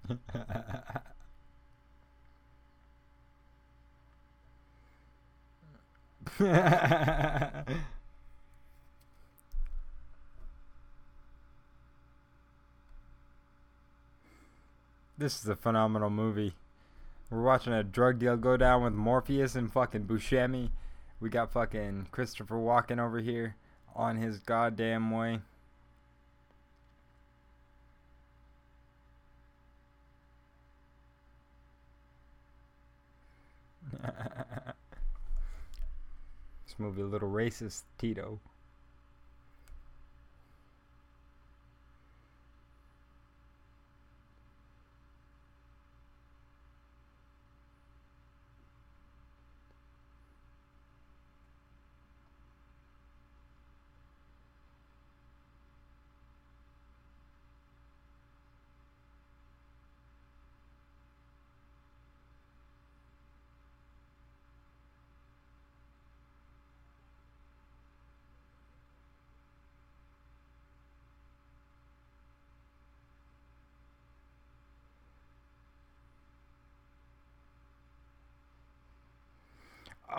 this 15.19 15.43
is 15.43 15.49
a 15.49 15.55
phenomenal 15.55 16.11
movie. 16.11 16.55
We're 17.31 17.43
watching 17.43 17.73
a 17.73 17.85
drug 17.85 18.19
deal 18.19 18.37
go 18.37 18.57
down 18.57 18.83
with 18.83 18.93
Morpheus 18.93 19.55
and 19.55 19.73
fucking 19.73 20.05
Buscemi. 20.05 20.71
We 21.21 21.31
got 21.31 21.53
fucking 21.53 22.09
Christopher 22.11 22.57
Walken 22.57 22.99
over 22.99 23.21
here 23.21 23.55
on 23.95 24.17
his 24.17 24.38
goddamn 24.38 25.11
way. 25.11 25.41
this 36.66 36.78
movie 36.78 37.02
a 37.02 37.07
little 37.07 37.28
racist, 37.28 37.83
Tito. 37.98 38.40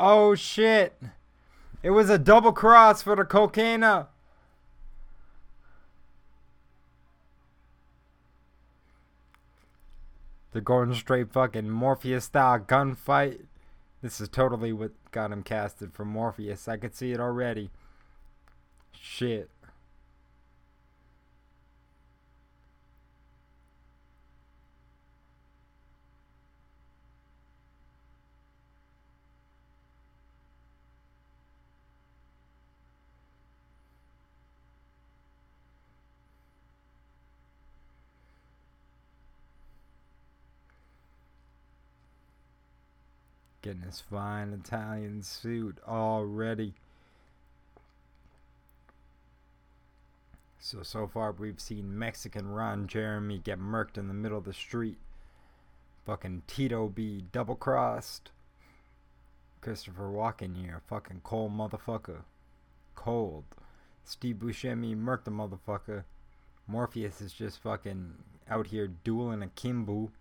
Oh 0.06 0.36
shit! 0.36 1.02
It 1.82 1.92
was 1.92 2.10
a 2.10 2.18
double 2.18 2.52
cross 2.52 3.02
for 3.02 3.16
the 3.16 3.24
cocaine. 3.24 3.80
They're 3.80 4.08
going 10.62 10.94
straight 10.94 11.32
fucking 11.32 11.70
Morpheus 11.70 12.26
style 12.26 12.60
gunfight. 12.60 13.46
This 14.02 14.20
is 14.20 14.28
totally 14.28 14.74
what 14.74 14.92
got 15.12 15.32
him 15.32 15.42
casted 15.42 15.94
for 15.94 16.04
Morpheus. 16.04 16.68
I 16.68 16.76
could 16.76 16.94
see 16.94 17.14
it 17.14 17.22
already. 17.22 17.70
Shit. 18.92 19.50
Getting 43.74 43.90
his 43.90 44.02
fine 44.02 44.54
Italian 44.54 45.24
suit 45.24 45.80
already. 45.88 46.76
So, 50.60 50.84
so 50.84 51.08
far 51.08 51.32
we've 51.32 51.60
seen 51.60 51.98
Mexican 51.98 52.50
Ron 52.50 52.86
Jeremy 52.86 53.40
get 53.40 53.60
murked 53.60 53.98
in 53.98 54.08
the 54.08 54.14
middle 54.14 54.38
of 54.38 54.44
the 54.44 54.54
street. 54.54 54.98
Fucking 56.06 56.44
Tito 56.46 56.88
be 56.88 57.24
double 57.32 57.56
crossed. 57.56 58.30
Christopher 59.60 60.12
Walken 60.12 60.56
here, 60.56 60.84
fucking 60.88 61.22
cold 61.24 61.52
motherfucker. 61.52 62.26
Cold. 62.94 63.46
Steve 64.06 64.36
Buscemi 64.36 64.96
murked 64.96 65.24
the 65.24 65.32
motherfucker. 65.32 66.04
Morpheus 66.68 67.22
is 67.22 67.34
just 67.34 67.60
fucking 67.64 68.14
out 68.48 68.68
here 68.68 68.88
dueling 69.04 69.42
a 69.42 69.48
Kimbu. 69.48 70.12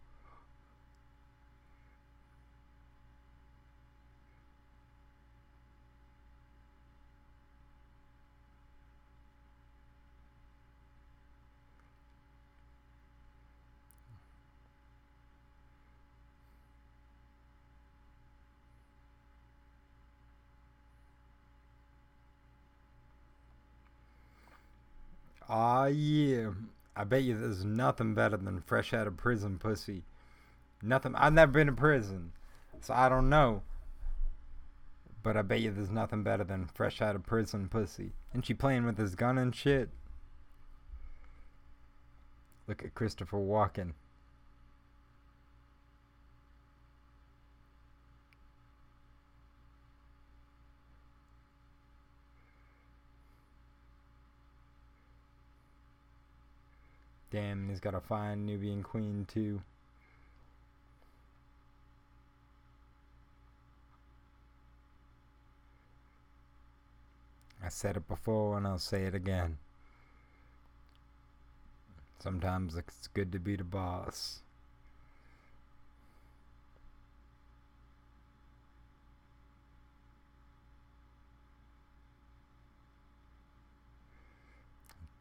Aw, 25.52 25.84
yeah. 25.84 26.48
I 26.96 27.04
bet 27.04 27.24
you 27.24 27.38
there's 27.38 27.62
nothing 27.62 28.14
better 28.14 28.38
than 28.38 28.62
fresh 28.62 28.94
out 28.94 29.06
of 29.06 29.18
prison 29.18 29.58
pussy. 29.58 30.02
Nothing. 30.80 31.14
I've 31.14 31.34
never 31.34 31.52
been 31.52 31.66
to 31.66 31.74
prison, 31.74 32.32
so 32.80 32.94
I 32.94 33.10
don't 33.10 33.28
know. 33.28 33.62
But 35.22 35.36
I 35.36 35.42
bet 35.42 35.60
you 35.60 35.70
there's 35.70 35.90
nothing 35.90 36.22
better 36.22 36.42
than 36.42 36.64
fresh 36.64 37.02
out 37.02 37.14
of 37.14 37.26
prison 37.26 37.68
pussy. 37.68 38.12
And 38.32 38.46
she 38.46 38.54
playing 38.54 38.86
with 38.86 38.96
his 38.96 39.14
gun 39.14 39.36
and 39.36 39.54
shit. 39.54 39.90
Look 42.66 42.82
at 42.82 42.94
Christopher 42.94 43.36
Walken. 43.36 43.92
Damn, 57.32 57.61
he's 57.72 57.80
got 57.80 57.94
a 57.94 58.00
fine 58.00 58.44
Nubian 58.44 58.82
queen 58.82 59.26
too. 59.26 59.62
I 67.64 67.70
said 67.70 67.96
it 67.96 68.06
before 68.06 68.58
and 68.58 68.66
I'll 68.66 68.78
say 68.78 69.04
it 69.04 69.14
again. 69.14 69.56
Sometimes 72.18 72.76
it's 72.76 73.06
good 73.06 73.32
to 73.32 73.38
be 73.38 73.56
the 73.56 73.64
boss. 73.64 74.40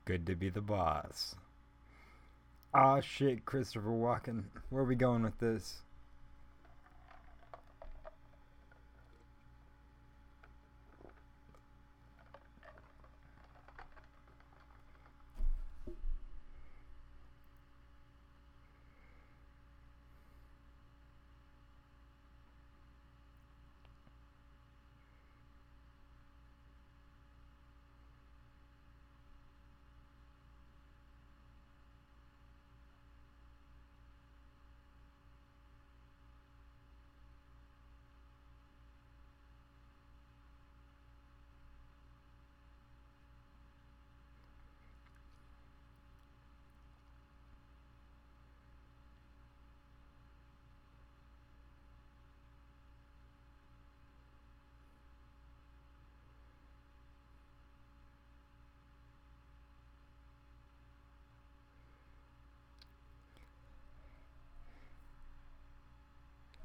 Good 0.04 0.26
to 0.26 0.36
be 0.36 0.50
the 0.50 0.60
boss. 0.60 1.36
Ah, 2.74 3.02
shit, 3.02 3.44
Christopher 3.46 3.90
Walken. 3.90 4.44
Where 4.70 4.84
are 4.84 4.86
we 4.86 4.96
going 4.96 5.24
with 5.24 5.38
this? 5.40 5.82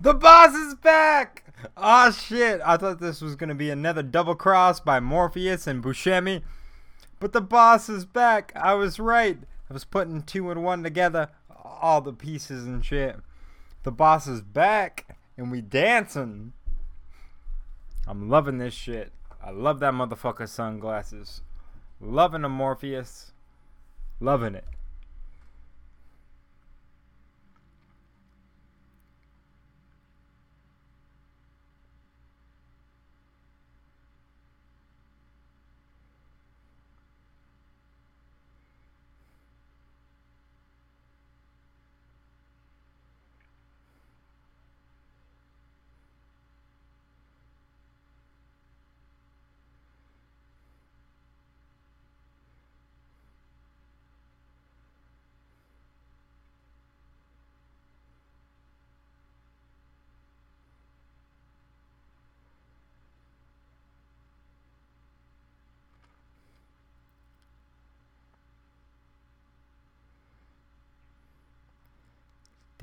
The 0.06 0.14
boss 0.14 0.54
is 0.54 0.76
back! 0.76 1.42
Oh 1.76 2.12
shit, 2.12 2.60
I 2.64 2.76
thought 2.76 3.00
this 3.00 3.20
was 3.20 3.34
gonna 3.34 3.56
be 3.56 3.70
another 3.70 4.04
double 4.04 4.36
cross 4.36 4.78
by 4.78 5.00
Morpheus 5.00 5.66
and 5.66 5.82
Buscemi. 5.82 6.42
But 7.18 7.32
the 7.32 7.40
boss 7.40 7.88
is 7.88 8.04
back. 8.04 8.52
I 8.54 8.74
was 8.74 9.00
right. 9.00 9.36
I 9.68 9.72
was 9.74 9.84
putting 9.84 10.22
two 10.22 10.48
and 10.52 10.62
one 10.62 10.84
together, 10.84 11.30
all 11.64 12.00
the 12.00 12.12
pieces 12.12 12.66
and 12.66 12.84
shit. 12.84 13.16
The 13.82 13.90
boss 13.90 14.28
is 14.28 14.42
back, 14.42 15.16
and 15.36 15.50
we 15.50 15.60
dancing. 15.60 16.52
I'm 18.06 18.30
loving 18.30 18.58
this 18.58 18.74
shit. 18.74 19.10
I 19.42 19.50
love 19.50 19.80
that 19.80 19.92
motherfucker 19.92 20.48
sunglasses. 20.48 21.40
Loving 22.00 22.42
the 22.42 22.48
Morpheus. 22.48 23.32
Loving 24.20 24.54
it. 24.54 24.75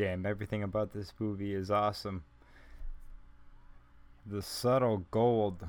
Damn, 0.04 0.26
everything 0.26 0.64
about 0.64 0.91
this 0.91 1.14
movie 1.18 1.54
is 1.54 1.72
awesome. 1.72 2.26
The 4.26 4.41
subtle 4.41 5.06
gold. 5.12 5.66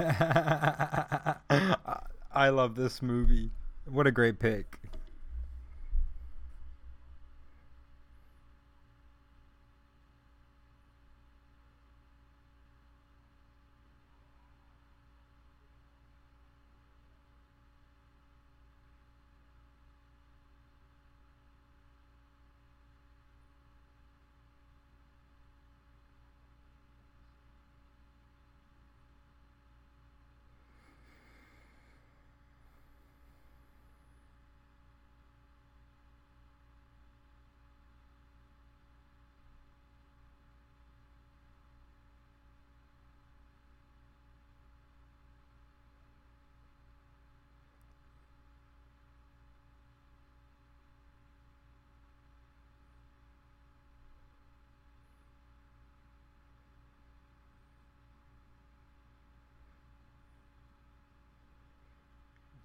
I 2.32 2.48
love 2.48 2.74
this 2.74 3.02
movie. 3.02 3.50
What 3.84 4.06
a 4.06 4.10
great 4.10 4.38
pick. 4.38 4.78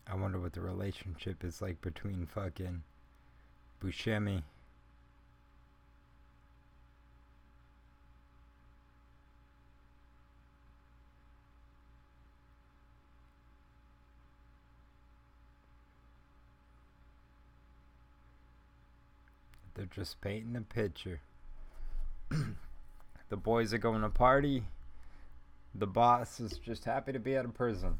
I 0.08 0.18
wonder 0.18 0.40
what 0.40 0.54
the 0.54 0.62
relationship 0.86 1.44
is 1.44 1.64
like 1.64 1.82
between 1.82 2.28
fucking 2.28 2.84
Buscemi. 3.84 4.44
They're 19.74 19.86
just 19.88 20.22
painting 20.22 20.56
a 20.56 20.62
picture. 20.62 21.20
the 23.30 23.36
boys 23.36 23.74
are 23.74 23.80
going 23.80 24.04
to 24.04 24.10
party. 24.10 24.64
The 25.74 25.88
boss 25.88 26.40
is 26.40 26.60
just 26.60 26.86
happy 26.86 27.12
to 27.12 27.20
be 27.20 27.36
out 27.36 27.46
of 27.46 27.56
prison. 27.56 27.98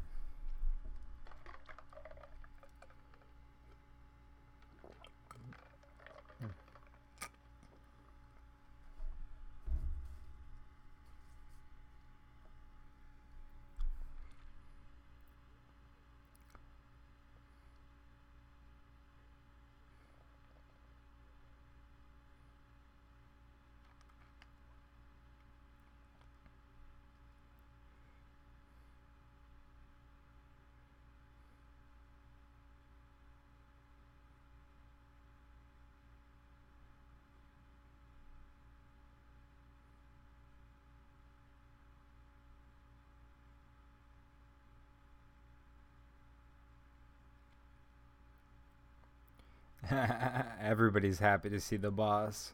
Everybody's 50.60 51.18
happy 51.18 51.50
to 51.50 51.60
see 51.60 51.76
the 51.76 51.90
boss. 51.90 52.52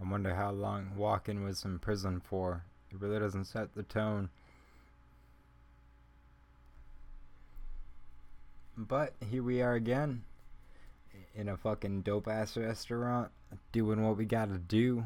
I 0.00 0.04
wonder 0.22 0.36
how 0.36 0.52
long 0.52 0.92
Walken 0.96 1.42
was 1.42 1.64
in 1.64 1.80
prison 1.80 2.22
for. 2.24 2.62
It 2.92 3.00
really 3.00 3.18
doesn't 3.18 3.46
set 3.46 3.74
the 3.74 3.82
tone. 3.82 4.30
But 8.76 9.14
here 9.28 9.42
we 9.42 9.60
are 9.62 9.74
again 9.74 10.22
in 11.34 11.48
a 11.48 11.56
fucking 11.56 12.02
dope 12.02 12.28
ass 12.28 12.56
restaurant 12.56 13.32
doing 13.72 14.04
what 14.04 14.16
we 14.16 14.24
gotta 14.24 14.58
do. 14.58 15.02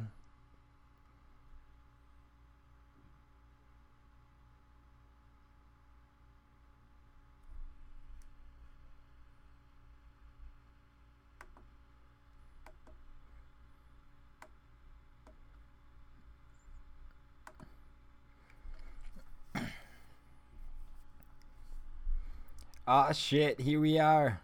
Ah, 22.88 23.10
shit, 23.10 23.60
here 23.60 23.80
we 23.80 23.98
are. 23.98 24.40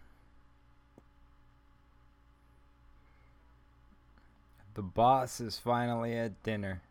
The 4.73 4.81
boss 4.81 5.39
is 5.39 5.59
finally 5.59 6.17
at 6.17 6.43
dinner. 6.43 6.81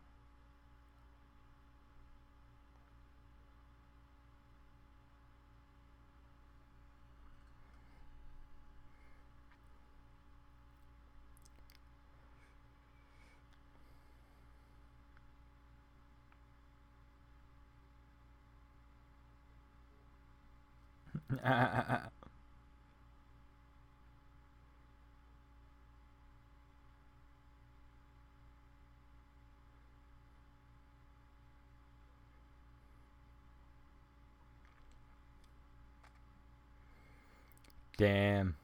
Damn. 37.97 38.57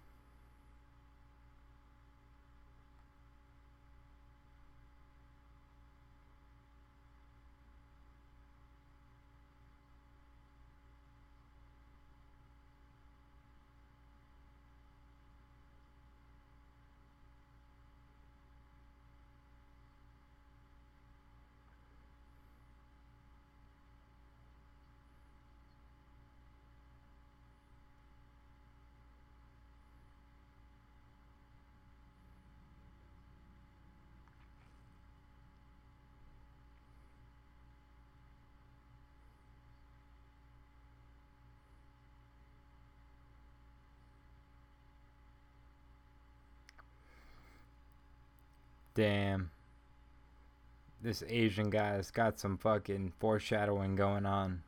Damn. 49.00 49.50
This 51.02 51.24
Asian 51.26 51.70
guy's 51.70 52.12
got 52.12 52.38
some 52.38 52.58
fucking 52.58 53.14
foreshadowing 53.18 53.96
going 53.96 54.26
on. 54.26 54.64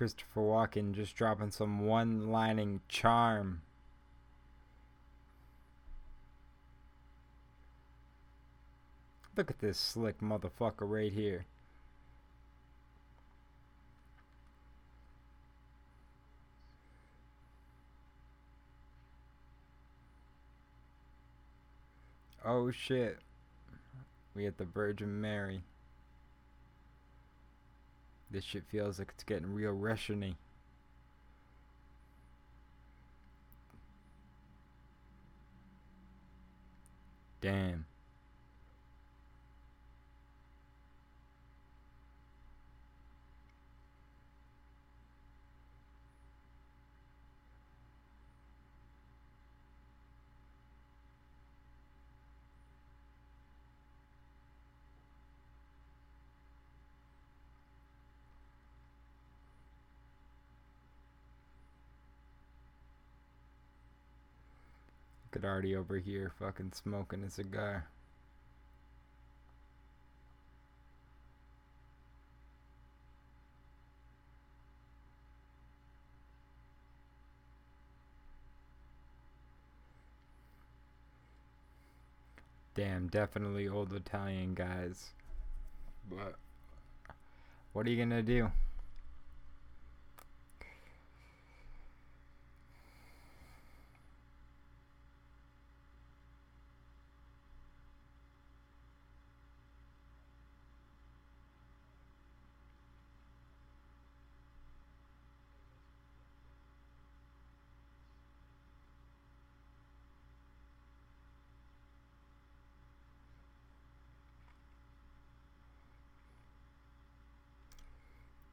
Christopher 0.00 0.40
Walken 0.40 0.92
just 0.92 1.14
dropping 1.14 1.50
some 1.50 1.80
one 1.80 2.32
lining 2.32 2.80
charm. 2.88 3.60
Look 9.36 9.50
at 9.50 9.58
this 9.58 9.76
slick 9.76 10.20
motherfucker 10.20 10.88
right 10.88 11.12
here. 11.12 11.44
Oh 22.42 22.70
shit. 22.70 23.18
We 24.34 24.46
at 24.46 24.56
the 24.56 24.64
Virgin 24.64 25.20
Mary. 25.20 25.60
This 28.30 28.44
shit 28.44 28.64
feels 28.70 28.98
like 28.98 29.10
it's 29.14 29.24
getting 29.24 29.52
real 29.52 29.72
Russian-y. 29.72 30.34
Damn. 37.40 37.86
At 65.42 65.64
over 65.74 65.96
here 65.96 66.32
fucking 66.38 66.72
smoking 66.72 67.24
a 67.24 67.30
cigar. 67.30 67.86
Damn, 82.74 83.08
definitely 83.08 83.66
old 83.66 83.92
Italian 83.94 84.54
guys. 84.54 85.10
But 86.10 86.36
what 87.72 87.86
are 87.86 87.90
you 87.90 88.02
gonna 88.02 88.22
do? 88.22 88.50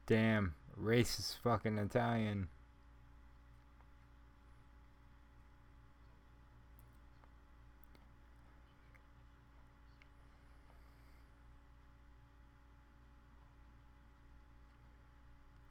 Damn, 0.08 0.54
racist 0.82 1.36
fucking 1.42 1.76
Italian. 1.76 2.48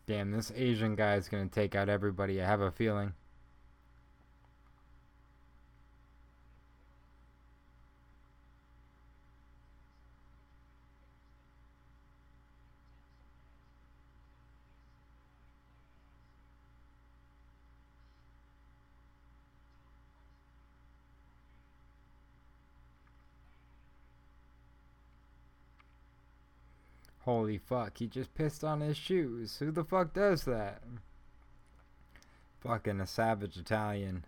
Damn, 0.06 0.30
this 0.30 0.52
Asian 0.56 0.96
guy 0.96 1.16
is 1.16 1.28
gonna 1.28 1.48
take 1.48 1.74
out 1.74 1.90
everybody. 1.90 2.40
I 2.40 2.46
have 2.46 2.62
a 2.62 2.70
feeling. 2.70 3.14
Holy 27.28 27.58
fuck, 27.58 27.98
he 27.98 28.08
just 28.08 28.34
pissed 28.36 28.64
on 28.64 28.80
his 28.80 28.96
shoes. 28.96 29.58
Who 29.58 29.70
the 29.70 29.84
fuck 29.84 30.14
does 30.14 30.46
that? 30.46 30.82
Fucking 32.62 33.02
a 33.02 33.06
savage 33.06 33.58
Italian. 33.58 34.24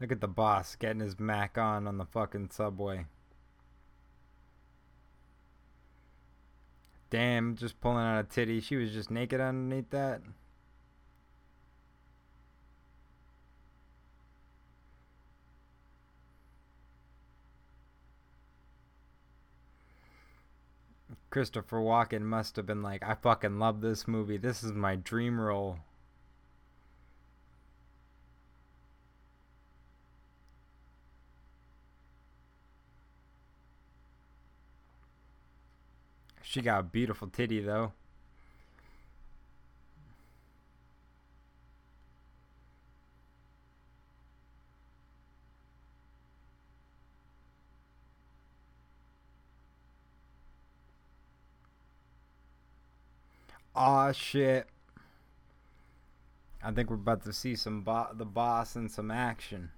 Look 0.00 0.12
at 0.12 0.20
the 0.20 0.28
boss 0.28 0.76
getting 0.76 1.00
his 1.00 1.18
Mac 1.18 1.58
on 1.58 1.88
on 1.88 1.98
the 1.98 2.04
fucking 2.04 2.50
subway. 2.52 3.06
Damn, 7.10 7.56
just 7.56 7.80
pulling 7.80 8.04
out 8.04 8.20
a 8.20 8.28
titty. 8.28 8.60
She 8.60 8.76
was 8.76 8.92
just 8.92 9.10
naked 9.10 9.40
underneath 9.40 9.90
that. 9.90 10.22
Christopher 21.32 21.78
Walken 21.78 22.20
must 22.20 22.56
have 22.56 22.66
been 22.66 22.82
like, 22.82 23.02
I 23.02 23.14
fucking 23.14 23.58
love 23.58 23.80
this 23.80 24.06
movie. 24.06 24.36
This 24.36 24.62
is 24.62 24.72
my 24.72 24.96
dream 24.96 25.40
role. 25.40 25.78
She 36.42 36.60
got 36.60 36.80
a 36.80 36.82
beautiful 36.82 37.28
titty 37.28 37.60
though. 37.60 37.92
Aw, 53.84 54.12
shit. 54.12 54.68
I 56.62 56.70
think 56.70 56.88
we're 56.88 56.94
about 56.94 57.24
to 57.24 57.32
see 57.32 57.56
some 57.56 57.80
bo- 57.80 58.12
the 58.14 58.24
boss 58.24 58.76
and 58.76 58.88
some 58.88 59.10
action. 59.10 59.72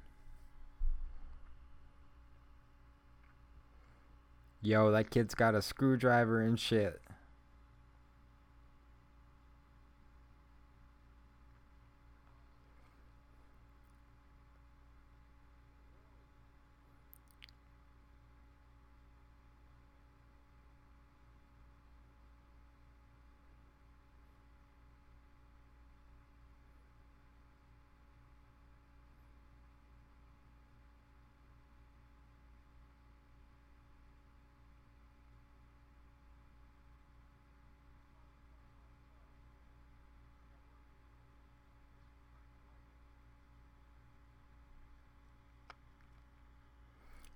Yo, 4.60 4.90
that 4.90 5.08
kid's 5.08 5.34
got 5.34 5.54
a 5.54 5.62
screwdriver 5.62 6.42
and 6.42 6.60
shit. 6.60 7.00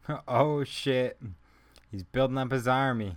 oh 0.29 0.65
shit. 0.65 1.19
He's 1.91 2.03
building 2.03 2.39
up 2.39 2.51
his 2.51 2.69
army. 2.69 3.17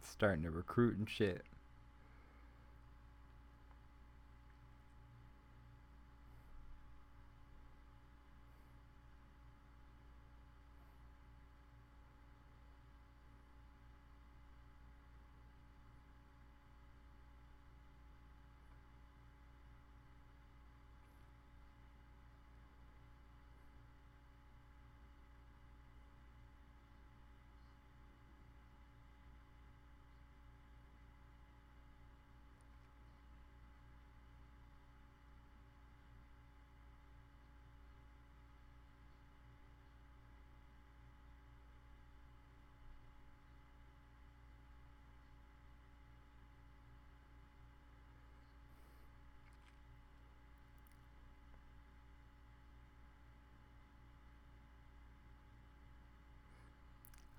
Starting 0.00 0.44
to 0.44 0.50
recruit 0.50 0.96
and 0.96 1.08
shit. 1.08 1.42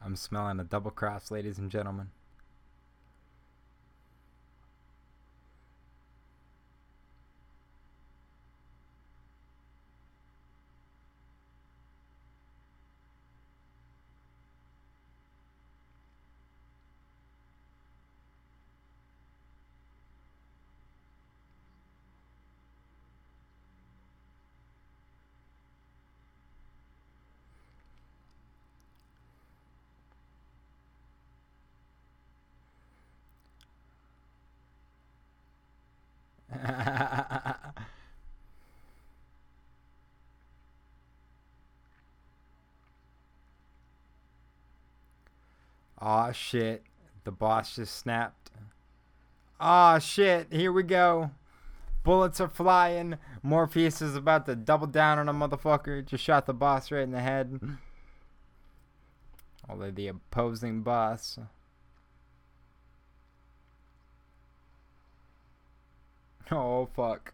I'm 0.07 0.15
smelling 0.15 0.57
a 0.61 0.63
double 0.63 0.89
cross, 0.89 1.31
ladies 1.31 1.57
and 1.57 1.69
gentlemen. 1.69 2.11
Aw, 46.07 46.31
shit. 46.31 46.83
The 47.25 47.33
boss 47.33 47.75
just 47.75 47.97
snapped. 47.97 48.49
Aw, 49.59 49.99
shit. 49.99 50.47
Here 50.53 50.71
we 50.71 50.83
go. 50.83 51.31
Bullets 52.05 52.39
are 52.39 52.47
flying. 52.47 53.17
Morpheus 53.43 54.01
is 54.01 54.15
about 54.15 54.45
to 54.45 54.55
double 54.55 54.87
down 54.87 55.19
on 55.19 55.27
a 55.27 55.33
motherfucker. 55.33 56.05
Just 56.05 56.23
shot 56.23 56.45
the 56.45 56.53
boss 56.53 56.91
right 56.91 57.01
in 57.01 57.11
the 57.11 57.19
head. 57.19 57.59
Although 59.69 59.91
the 59.91 60.07
opposing 60.07 60.81
boss. 60.81 61.37
Oh, 66.49 66.87
fuck. 66.95 67.33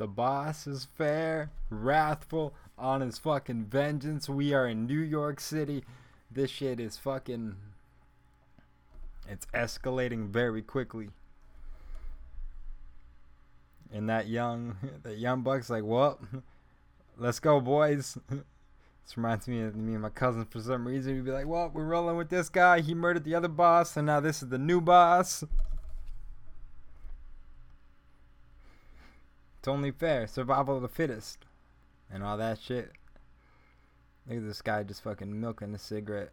The 0.00 0.08
boss 0.08 0.66
is 0.66 0.86
fair, 0.96 1.50
wrathful, 1.68 2.54
on 2.78 3.02
his 3.02 3.18
fucking 3.18 3.66
vengeance. 3.66 4.30
We 4.30 4.54
are 4.54 4.66
in 4.66 4.86
New 4.86 4.98
York 4.98 5.40
City. 5.40 5.84
This 6.30 6.50
shit 6.50 6.80
is 6.80 6.96
fucking. 6.96 7.56
It's 9.28 9.44
escalating 9.52 10.30
very 10.30 10.62
quickly. 10.62 11.10
And 13.92 14.08
that 14.08 14.26
young, 14.26 14.78
that 15.02 15.18
young 15.18 15.42
buck's 15.42 15.68
like, 15.68 15.84
well, 15.84 16.18
let's 17.18 17.38
go, 17.38 17.60
boys. 17.60 18.16
this 18.30 19.18
reminds 19.18 19.48
me 19.48 19.60
of 19.60 19.76
me 19.76 19.92
and 19.92 20.00
my 20.00 20.08
cousin 20.08 20.46
for 20.46 20.62
some 20.62 20.88
reason. 20.88 21.14
We'd 21.14 21.26
be 21.26 21.30
like, 21.30 21.46
well, 21.46 21.70
we're 21.74 21.84
rolling 21.84 22.16
with 22.16 22.30
this 22.30 22.48
guy. 22.48 22.80
He 22.80 22.94
murdered 22.94 23.24
the 23.24 23.34
other 23.34 23.48
boss, 23.48 23.98
and 23.98 24.06
now 24.06 24.20
this 24.20 24.42
is 24.42 24.48
the 24.48 24.56
new 24.56 24.80
boss. 24.80 25.44
It's 29.60 29.68
only 29.68 29.90
fair. 29.90 30.26
Survival 30.26 30.76
of 30.76 30.82
the 30.82 30.88
fittest. 30.88 31.44
And 32.10 32.24
all 32.24 32.38
that 32.38 32.58
shit. 32.58 32.92
Look 34.26 34.38
at 34.38 34.46
this 34.46 34.62
guy 34.62 34.82
just 34.84 35.02
fucking 35.02 35.38
milking 35.38 35.74
a 35.74 35.78
cigarette. 35.78 36.32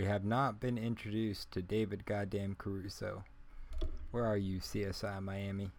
We 0.00 0.06
have 0.06 0.24
not 0.24 0.60
been 0.60 0.78
introduced 0.78 1.50
to 1.50 1.60
David 1.60 2.06
Goddamn 2.06 2.54
Caruso. 2.54 3.22
Where 4.12 4.24
are 4.24 4.38
you, 4.38 4.58
CSI 4.58 5.22
Miami? 5.22 5.72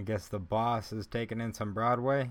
I 0.00 0.02
guess 0.02 0.28
the 0.28 0.38
boss 0.38 0.94
is 0.94 1.06
taking 1.06 1.42
in 1.42 1.52
some 1.52 1.74
Broadway. 1.74 2.30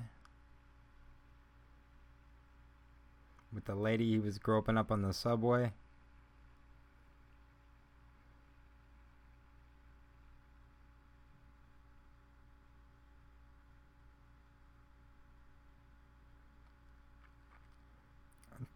With 3.53 3.65
the 3.65 3.75
lady 3.75 4.09
he 4.09 4.17
was 4.17 4.39
groping 4.39 4.75
up 4.75 4.91
on 4.91 5.03
the 5.03 5.13
subway. 5.13 5.73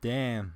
Damn. 0.02 0.54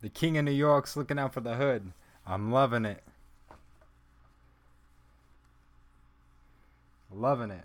The 0.00 0.08
king 0.08 0.38
of 0.38 0.44
New 0.44 0.52
York's 0.52 0.96
looking 0.96 1.18
out 1.18 1.34
for 1.34 1.40
the 1.40 1.56
hood. 1.56 1.92
I'm 2.26 2.52
loving 2.52 2.84
it. 2.84 3.02
Loving 7.10 7.50
it. 7.50 7.64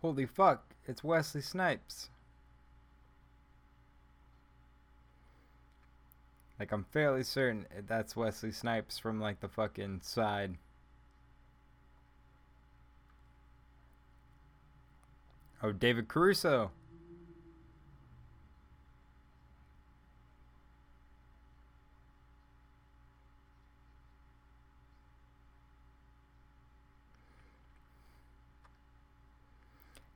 Holy 0.00 0.26
fuck, 0.26 0.62
it's 0.86 1.02
Wesley 1.02 1.40
Snipes. 1.40 2.10
Like, 6.58 6.72
I'm 6.72 6.84
fairly 6.84 7.22
certain 7.22 7.66
that's 7.86 8.16
Wesley 8.16 8.52
Snipes 8.52 8.98
from, 8.98 9.20
like, 9.20 9.40
the 9.40 9.48
fucking 9.48 10.00
side. 10.02 10.56
Oh, 15.62 15.72
David 15.72 16.08
Caruso. 16.08 16.70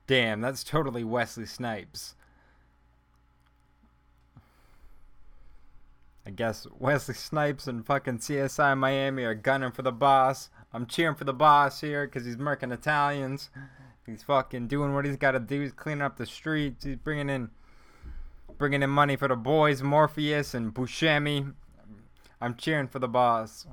Damn, 0.07 0.41
that's 0.41 0.65
totally 0.65 1.05
Wesley 1.05 1.47
Snipes. 1.47 2.15
I 6.27 6.31
guess 6.31 6.67
Wesley 6.79 7.15
Snipes 7.15 7.67
and 7.67 7.85
fucking 7.85 8.19
CSI 8.19 8.77
Miami 8.79 9.25
are 9.25 9.35
gunning 9.35 9.73
for 9.73 9.83
the 9.83 9.93
boss. 9.93 10.51
I'm 10.73 10.87
cheering 10.87 11.17
for 11.17 11.25
the 11.25 11.33
boss 11.33 11.81
here 11.81 12.07
because 12.07 12.25
he's 12.25 12.37
murking 12.37 12.73
Italians. 12.73 13.51
He's 14.07 14.23
fucking 14.23 14.69
doing 14.69 14.95
what 14.95 15.05
he's 15.05 15.17
got 15.17 15.33
to 15.33 15.41
do. 15.41 15.61
He's 15.61 15.73
cleaning 15.73 16.03
up 16.03 16.17
the 16.17 16.27
streets. 16.27 16.85
He's 16.85 16.97
bringing 16.97 17.29
in, 17.29 17.51
bringing 18.59 18.83
in 18.83 18.91
money 18.91 19.17
for 19.17 19.29
the 19.29 19.37
boys, 19.37 19.83
Morpheus 19.83 20.55
and 20.55 20.73
Buscemi. 20.73 21.55
I'm 22.41 22.57
cheering 22.57 22.89
for 22.89 22.99
the 22.99 23.09
boss. 23.09 23.67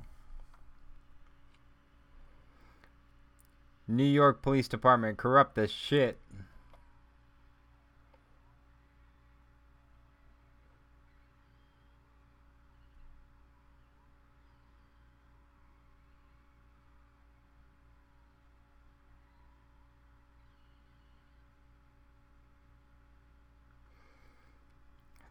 New 3.90 4.04
York 4.04 4.40
Police 4.40 4.68
Department 4.68 5.18
corrupt 5.18 5.58
as 5.58 5.70
shit. 5.70 6.18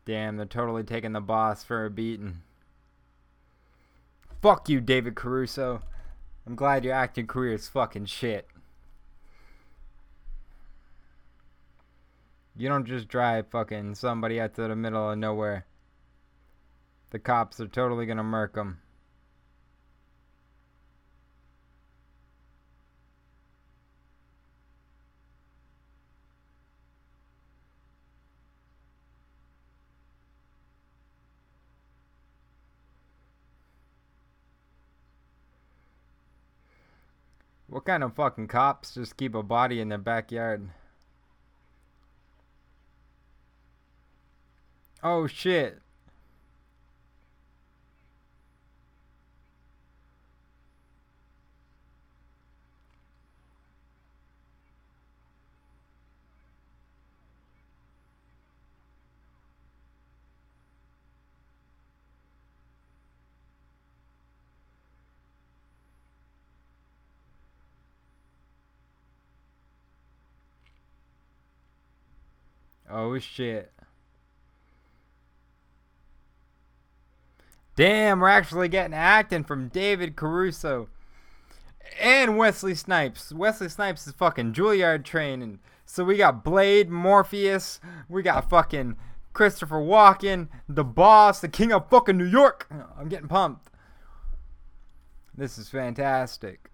Damn, 0.06 0.38
they're 0.38 0.46
totally 0.48 0.84
taking 0.84 1.14
the 1.14 1.22
boss 1.22 1.64
for 1.64 1.86
a 1.86 1.90
beating. 1.90 2.42
Fuck 4.42 4.68
you, 4.68 4.82
David 4.82 5.16
Caruso. 5.16 5.84
I'm 6.50 6.56
glad 6.56 6.84
your 6.84 6.96
acting 6.96 7.28
career 7.28 7.54
is 7.54 7.68
fucking 7.68 8.08
shit. 8.08 8.48
You 12.58 12.68
don't 12.68 12.88
just 12.88 13.08
drive 13.08 13.50
fucking 13.52 13.94
somebody 13.94 14.42
out 14.42 14.56
to 14.56 14.64
the 14.68 14.76
middle 14.76 15.12
of 15.12 15.20
nowhere. 15.20 15.68
The 17.12 17.20
cops 17.20 17.60
are 17.60 17.68
totally 17.68 18.08
gonna 18.08 18.24
murk 18.24 18.56
them. 18.56 18.80
What 37.70 37.86
kind 37.86 38.04
of 38.04 38.16
fucking 38.16 38.48
cops 38.48 38.96
just 38.96 39.16
keep 39.16 39.36
a 39.36 39.44
body 39.44 39.80
in 39.80 39.90
their 39.90 40.00
backyard? 40.00 40.70
Oh 45.04 45.28
shit. 45.28 45.80
Oh 72.90 73.18
shit. 73.20 73.72
Damn, 77.76 78.20
we're 78.20 78.28
actually 78.28 78.68
getting 78.68 78.94
acting 78.94 79.44
from 79.44 79.70
David 79.70 80.16
Caruso 80.16 80.90
and 82.00 82.38
Wesley 82.38 82.76
Snipes. 82.76 83.32
Wesley 83.32 83.70
Snipes 83.70 84.06
is 84.06 84.14
fucking 84.14 84.54
Juilliard 84.54 85.06
training. 85.06 85.60
So 85.86 86.04
we 86.04 86.18
got 86.18 86.44
Blade, 86.44 86.90
Morpheus, 86.90 87.80
we 88.10 88.22
got 88.22 88.50
fucking 88.50 88.98
Christopher 89.34 89.78
Walken, 89.78 90.50
the 90.68 90.84
boss, 90.84 91.40
the 91.40 91.48
king 91.48 91.72
of 91.72 91.90
fucking 91.90 92.18
New 92.18 92.26
York. 92.26 92.68
I'm 93.00 93.08
getting 93.08 93.28
pumped. 93.28 93.70
This 95.34 95.58
is 95.58 95.70
fantastic. 95.70 96.69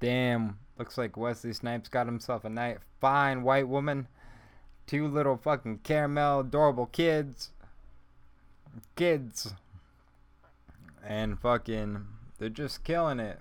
Damn, 0.00 0.58
looks 0.78 0.96
like 0.96 1.16
Wesley 1.16 1.52
Snipes 1.52 1.90
got 1.90 2.06
himself 2.06 2.44
a 2.44 2.48
nice, 2.48 2.78
fine 3.00 3.42
white 3.42 3.68
woman. 3.68 4.08
Two 4.86 5.06
little 5.06 5.36
fucking 5.36 5.80
caramel, 5.84 6.40
adorable 6.40 6.86
kids. 6.86 7.50
Kids. 8.96 9.54
And 11.06 11.38
fucking, 11.38 12.06
they're 12.38 12.48
just 12.48 12.82
killing 12.82 13.20
it. 13.20 13.38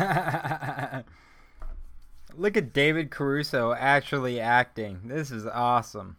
Look 2.36 2.56
at 2.56 2.72
David 2.72 3.10
Caruso 3.10 3.72
actually 3.72 4.40
acting. 4.40 5.00
This 5.04 5.30
is 5.30 5.46
awesome. 5.46 6.16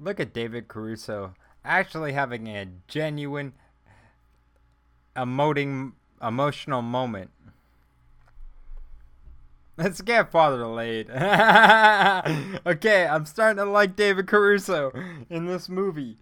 Look 0.00 0.18
at 0.18 0.32
David 0.32 0.66
Caruso 0.66 1.34
actually 1.64 2.12
having 2.12 2.46
a 2.48 2.66
genuine 2.88 3.52
emoting 5.14 5.92
emotional 6.22 6.80
moment. 6.80 7.30
Let's 9.76 10.00
get 10.00 10.30
farther 10.30 10.66
laid. 10.66 11.10
okay, 12.66 13.06
I'm 13.06 13.26
starting 13.26 13.56
to 13.56 13.70
like 13.70 13.96
David 13.96 14.26
Caruso 14.26 14.92
in 15.28 15.46
this 15.46 15.68
movie. 15.68 16.16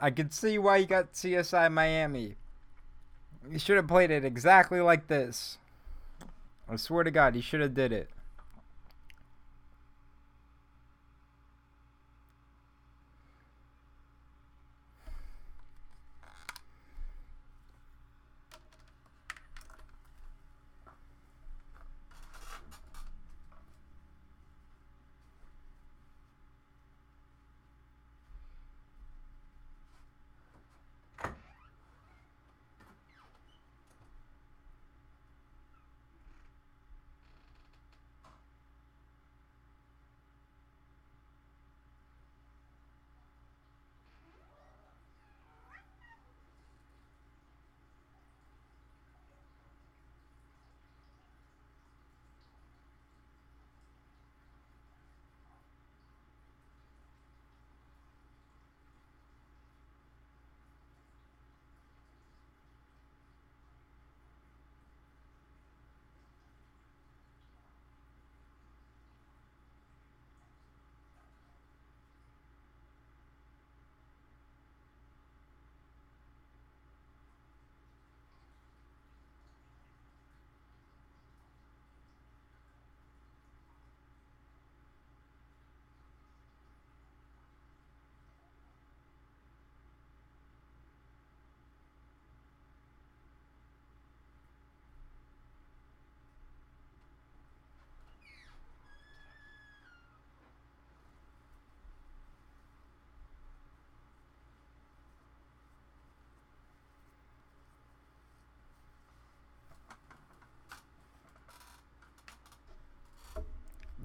I 0.00 0.10
can 0.10 0.30
see 0.30 0.58
why 0.58 0.78
you 0.78 0.86
got 0.86 1.12
CSI 1.12 1.72
Miami. 1.72 2.36
You 3.48 3.58
should 3.58 3.76
have 3.76 3.86
played 3.86 4.10
it 4.10 4.24
exactly 4.24 4.80
like 4.80 5.06
this. 5.06 5.58
I 6.68 6.76
swear 6.76 7.04
to 7.04 7.10
God, 7.10 7.34
he 7.34 7.40
should 7.40 7.60
have 7.60 7.74
did 7.74 7.92
it. 7.92 8.10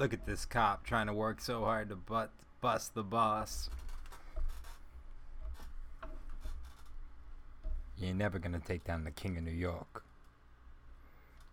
Look 0.02 0.14
at 0.14 0.26
this 0.26 0.46
cop 0.46 0.84
trying 0.84 1.06
to 1.06 1.14
work 1.14 1.40
so 1.40 1.64
hard 1.64 1.90
to 1.90 1.96
butt, 1.96 2.32
bust 2.60 2.96
the 2.96 3.04
boss. 3.04 3.70
You 8.00 8.08
ain't 8.08 8.18
never 8.18 8.40
gonna 8.40 8.60
take 8.60 8.84
down 8.84 9.04
the 9.04 9.12
King 9.12 9.38
of 9.38 9.44
New 9.44 9.52
York. 9.52 10.04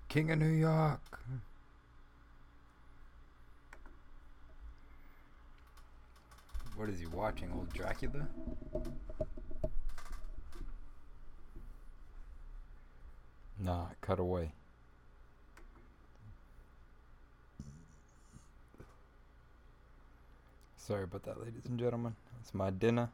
King 0.09 0.30
of 0.30 0.38
New 0.38 0.46
York. 0.46 1.20
What 6.74 6.88
is 6.88 7.01
he 7.01 7.05
watching? 7.05 7.53
Old 7.53 7.70
Dracula? 7.74 8.28
Nah, 13.59 13.88
cut 14.01 14.18
away. 14.18 14.53
Sorry 20.89 21.05
about 21.05 21.22
that, 21.24 21.39
ladies 21.39 21.66
and 21.66 21.78
gentlemen. 21.78 22.16
It's 22.41 22.55
my 22.55 22.70
dinner. 22.70 23.11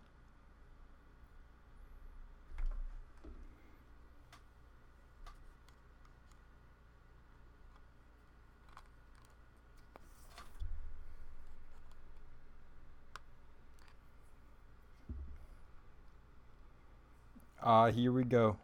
Ah, 17.60 17.86
uh, 17.86 17.90
here 17.90 18.12
we 18.12 18.22
go. 18.22 18.56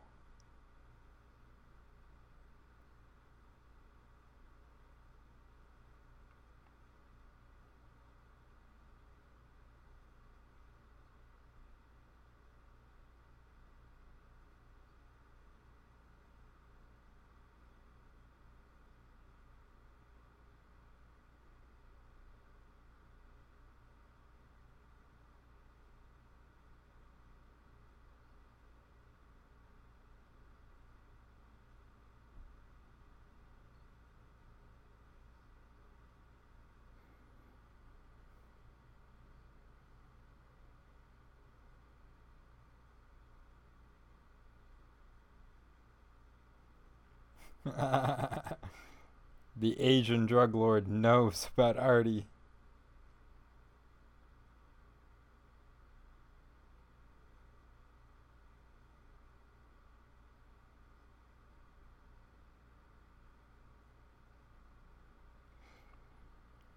The 49.57 49.81
Asian 49.81 50.27
drug 50.27 50.55
lord 50.55 50.87
knows 50.89 51.49
about 51.57 51.79
Artie. 51.79 52.27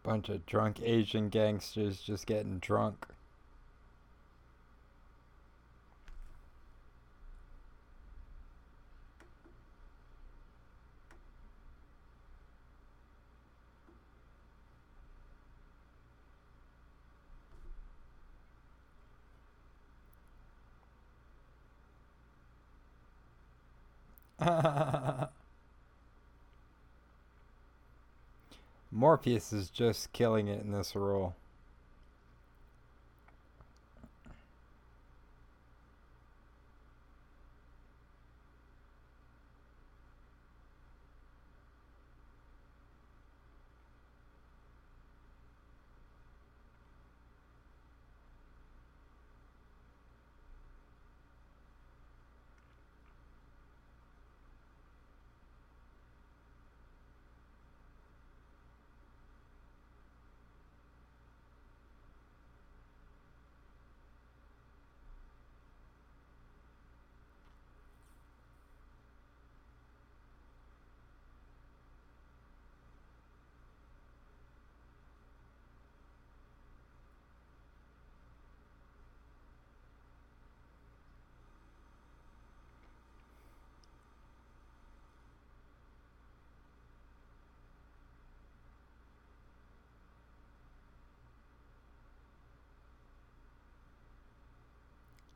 Bunch 0.04 0.30
of 0.30 0.46
drunk 0.46 0.82
Asian 0.84 1.30
gangsters 1.30 2.02
just 2.02 2.26
getting 2.26 2.60
drunk. 2.60 3.08
Morpheus 28.92 29.54
is 29.54 29.70
just 29.70 30.12
killing 30.14 30.48
it 30.48 30.64
in 30.64 30.72
this 30.72 30.96
role. 30.96 31.36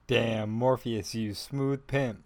Damn, 0.08 0.52
Morpheus, 0.52 1.14
you 1.16 1.34
smooth 1.34 1.86
pimp. 1.86 2.24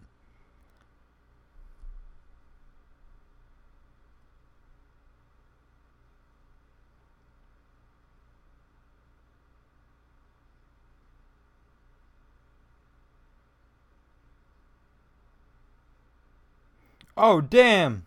Oh, 17.17 17.41
damn. 17.41 18.05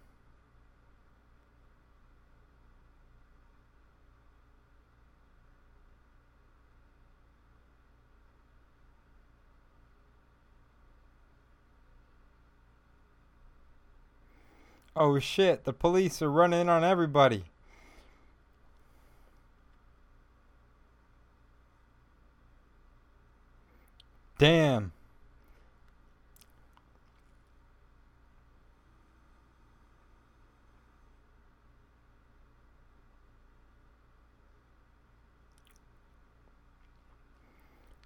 Oh 14.97 15.19
shit, 15.19 15.65
the 15.65 15.73
police 15.73 16.23
are 16.23 16.31
running 16.31 16.69
on 16.69 16.85
everybody. 16.85 17.45
Damn. 24.39 24.93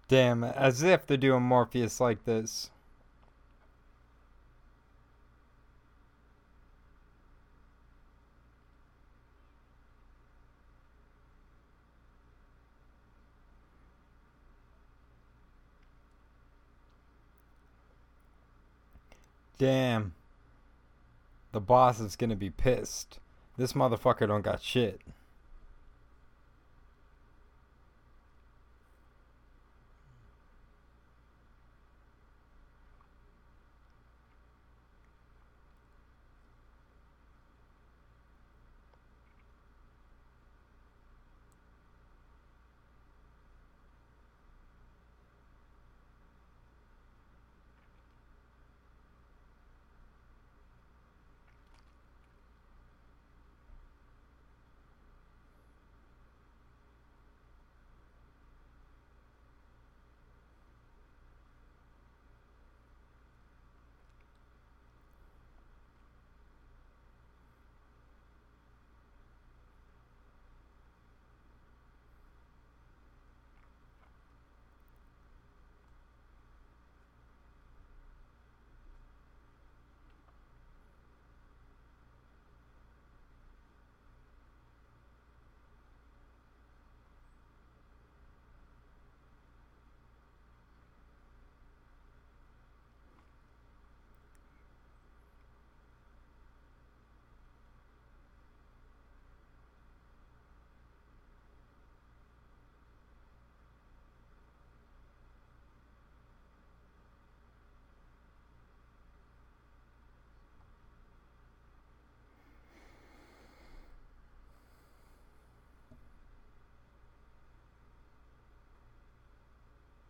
Damn, 0.08 0.42
as 0.42 0.82
if 0.82 1.06
they're 1.06 1.18
doing 1.18 1.42
Morpheus 1.42 2.00
like 2.00 2.24
this. 2.24 2.70
Damn. 19.58 20.14
The 21.52 21.60
boss 21.60 22.00
is 22.00 22.16
gonna 22.16 22.36
be 22.36 22.50
pissed. 22.50 23.18
This 23.56 23.72
motherfucker 23.72 24.28
don't 24.28 24.42
got 24.42 24.62
shit. 24.62 25.00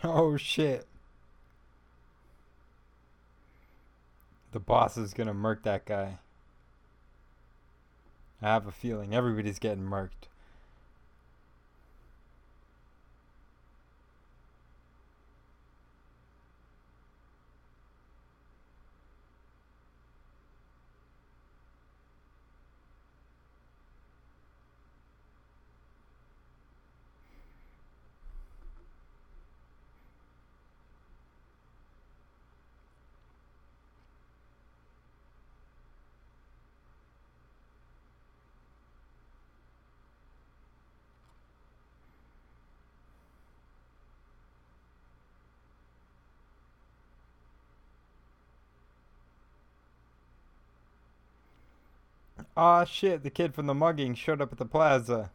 Oh 0.04 0.38
shit. 0.38 0.86
The 4.52 4.60
boss 4.60 4.96
is 4.96 5.12
gonna 5.12 5.34
murk 5.34 5.62
that 5.64 5.84
guy. 5.84 6.18
I 8.40 8.48
have 8.48 8.66
a 8.66 8.72
feeling 8.72 9.14
everybody's 9.14 9.58
getting 9.58 9.84
murked. 9.84 10.28
Aw 52.60 52.84
shit, 52.84 53.22
the 53.22 53.30
kid 53.30 53.54
from 53.54 53.64
the 53.66 53.72
mugging 53.72 54.14
showed 54.14 54.42
up 54.42 54.52
at 54.52 54.58
the 54.58 54.66
plaza. 54.66 55.30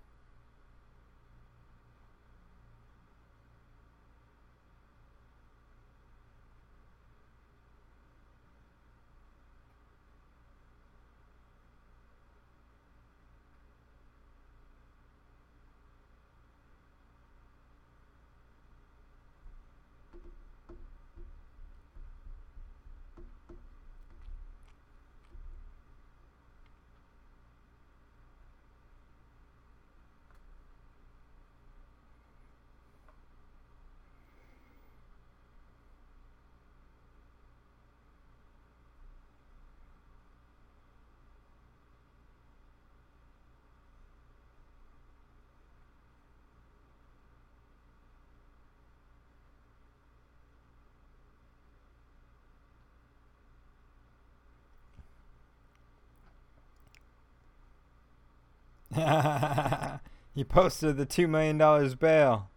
he 60.35 60.43
posted 60.43 60.97
the 60.97 61.05
$2 61.05 61.29
million 61.29 61.57
bail. 61.97 62.49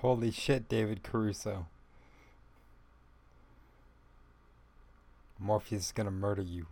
Holy 0.00 0.30
shit, 0.30 0.68
David 0.68 1.02
Caruso. 1.02 1.66
Morpheus 5.38 5.86
is 5.86 5.92
gonna 5.92 6.10
murder 6.10 6.42
you. 6.42 6.66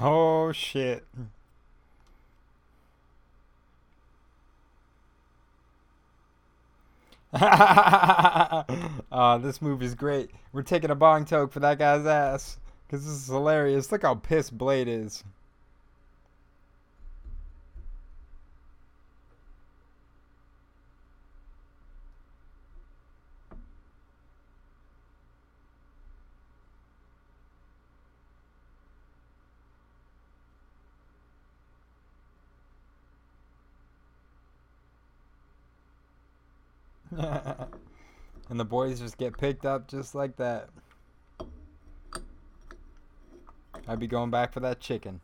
Oh 0.00 0.52
shit. 0.52 1.04
uh, 7.32 8.62
this 9.38 9.60
move 9.60 9.82
is 9.82 9.94
great. 9.96 10.30
We're 10.52 10.62
taking 10.62 10.90
a 10.90 10.94
bong 10.94 11.24
toke 11.24 11.52
for 11.52 11.60
that 11.60 11.78
guy's 11.78 12.06
ass. 12.06 12.58
Because 12.86 13.04
this 13.04 13.14
is 13.14 13.26
hilarious. 13.26 13.90
Look 13.92 14.02
how 14.02 14.14
pissed 14.14 14.56
Blade 14.56 14.88
is. 14.88 15.24
and 38.48 38.60
the 38.60 38.64
boys 38.64 39.00
just 39.00 39.18
get 39.18 39.36
picked 39.36 39.66
up 39.66 39.88
just 39.88 40.14
like 40.14 40.36
that. 40.36 40.68
I'd 43.88 43.98
be 43.98 44.06
going 44.06 44.30
back 44.30 44.52
for 44.52 44.60
that 44.60 44.78
chicken. 44.78 45.20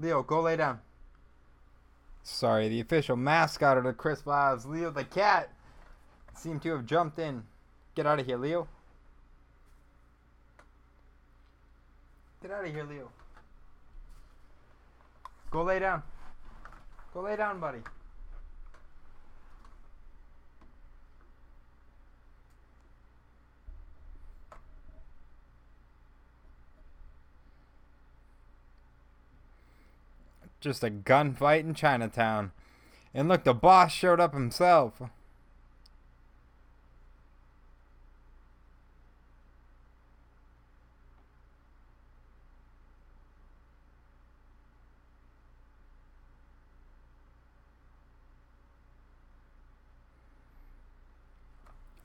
Leo, 0.00 0.22
go 0.24 0.40
lay 0.40 0.56
down. 0.56 0.80
Sorry, 2.24 2.68
the 2.68 2.80
official 2.80 3.14
mascot 3.14 3.78
of 3.78 3.84
the 3.84 3.92
Chris 3.92 4.22
Files, 4.22 4.66
Leo 4.66 4.90
the 4.90 5.04
cat, 5.04 5.48
seemed 6.34 6.62
to 6.62 6.70
have 6.70 6.86
jumped 6.86 7.20
in. 7.20 7.44
Get 7.94 8.06
out 8.06 8.18
of 8.18 8.26
here, 8.26 8.38
Leo. 8.38 8.66
Get 12.40 12.50
out 12.50 12.64
of 12.64 12.72
here, 12.72 12.84
Leo. 12.84 13.10
Go 15.52 15.62
lay 15.62 15.78
down. 15.78 16.02
Go 17.12 17.20
lay 17.20 17.36
down, 17.36 17.60
buddy. 17.60 17.78
Just 30.60 30.84
a 30.84 30.90
gunfight 30.90 31.60
in 31.60 31.74
Chinatown. 31.74 32.52
And 33.12 33.28
look, 33.28 33.44
the 33.44 33.52
boss 33.52 33.92
showed 33.92 34.20
up 34.20 34.32
himself. 34.32 35.02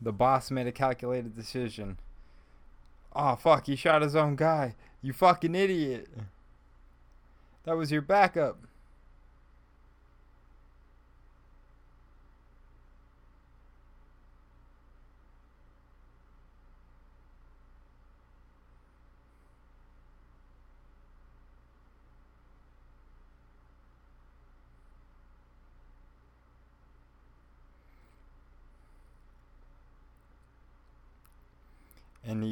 The 0.08 0.14
boss 0.14 0.52
made 0.52 0.68
a 0.68 0.72
calculated 0.72 1.36
decision. 1.36 2.00
Oh, 3.14 3.36
fuck, 3.36 3.66
he 3.66 3.76
shot 3.76 4.02
his 4.02 4.16
own 4.16 4.38
guy. 4.38 4.76
You 5.02 5.12
fucking 5.12 5.54
idiot. 5.54 6.08
That 7.66 7.76
was 7.76 7.92
your 7.92 8.02
backup. 8.02 8.58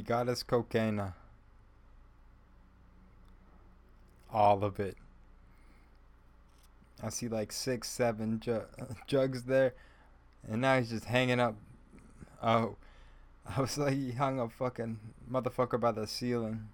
Got 0.06 0.28
his 0.28 0.44
cocaine. 0.44 1.14
All 4.32 4.64
of 4.64 4.80
it. 4.80 4.98
I 7.04 7.10
see 7.10 7.28
like 7.28 7.52
six, 7.52 7.90
seven 7.90 8.40
ju- 8.40 8.64
jugs 9.08 9.44
there. 9.44 9.74
And 10.50 10.62
now 10.62 10.78
he's 10.78 10.90
just 10.90 11.06
hanging 11.06 11.40
up. 11.40 11.56
Oh. 12.42 12.76
I 13.58 13.62
was 13.62 13.78
like, 13.78 13.94
he 13.94 14.12
hung 14.12 14.40
a 14.40 14.50
fucking 14.50 15.00
motherfucker 15.32 15.80
by 15.80 15.92
the 15.92 16.08
ceiling. 16.08 16.70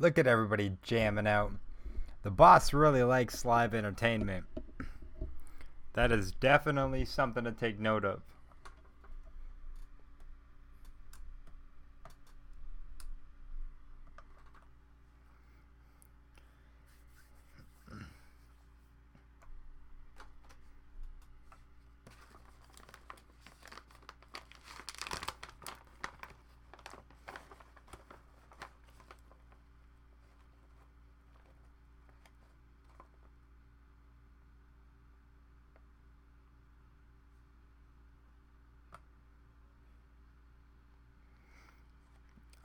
Look 0.00 0.16
at 0.16 0.26
everybody 0.26 0.78
jamming 0.82 1.26
out. 1.26 1.52
The 2.22 2.30
boss 2.30 2.72
really 2.72 3.02
likes 3.02 3.44
live 3.44 3.74
entertainment. 3.74 4.46
That 5.92 6.10
is 6.10 6.32
definitely 6.32 7.04
something 7.04 7.44
to 7.44 7.52
take 7.52 7.78
note 7.78 8.06
of. 8.06 8.22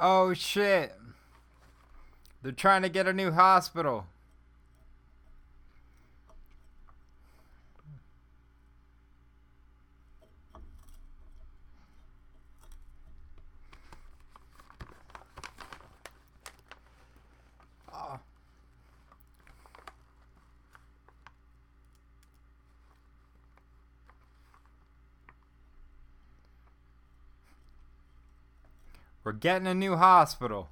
Oh 0.08 0.36
shit. 0.36 0.94
They're 2.44 2.52
trying 2.52 2.84
to 2.84 2.90
get 2.90 3.08
a 3.08 3.12
new 3.12 3.32
hospital. 3.32 4.06
Oh. 17.92 18.20
We're 29.24 29.32
getting 29.46 29.68
a 29.68 29.76
new 29.76 29.96
hospital. 29.96 30.70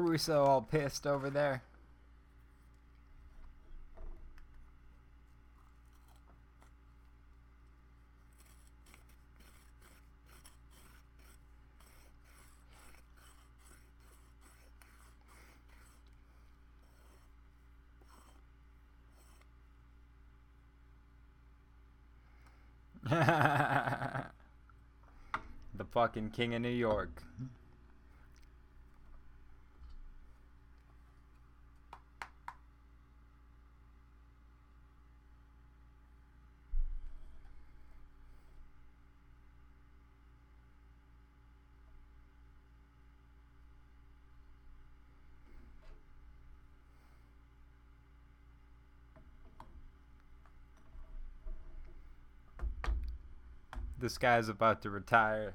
Caruso 0.00 0.44
all 0.44 0.62
pissed 0.62 1.06
over 1.06 1.28
there. 1.28 1.62
the 23.10 24.24
fucking 25.90 26.30
king 26.30 26.54
of 26.54 26.62
New 26.62 26.70
York. 26.70 27.22
This 54.00 54.18
guy's 54.18 54.48
about 54.48 54.82
to 54.82 54.90
retire. 54.90 55.54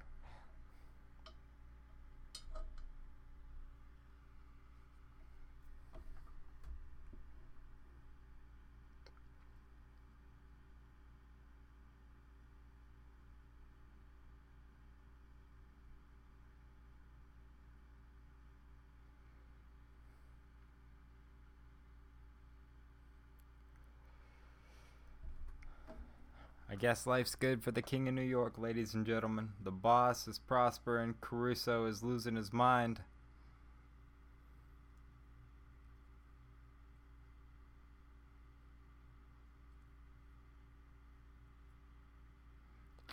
Guess 26.86 27.08
life's 27.08 27.34
good 27.34 27.64
for 27.64 27.72
the 27.72 27.82
King 27.82 28.08
of 28.08 28.14
New 28.14 28.22
York, 28.22 28.60
ladies 28.60 28.94
and 28.94 29.08
gentlemen. 29.08 29.50
The 29.64 29.72
boss 29.72 30.28
is 30.28 30.38
prospering, 30.38 31.16
Caruso 31.20 31.88
is 31.88 32.04
losing 32.04 32.36
his 32.36 32.54
mind. 32.54 33.02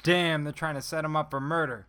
Damn, 0.02 0.44
they're 0.44 0.52
trying 0.52 0.74
to 0.74 0.82
set 0.82 1.06
him 1.06 1.16
up 1.16 1.30
for 1.30 1.40
murder. 1.40 1.86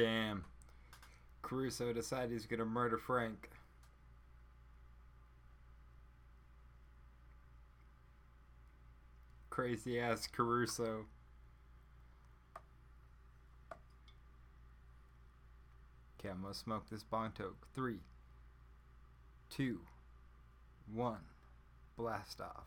Damn. 0.00 0.46
Caruso 1.42 1.92
decided 1.92 2.30
he's 2.30 2.46
gonna 2.46 2.64
murder 2.64 2.96
Frank. 2.96 3.50
Crazy 9.50 10.00
ass 10.00 10.26
Caruso. 10.26 11.04
Okay, 16.18 16.30
I'm 16.30 16.40
gonna 16.40 16.54
smoke 16.54 16.88
this 16.88 17.02
bong 17.02 17.32
toke. 17.36 17.66
Three, 17.74 18.00
two, 19.50 19.80
one, 20.90 21.26
blast 21.98 22.40
off. 22.40 22.64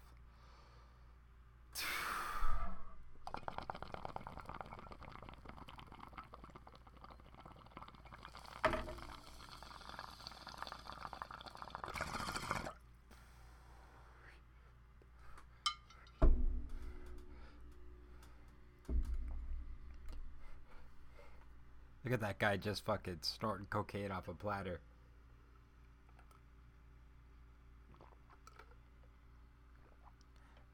Look 22.04 22.14
at 22.14 22.22
that 22.22 22.40
guy 22.40 22.58
just 22.58 22.86
fucking 22.86 23.20
snorting 23.22 23.68
cocaine 23.70 24.12
off 24.12 24.28
a 24.28 24.34
platter. 24.34 24.82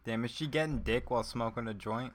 Damn, 0.05 0.25
is 0.25 0.31
she 0.31 0.47
getting 0.47 0.79
dick 0.79 1.11
while 1.11 1.23
smoking 1.23 1.67
a 1.67 1.73
joint? 1.73 2.13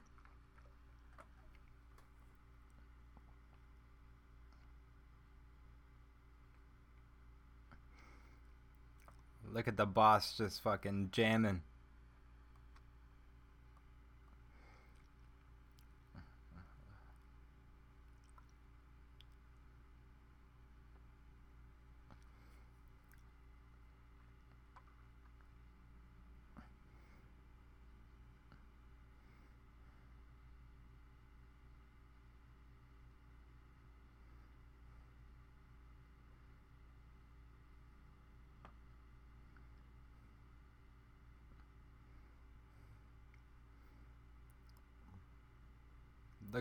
Look 9.52 9.68
at 9.68 9.76
the 9.76 9.86
boss 9.86 10.36
just 10.36 10.60
fucking 10.62 11.10
jamming. 11.12 11.62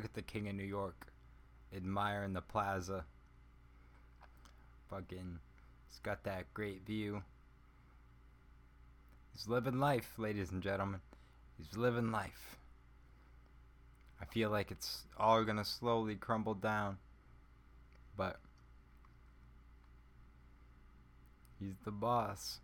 Look 0.04 0.10
at 0.10 0.16
the 0.16 0.22
king 0.22 0.50
of 0.50 0.56
New 0.56 0.64
York. 0.64 1.08
Admiring 1.74 2.34
the 2.34 2.42
plaza. 2.42 3.06
Fucking. 4.90 5.40
He's 5.88 6.00
got 6.00 6.26
that 6.26 6.54
great 6.54 6.86
view. 6.86 7.24
He's 9.32 9.48
living 9.48 9.80
life, 9.80 10.12
ladies 10.18 10.52
and 10.52 10.62
gentlemen. 10.62 11.00
He's 11.58 11.78
living 11.78 12.12
life. 12.12 12.58
I 14.22 14.26
feel 14.26 14.50
like 14.50 14.72
it's 14.72 15.04
all 15.18 15.46
gonna 15.46 15.64
slowly 15.64 16.16
crumble 16.16 16.56
down. 16.56 16.98
But. 18.18 18.42
He's 21.62 21.78
the 21.86 21.92
boss. 21.92 22.60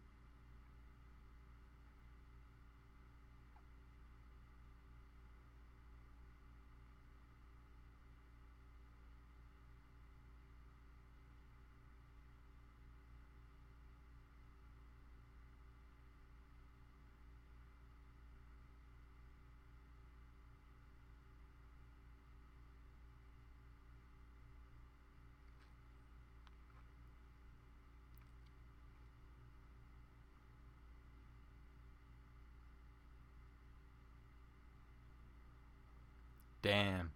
Damn. 36.70 37.10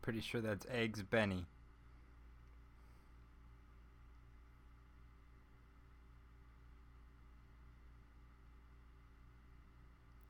Pretty 0.00 0.20
sure 0.20 0.40
that's 0.40 0.64
Eggs 0.70 1.02
Benny. 1.02 1.44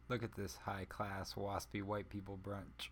Look 0.08 0.22
at 0.22 0.34
this 0.34 0.56
high 0.64 0.86
class, 0.88 1.34
waspy 1.34 1.82
white 1.82 2.08
people 2.08 2.38
brunch. 2.42 2.88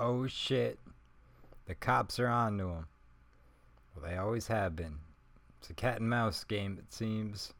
Oh 0.00 0.28
shit. 0.28 0.78
The 1.66 1.74
cops 1.74 2.20
are 2.20 2.28
on 2.28 2.56
to 2.58 2.68
him. 2.68 2.86
Well, 3.94 4.08
they 4.08 4.16
always 4.16 4.46
have 4.46 4.76
been. 4.76 5.00
It's 5.58 5.70
a 5.70 5.74
cat 5.74 5.98
and 6.00 6.08
mouse 6.08 6.44
game, 6.44 6.78
it 6.78 6.92
seems. 6.92 7.52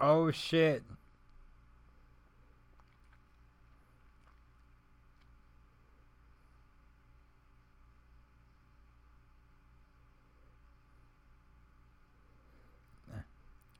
Oh 0.00 0.30
shit. 0.30 0.82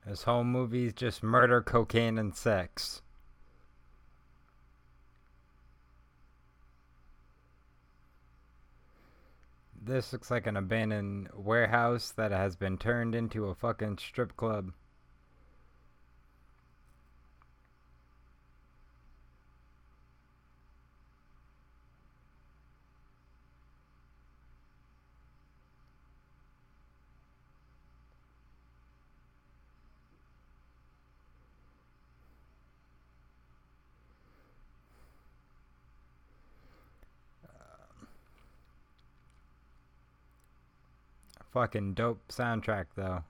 This 0.05 0.23
whole 0.23 0.43
movie 0.43 0.87
is 0.87 0.93
just 0.93 1.23
murder, 1.23 1.61
cocaine, 1.61 2.17
and 2.17 2.35
sex. 2.35 3.01
This 9.81 10.11
looks 10.11 10.29
like 10.29 10.45
an 10.47 10.57
abandoned 10.57 11.29
warehouse 11.33 12.11
that 12.11 12.31
has 12.31 12.55
been 12.55 12.77
turned 12.77 13.15
into 13.15 13.45
a 13.45 13.55
fucking 13.55 13.99
strip 13.99 14.35
club. 14.35 14.73
Fucking 41.51 41.93
dope 41.93 42.21
soundtrack 42.29 42.85
though. 42.95 43.23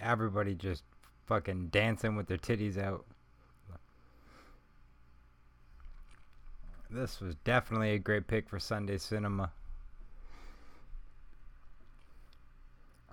Everybody 0.00 0.54
just 0.54 0.82
fucking 1.26 1.68
dancing 1.68 2.16
with 2.16 2.26
their 2.26 2.38
titties 2.38 2.76
out. 2.76 3.06
This 6.90 7.20
was 7.20 7.34
definitely 7.44 7.92
a 7.92 7.98
great 7.98 8.26
pick 8.26 8.48
for 8.48 8.58
Sunday 8.58 8.98
cinema. 8.98 9.50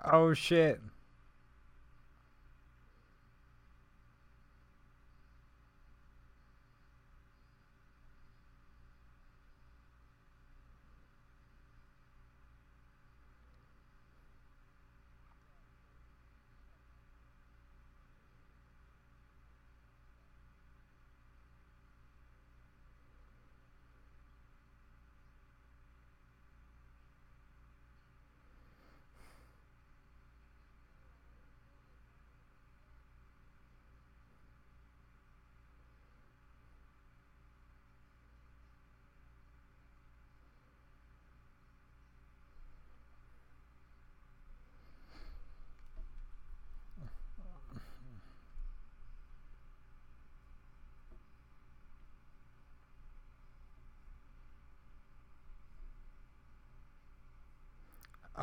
Oh 0.03 0.33
shit. 0.33 0.81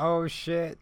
Oh 0.00 0.28
shit. 0.28 0.78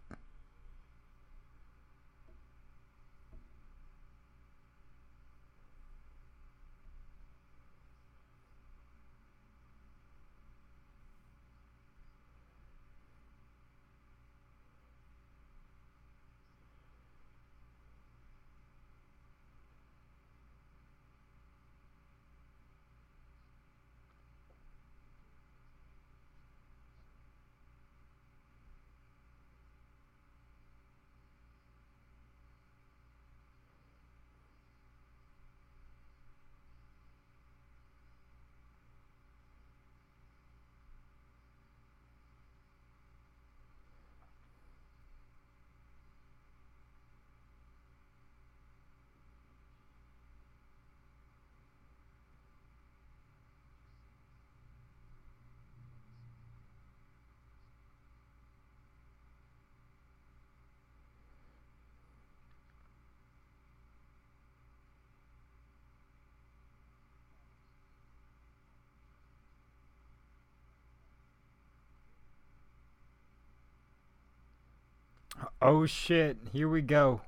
Oh 75.60 75.86
shit, 75.86 76.36
here 76.52 76.68
we 76.68 76.82
go. 76.82 77.22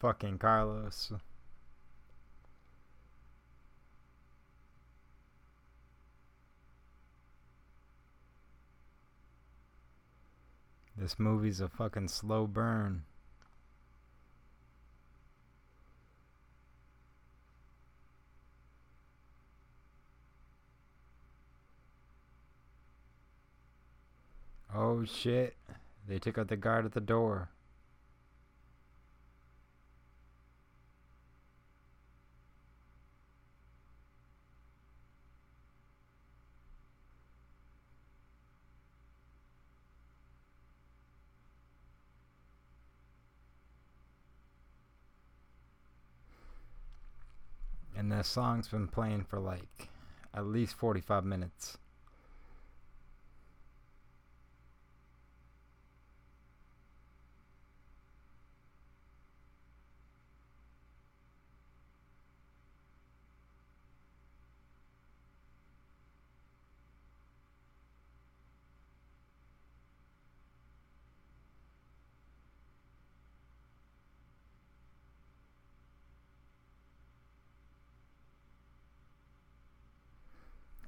Fucking 0.00 0.38
Carlos. 0.38 1.12
This 11.00 11.18
movie's 11.18 11.62
a 11.62 11.68
fucking 11.68 12.08
slow 12.08 12.46
burn. 12.46 13.04
Oh 24.74 25.06
shit. 25.06 25.56
They 26.06 26.18
took 26.18 26.36
out 26.36 26.48
the 26.48 26.56
guard 26.56 26.84
at 26.84 26.92
the 26.92 27.00
door. 27.00 27.48
The 48.20 48.24
song's 48.24 48.68
been 48.68 48.86
playing 48.86 49.24
for 49.24 49.40
like 49.40 49.88
at 50.34 50.44
least 50.44 50.74
45 50.74 51.24
minutes. 51.24 51.78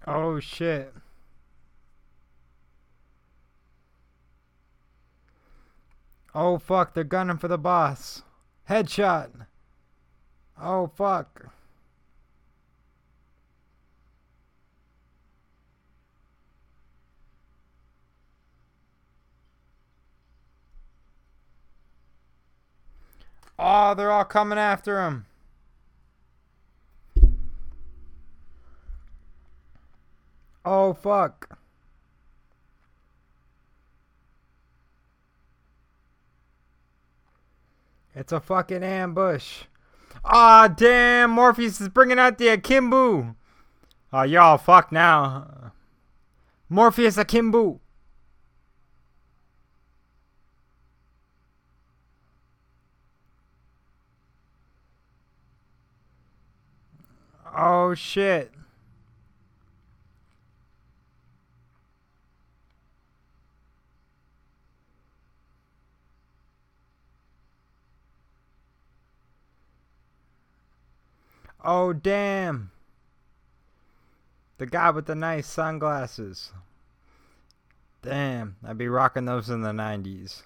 Oh 0.06 0.40
shit. 0.40 0.92
Oh 6.34 6.58
fuck, 6.58 6.94
they're 6.94 7.04
gunning 7.04 7.38
for 7.38 7.48
the 7.48 7.58
boss. 7.58 8.22
Headshot. 8.68 9.46
Oh 10.60 10.86
fuck. 10.86 11.48
Oh, 23.58 23.94
they're 23.94 24.10
all 24.10 24.24
coming 24.24 24.58
after 24.58 25.02
him. 25.02 25.26
Oh, 30.64 30.92
fuck. 30.92 31.58
It's 38.14 38.32
a 38.32 38.40
fucking 38.40 38.84
ambush. 38.84 39.64
Ah, 40.24 40.64
oh, 40.64 40.74
damn. 40.76 41.30
Morpheus 41.30 41.80
is 41.80 41.88
bringing 41.88 42.18
out 42.18 42.38
the 42.38 42.48
Akimbo. 42.48 43.34
Oh, 44.12 44.22
y'all 44.22 44.58
fuck 44.58 44.92
now. 44.92 45.72
Morpheus 46.68 47.16
Akimbo. 47.16 47.80
Oh, 57.56 57.94
shit. 57.94 58.52
Oh, 71.64 71.92
damn. 71.92 72.72
The 74.58 74.66
guy 74.66 74.90
with 74.90 75.06
the 75.06 75.14
nice 75.14 75.46
sunglasses. 75.46 76.52
Damn, 78.02 78.56
I'd 78.64 78.78
be 78.78 78.88
rocking 78.88 79.26
those 79.26 79.48
in 79.48 79.62
the 79.62 79.70
90s. 79.70 80.42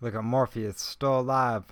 Look 0.00 0.14
at 0.14 0.24
Morpheus, 0.24 0.80
still 0.80 1.20
alive. 1.20 1.64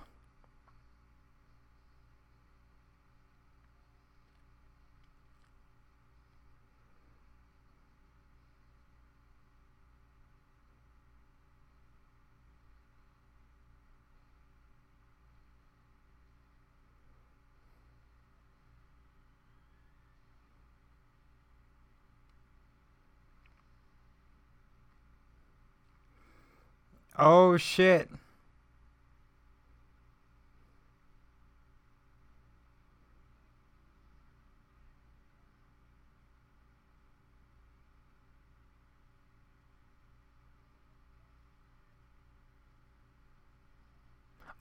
Oh 27.19 27.57
shit. 27.57 28.09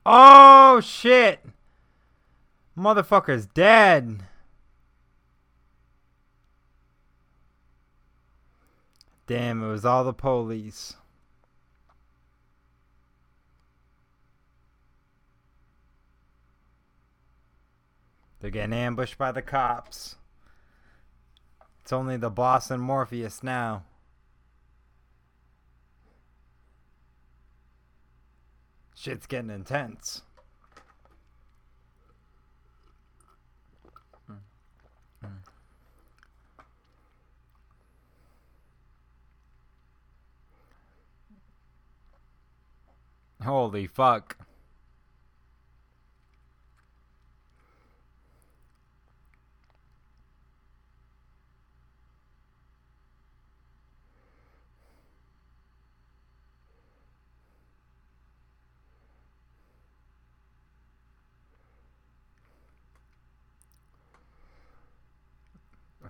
Oh 0.03 0.79
shit. 0.81 1.41
Motherfucker's 2.75 3.45
dead. 3.45 4.23
Damn, 9.27 9.61
it 9.61 9.67
was 9.67 9.85
all 9.85 10.03
the 10.03 10.13
police. 10.13 10.95
They're 18.39 18.51
getting 18.51 18.73
ambushed 18.73 19.17
by 19.17 19.31
the 19.31 19.41
cops. 19.41 20.15
It's 21.81 21.93
only 21.93 22.17
the 22.17 22.29
boss 22.29 22.69
and 22.69 22.81
Morpheus 22.81 23.41
now. 23.41 23.83
Shit's 28.93 29.25
getting 29.25 29.49
intense. 29.49 30.21
Hmm. 34.27 34.33
Hmm. 35.21 35.27
Hmm. 43.39 43.43
Holy 43.43 43.87
fuck. 43.87 44.46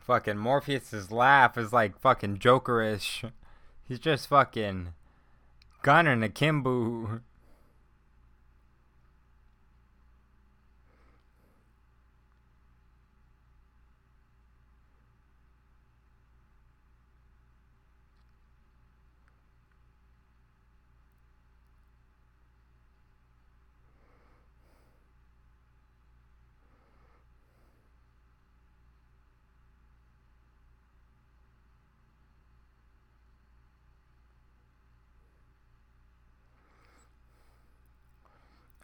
Fucking 0.07 0.37
Morpheus's 0.37 1.11
laugh 1.11 1.57
is 1.57 1.73
like 1.73 1.99
fucking 1.99 2.37
Jokerish. 2.37 3.29
He's 3.85 3.99
just 3.99 4.29
fucking 4.29 4.93
gunning 5.81 6.23
a 6.23 6.29
Kimbu. 6.29 7.19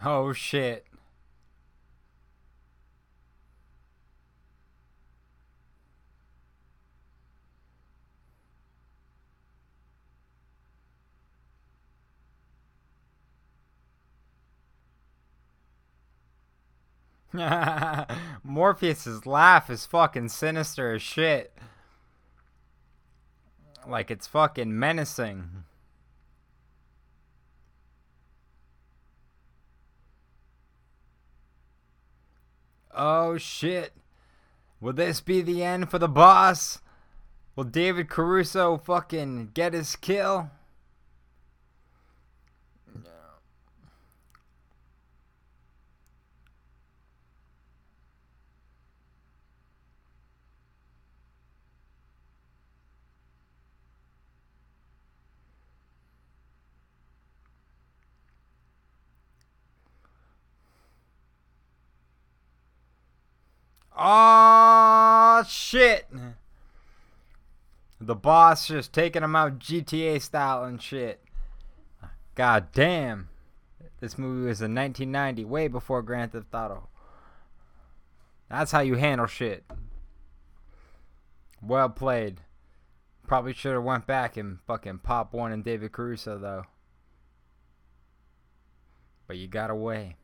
Oh 0.05 0.33
shit. 0.33 0.85
Morpheus's 18.43 19.25
laugh 19.25 19.69
is 19.69 19.85
fucking 19.87 20.29
sinister 20.29 20.93
as 20.93 21.01
shit. 21.01 21.51
Like 23.87 24.11
it's 24.11 24.27
fucking 24.27 24.77
menacing. 24.77 25.63
Oh 32.95 33.37
shit. 33.37 33.93
Will 34.79 34.93
this 34.93 35.21
be 35.21 35.41
the 35.41 35.63
end 35.63 35.89
for 35.89 35.97
the 35.97 36.07
boss? 36.07 36.79
Will 37.55 37.63
David 37.63 38.09
Caruso 38.09 38.77
fucking 38.77 39.51
get 39.53 39.73
his 39.73 39.95
kill? 39.95 40.49
Oh 64.05 65.45
shit. 65.47 66.07
The 68.01 68.15
boss 68.15 68.67
just 68.67 68.91
taking 68.91 69.23
him 69.23 69.33
out 69.33 69.59
GTA 69.59 70.21
style 70.21 70.65
and 70.65 70.81
shit. 70.81 71.21
God 72.35 72.67
damn. 72.73 73.29
This 74.01 74.17
movie 74.17 74.49
was 74.49 74.61
in 74.61 74.75
1990, 74.75 75.45
way 75.45 75.69
before 75.69 76.01
Grand 76.01 76.33
Theft 76.33 76.53
Auto. 76.53 76.89
That's 78.49 78.73
how 78.73 78.81
you 78.81 78.95
handle 78.95 79.25
shit. 79.25 79.63
Well 81.61 81.87
played. 81.87 82.41
Probably 83.25 83.53
should 83.53 83.71
have 83.71 83.85
went 83.85 84.05
back 84.05 84.35
and 84.35 84.59
fucking 84.67 84.97
pop 84.97 85.33
one 85.33 85.53
in 85.53 85.61
David 85.61 85.93
Caruso 85.93 86.37
though. 86.37 86.65
But 89.27 89.37
you 89.37 89.47
got 89.47 89.69
away. 89.69 90.17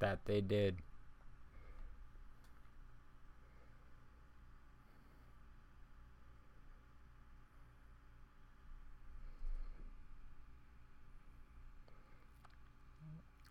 That 0.00 0.24
they 0.24 0.40
did. 0.40 0.76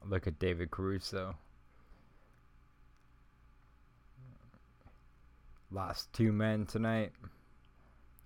Look 0.10 0.26
at 0.26 0.40
David 0.40 0.72
Caruso. 0.72 1.36
Lost 5.72 6.12
two 6.14 6.32
men 6.32 6.66
tonight. 6.66 7.12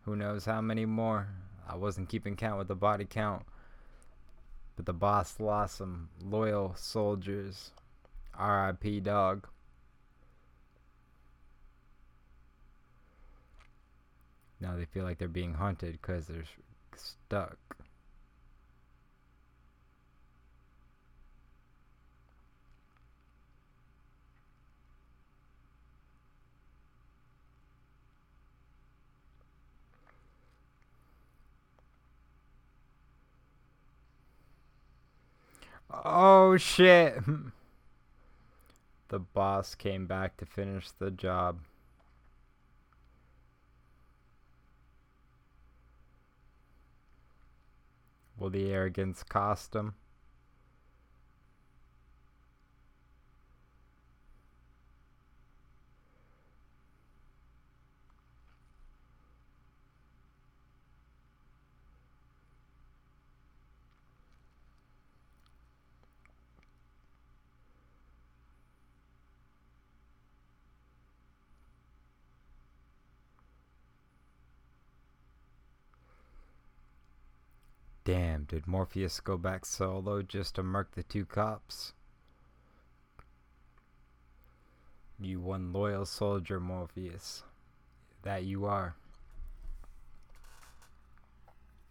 Who 0.03 0.15
knows 0.15 0.45
how 0.45 0.61
many 0.61 0.85
more? 0.85 1.27
I 1.67 1.75
wasn't 1.75 2.07
keeping 2.07 2.37
count 2.37 2.57
with 2.57 2.69
the 2.69 2.75
body 2.75 3.03
count. 3.03 3.43
But 4.77 4.85
the 4.85 4.93
boss 4.93 5.41
lost 5.41 5.75
some 5.75 6.07
loyal 6.21 6.73
soldiers. 6.77 7.71
RIP 8.39 9.03
dog. 9.03 9.47
Now 14.60 14.76
they 14.76 14.85
feel 14.85 15.03
like 15.03 15.18
they're 15.18 15.27
being 15.27 15.53
hunted 15.55 15.99
because 16.01 16.27
they're 16.27 16.45
stuck. 16.95 17.57
Oh 35.91 36.57
shit. 36.57 37.18
The 39.14 39.19
boss 39.19 39.76
came 39.76 40.07
back 40.07 40.38
to 40.38 40.45
finish 40.48 40.90
the 40.90 41.11
job. 41.11 41.60
Will 48.40 48.49
the 48.49 48.72
arrogance 48.72 49.22
cost 49.22 49.76
him? 49.76 49.94
Damn, 78.05 78.43
did 78.43 78.67
Morpheus 78.67 79.21
go 79.21 79.38
back 79.38 79.65
solo 79.65 80.21
just 80.21 80.55
to 80.55 80.63
murk 80.63 80.91
the 80.93 81.03
two 81.03 81.25
cops? 81.25 81.93
You 85.21 85.39
one 85.39 85.71
loyal 85.71 86.05
soldier, 86.05 86.59
Morpheus. 86.59 87.43
That 88.23 88.43
you 88.43 88.65
are. 88.65 88.95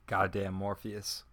Goddamn 0.06 0.52
Morpheus. 0.52 1.24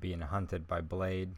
Being 0.00 0.22
hunted 0.22 0.66
by 0.66 0.80
Blade. 0.80 1.34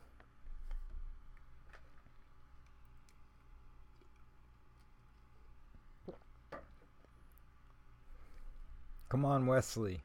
Come 9.17 9.25
on, 9.25 9.47
Wesley. 9.47 10.03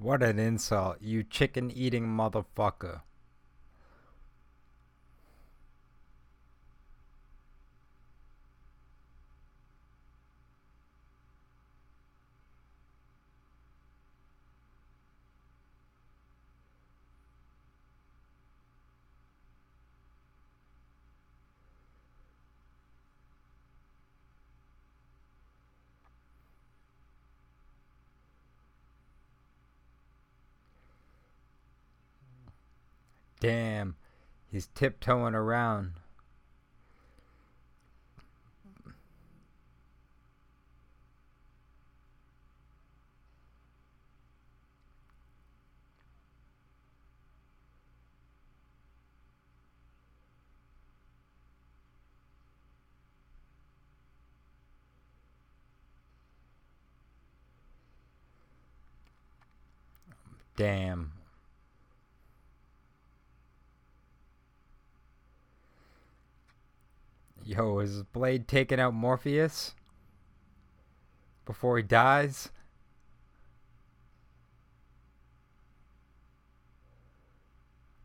What 0.00 0.22
an 0.22 0.38
insult, 0.38 0.98
you 1.00 1.24
chicken 1.24 1.72
eating 1.72 2.06
motherfucker. 2.06 3.00
Damn, 33.40 33.96
he's 34.50 34.66
tiptoeing 34.74 35.34
around. 35.34 35.92
Damn. 60.56 61.17
Yo, 67.48 67.78
is 67.78 68.02
Blade 68.02 68.46
taking 68.46 68.78
out 68.78 68.92
Morpheus 68.92 69.74
before 71.46 71.78
he 71.78 71.82
dies? 71.82 72.50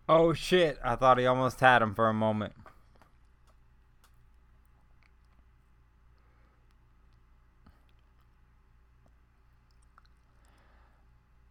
Oh 0.07 0.31
shit, 0.31 0.79
I 0.81 0.95
thought 0.95 1.17
he 1.17 1.25
almost 1.25 1.59
had 1.59 1.81
him 1.81 1.93
for 1.93 2.07
a 2.07 2.13
moment. 2.13 2.53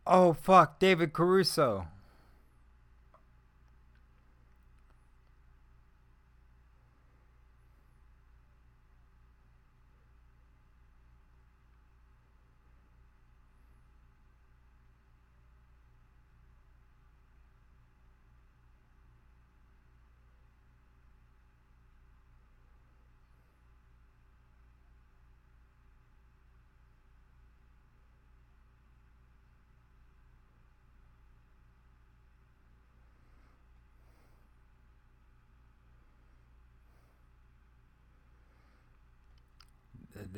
Oh 0.06 0.32
fuck, 0.32 0.78
David 0.78 1.12
Caruso. 1.12 1.88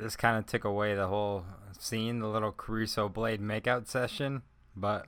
This 0.05 0.15
kind 0.15 0.37
of 0.37 0.45
took 0.45 0.63
away 0.63 0.93
the 0.93 1.07
whole 1.07 1.43
scene, 1.79 2.19
the 2.19 2.27
little 2.27 2.51
Caruso 2.51 3.09
Blade 3.09 3.41
makeout 3.41 3.87
session, 3.87 4.43
but 4.75 5.07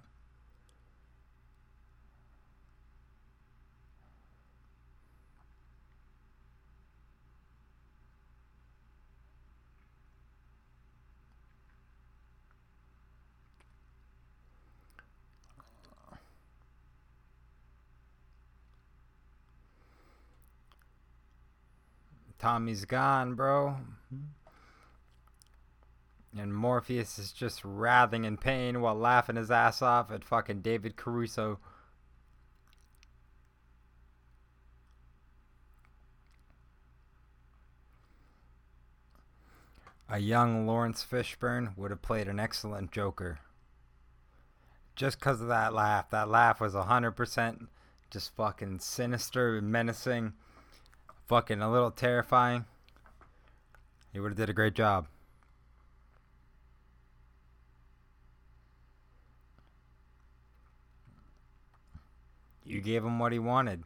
Tommy's 22.40 22.86
gone, 22.86 23.36
bro. 23.36 23.76
And 26.40 26.54
Morpheus 26.54 27.18
is 27.18 27.32
just 27.32 27.64
writhing 27.64 28.26
in 28.26 28.38
pain 28.38 28.82
while 28.82 28.96
laughing 28.96 29.36
his 29.36 29.52
ass 29.52 29.82
off 29.82 30.12
at 30.12 30.24
fucking 30.24 30.62
David 30.62 30.96
Caruso. 30.96 31.60
A 40.10 40.20
young 40.20 40.66
Laurence 40.66 41.04
Fishburne 41.04 41.76
would 41.78 41.92
have 41.92 42.02
played 42.02 42.28
an 42.28 42.40
excellent 42.40 42.92
Joker. 42.92 43.40
Just 44.96 45.20
because 45.20 45.42
of 45.42 45.50
that 45.50 45.74
laugh. 45.74 46.10
That 46.12 46.30
laugh 46.30 46.62
was 46.62 46.74
100% 46.74 47.68
just 48.10 48.36
fucking 48.36 48.80
sinister 48.80 49.58
and 49.58 49.70
menacing 49.70 50.34
fucking 51.28 51.62
a 51.62 51.72
little 51.72 51.92
terrifying. 51.92 52.66
He 54.14 54.20
would 54.20 54.32
have 54.32 54.38
did 54.38 54.50
a 54.50 54.54
great 54.54 54.74
job. 54.74 55.08
You 62.68 62.82
gave 62.82 63.04
him 63.04 63.18
what 63.20 63.32
he 63.32 63.40
wanted. 63.40 63.84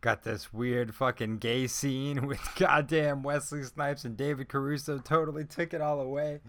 Got 0.00 0.22
this 0.22 0.52
weird 0.52 0.94
fucking 0.94 1.38
gay 1.38 1.66
scene 1.66 2.26
with 2.28 2.40
goddamn 2.56 3.22
Wesley 3.22 3.62
Snipes 3.64 4.04
and 4.04 4.16
David 4.16 4.48
Caruso 4.48 4.98
totally 4.98 5.44
took 5.44 5.74
it 5.74 5.80
all 5.80 6.00
away. 6.00 6.40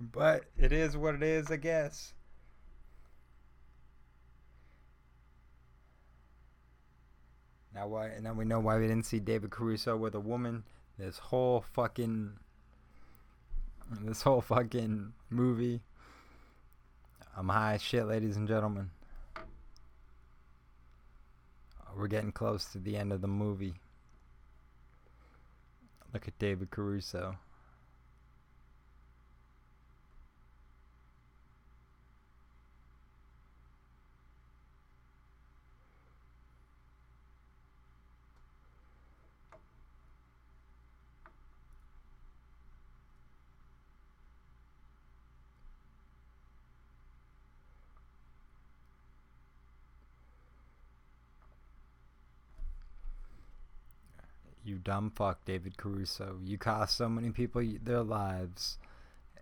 But 0.00 0.44
it 0.56 0.72
is 0.72 0.96
what 0.96 1.14
it 1.14 1.22
is, 1.22 1.50
I 1.50 1.56
guess. 1.56 2.14
Now 7.74 7.86
why 7.86 8.06
and 8.06 8.24
now 8.24 8.32
we 8.32 8.44
know 8.44 8.58
why 8.58 8.76
we 8.78 8.88
didn't 8.88 9.06
see 9.06 9.20
David 9.20 9.50
Caruso 9.50 9.96
with 9.96 10.14
a 10.14 10.20
woman 10.20 10.64
this 10.98 11.18
whole 11.18 11.64
fucking 11.74 12.32
this 14.02 14.22
whole 14.22 14.40
fucking 14.40 15.12
movie. 15.30 15.82
I'm 17.36 17.48
high 17.48 17.74
as 17.74 17.82
shit, 17.82 18.06
ladies 18.06 18.36
and 18.36 18.48
gentlemen. 18.48 18.90
We're 21.98 22.06
getting 22.06 22.30
close 22.30 22.64
to 22.66 22.78
the 22.78 22.96
end 22.96 23.12
of 23.12 23.22
the 23.22 23.26
movie. 23.26 23.74
Look 26.14 26.28
at 26.28 26.38
David 26.38 26.70
Caruso. 26.70 27.36
You 54.64 54.76
dumb 54.88 55.12
fuck, 55.14 55.44
David 55.44 55.76
Caruso. 55.76 56.38
You 56.42 56.56
cost 56.56 56.96
so 56.96 57.10
many 57.10 57.30
people 57.30 57.62
their 57.82 58.02
lives, 58.02 58.78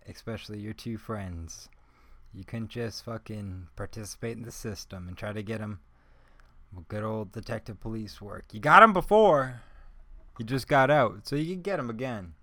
especially 0.05 0.59
your 0.59 0.73
two 0.73 0.97
friends. 0.97 1.69
You 2.33 2.43
couldn't 2.43 2.67
just 2.67 3.05
fucking 3.05 3.69
participate 3.77 4.35
in 4.35 4.43
the 4.43 4.51
system 4.51 5.07
and 5.07 5.15
try 5.15 5.31
to 5.31 5.41
get 5.41 5.59
them 5.59 5.79
good 6.89 7.01
old 7.01 7.31
detective 7.31 7.79
police 7.79 8.21
work. 8.21 8.43
You 8.51 8.59
got 8.59 8.81
them 8.81 8.91
before. 8.91 9.61
You 10.37 10.43
just 10.43 10.67
got 10.67 10.91
out, 10.91 11.25
so 11.25 11.37
you 11.37 11.53
can 11.53 11.61
get 11.61 11.77
them 11.77 11.89
again. 11.89 12.33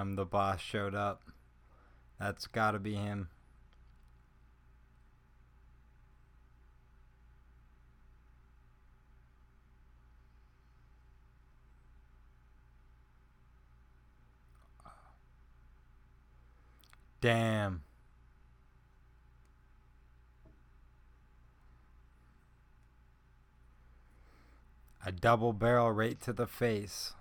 The 0.00 0.24
boss 0.24 0.60
showed 0.60 0.94
up. 0.94 1.22
That's 2.18 2.46
gotta 2.46 2.78
be 2.78 2.94
him. 2.94 3.28
Damn. 17.20 17.82
A 25.04 25.12
double 25.12 25.52
barrel 25.52 25.92
right 25.92 26.18
to 26.22 26.32
the 26.32 26.46
face. 26.46 27.12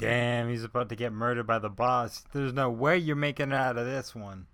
Damn, 0.00 0.48
he's 0.48 0.64
about 0.64 0.88
to 0.88 0.96
get 0.96 1.12
murdered 1.12 1.46
by 1.46 1.58
the 1.58 1.68
boss. 1.68 2.24
There's 2.32 2.54
no 2.54 2.70
way 2.70 2.96
you're 2.96 3.14
making 3.16 3.52
it 3.52 3.54
out 3.54 3.76
of 3.76 3.84
this 3.84 4.14
one. 4.14 4.46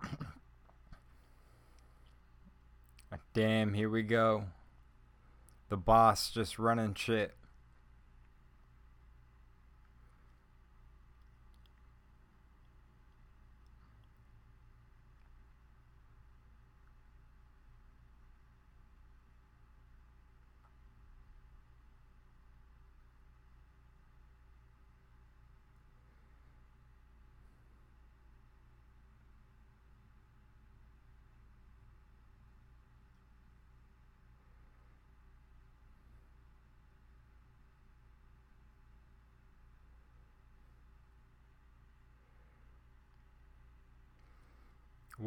Damn, 3.34 3.74
here 3.74 3.90
we 3.90 4.04
go. 4.04 4.44
The 5.68 5.76
boss 5.76 6.30
just 6.30 6.60
running 6.60 6.94
shit. 6.94 7.34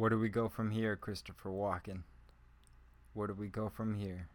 Where 0.02 0.10
do 0.10 0.18
we 0.18 0.30
go 0.30 0.48
from 0.48 0.72
here, 0.72 0.96
Christopher 0.96 1.50
Walken? 1.50 2.02
Where 3.14 3.28
do 3.28 3.34
we 3.34 3.46
go 3.46 3.68
from 3.68 3.94
here? 3.94 4.26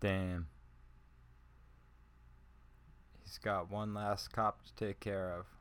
Damn. 0.00 0.46
He's 3.24 3.38
got 3.38 3.72
one 3.72 3.92
last 3.92 4.30
cop 4.30 4.64
to 4.66 4.74
take 4.76 5.00
care 5.00 5.32
of. 5.32 5.57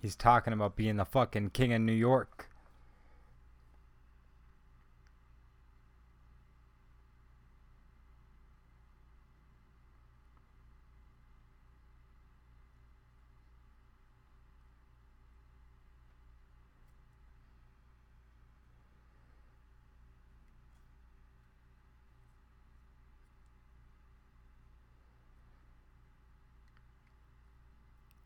He's 0.00 0.16
talking 0.16 0.52
about 0.52 0.76
being 0.76 0.96
the 0.96 1.04
fucking 1.04 1.50
king 1.50 1.72
of 1.72 1.80
New 1.80 1.92
York. 1.92 2.50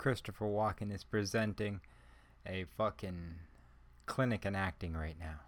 Christopher 0.02 0.46
Walken 0.46 0.92
is 0.92 1.04
presenting 1.04 1.80
a 2.44 2.64
fucking 2.76 3.36
clinic 4.04 4.44
in 4.44 4.56
acting 4.56 4.94
right 4.94 5.14
now. 5.16 5.38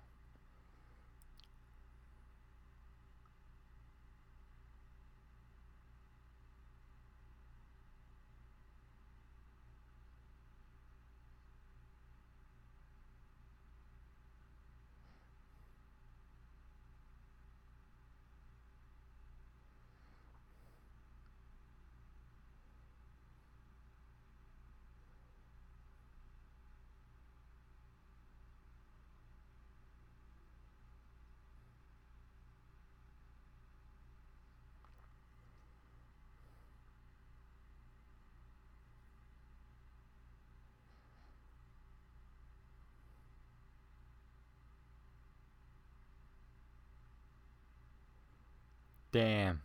Damn. 49.14 49.62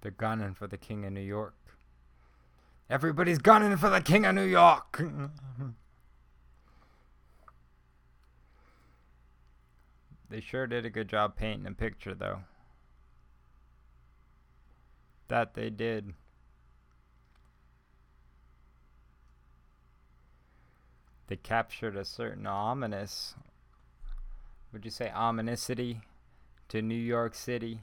They're 0.00 0.10
gunning 0.10 0.54
for 0.54 0.66
the 0.66 0.78
King 0.78 1.04
of 1.04 1.12
New 1.12 1.20
York. 1.20 1.52
Everybody's 2.88 3.36
gunning 3.36 3.76
for 3.76 3.90
the 3.90 4.00
King 4.00 4.24
of 4.24 4.34
New 4.34 4.40
York. 4.44 5.02
they 10.30 10.40
sure 10.40 10.66
did 10.66 10.86
a 10.86 10.90
good 10.90 11.08
job 11.08 11.36
painting 11.36 11.66
a 11.66 11.72
picture, 11.72 12.14
though. 12.14 12.38
That 15.32 15.54
they 15.54 15.70
did. 15.70 16.12
They 21.28 21.36
captured 21.36 21.96
a 21.96 22.04
certain 22.04 22.46
ominous, 22.46 23.34
would 24.74 24.84
you 24.84 24.90
say 24.90 25.10
ominousity 25.16 26.02
to 26.68 26.82
New 26.82 26.94
York 26.94 27.34
City? 27.34 27.80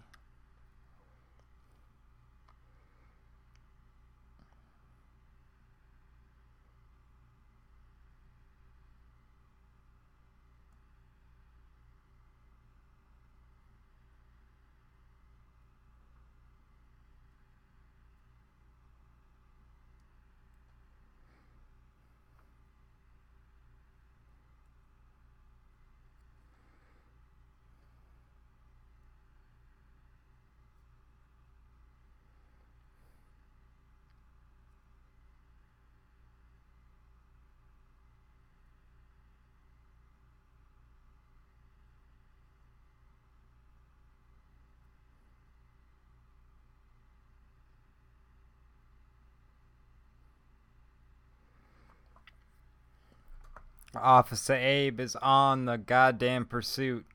Officer 54.02 54.56
Abe 54.56 55.00
is 55.00 55.16
on 55.18 55.66
the 55.66 55.78
goddamn 55.78 56.46
pursuit. 56.46 57.06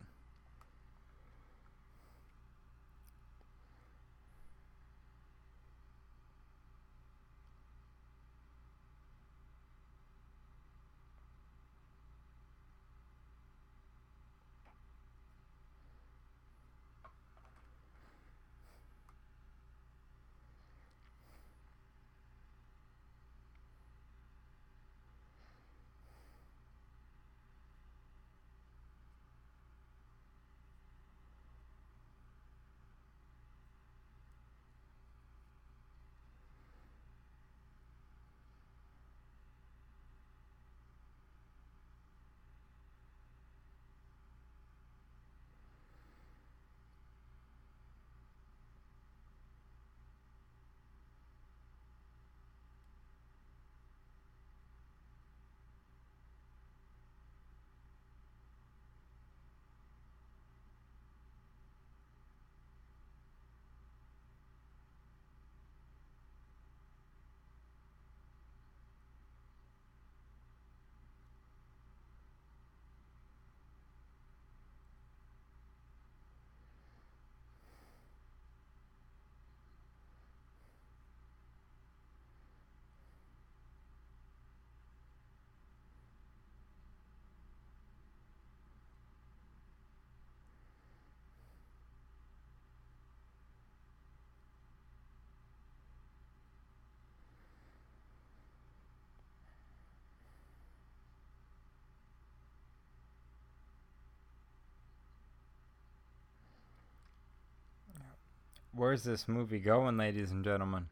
Where's 108.77 109.05
this 109.05 109.29
movie 109.29 109.61
going, 109.61 109.97
ladies 109.97 110.33
and 110.33 110.43
gentlemen? 110.43 110.89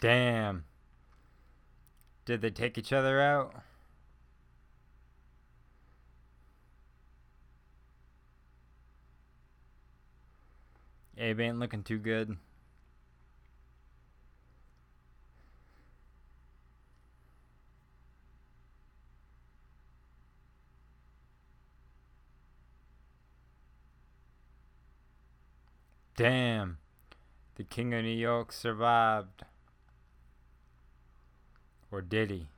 Damn. 0.00 0.64
Did 2.24 2.40
they 2.40 2.50
take 2.50 2.76
each 2.76 2.92
other 2.92 3.20
out? 3.20 3.54
Abe 11.18 11.40
ain't 11.40 11.58
looking 11.58 11.82
too 11.82 11.98
good. 11.98 12.36
Damn. 26.16 26.78
The 27.56 27.64
King 27.64 27.92
of 27.94 28.02
New 28.02 28.10
York 28.10 28.52
survived. 28.52 29.44
Or 31.90 32.00
did 32.00 32.30
he? 32.30 32.48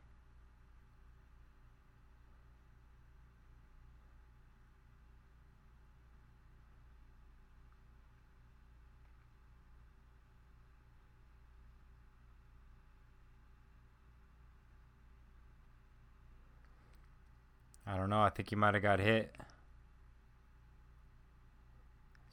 I 17.91 17.97
don't 17.97 18.11
know. 18.11 18.21
I 18.21 18.29
think 18.29 18.51
he 18.51 18.57
might 18.57 18.75
have 18.75 18.83
got 18.83 19.01
hit. 19.01 19.35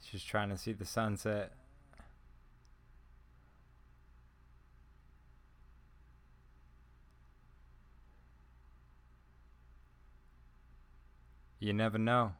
She's 0.02 0.22
trying 0.22 0.50
to 0.50 0.58
see 0.58 0.72
the 0.72 0.84
sunset. 0.84 1.52
You 11.58 11.72
never 11.72 11.96
know. 11.96 12.32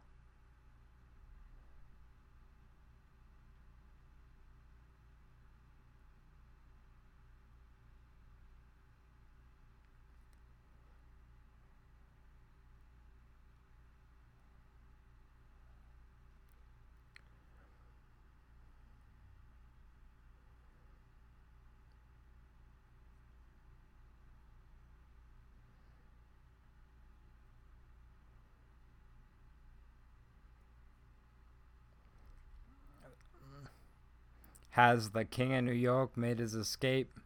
Has 34.77 35.13
the 35.13 35.25
King 35.25 35.55
of 35.55 35.65
New 35.65 35.73
York 35.73 36.19
made 36.19 36.39
his 36.39 36.55
escape? 36.55 37.19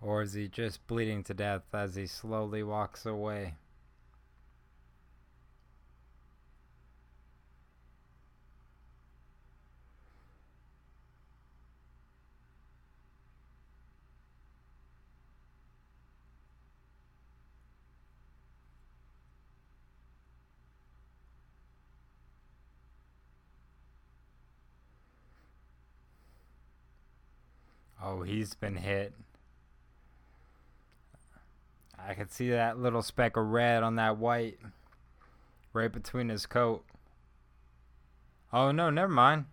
Or 0.00 0.22
is 0.22 0.32
he 0.32 0.48
just 0.48 0.84
bleeding 0.88 1.22
to 1.22 1.34
death 1.34 1.72
as 1.72 1.94
he 1.94 2.08
slowly 2.08 2.64
walks 2.64 3.06
away? 3.06 3.54
Oh, 28.08 28.15
he's 28.26 28.54
been 28.54 28.76
hit. 28.76 29.14
I 31.98 32.14
can 32.14 32.28
see 32.28 32.50
that 32.50 32.78
little 32.78 33.02
speck 33.02 33.36
of 33.36 33.46
red 33.46 33.82
on 33.82 33.96
that 33.96 34.18
white 34.18 34.58
right 35.72 35.92
between 35.92 36.28
his 36.28 36.46
coat. 36.46 36.84
Oh, 38.52 38.70
no, 38.70 38.90
never 38.90 39.12
mind. 39.12 39.46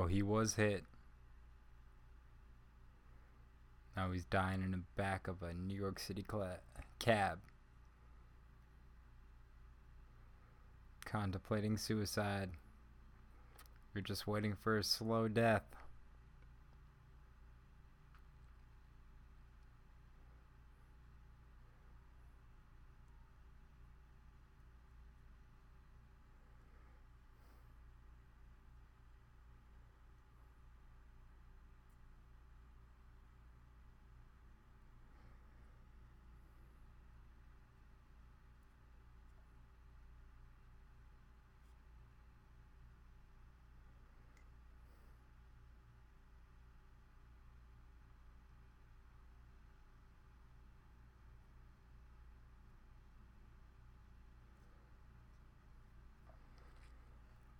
Oh, 0.00 0.06
he 0.06 0.22
was 0.22 0.54
hit. 0.54 0.84
Now 3.94 4.10
he's 4.12 4.24
dying 4.24 4.62
in 4.62 4.70
the 4.70 4.82
back 4.96 5.28
of 5.28 5.42
a 5.42 5.52
New 5.52 5.76
York 5.76 5.98
City 5.98 6.24
cab. 6.98 7.38
Contemplating 11.04 11.76
suicide. 11.76 12.52
You're 13.94 14.00
just 14.00 14.26
waiting 14.26 14.54
for 14.54 14.78
a 14.78 14.84
slow 14.84 15.28
death. 15.28 15.64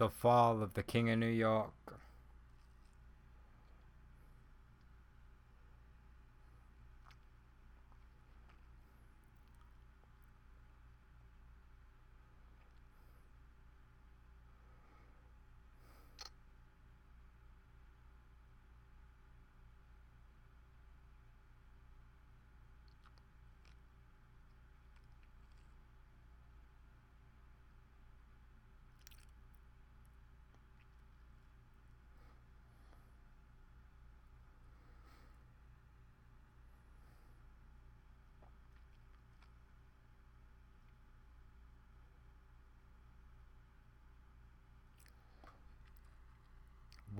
The 0.00 0.08
Fall 0.08 0.62
of 0.62 0.72
the 0.72 0.82
King 0.82 1.10
of 1.10 1.18
New 1.18 1.26
York. 1.26 1.72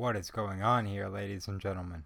What 0.01 0.17
is 0.17 0.31
going 0.31 0.63
on 0.63 0.87
here, 0.87 1.11
ladies 1.11 1.47
and 1.47 1.61
gentlemen? 1.61 2.05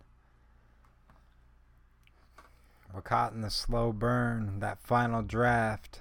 We're 2.92 3.02
caught 3.02 3.34
in 3.34 3.40
the 3.40 3.50
slow 3.50 3.92
burn, 3.92 4.58
that 4.58 4.82
final 4.82 5.22
draft. 5.22 6.00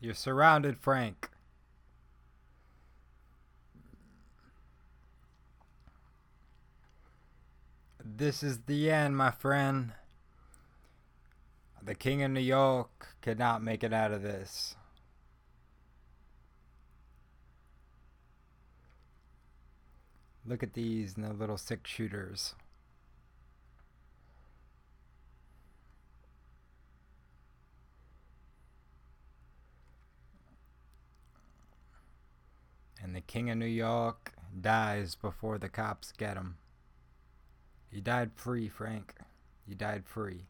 You're 0.00 0.14
surrounded, 0.14 0.78
Frank. 0.78 1.28
This 8.06 8.42
is 8.42 8.58
the 8.66 8.90
end, 8.90 9.16
my 9.16 9.30
friend. 9.30 9.94
The 11.82 11.94
King 11.94 12.22
of 12.22 12.32
New 12.32 12.40
York 12.40 13.16
cannot 13.22 13.62
make 13.62 13.82
it 13.82 13.94
out 13.94 14.12
of 14.12 14.20
this. 14.20 14.76
Look 20.44 20.62
at 20.62 20.74
these 20.74 21.16
and 21.16 21.24
the 21.24 21.32
little 21.32 21.56
six 21.56 21.90
shooters. 21.90 22.54
And 33.02 33.16
the 33.16 33.22
King 33.22 33.48
of 33.48 33.56
New 33.56 33.64
York 33.64 34.34
dies 34.60 35.14
before 35.14 35.56
the 35.56 35.70
cops 35.70 36.12
get 36.12 36.36
him. 36.36 36.58
You 37.94 38.00
died 38.00 38.32
free, 38.34 38.68
Frank. 38.68 39.14
You 39.68 39.76
died 39.76 40.04
free. 40.04 40.46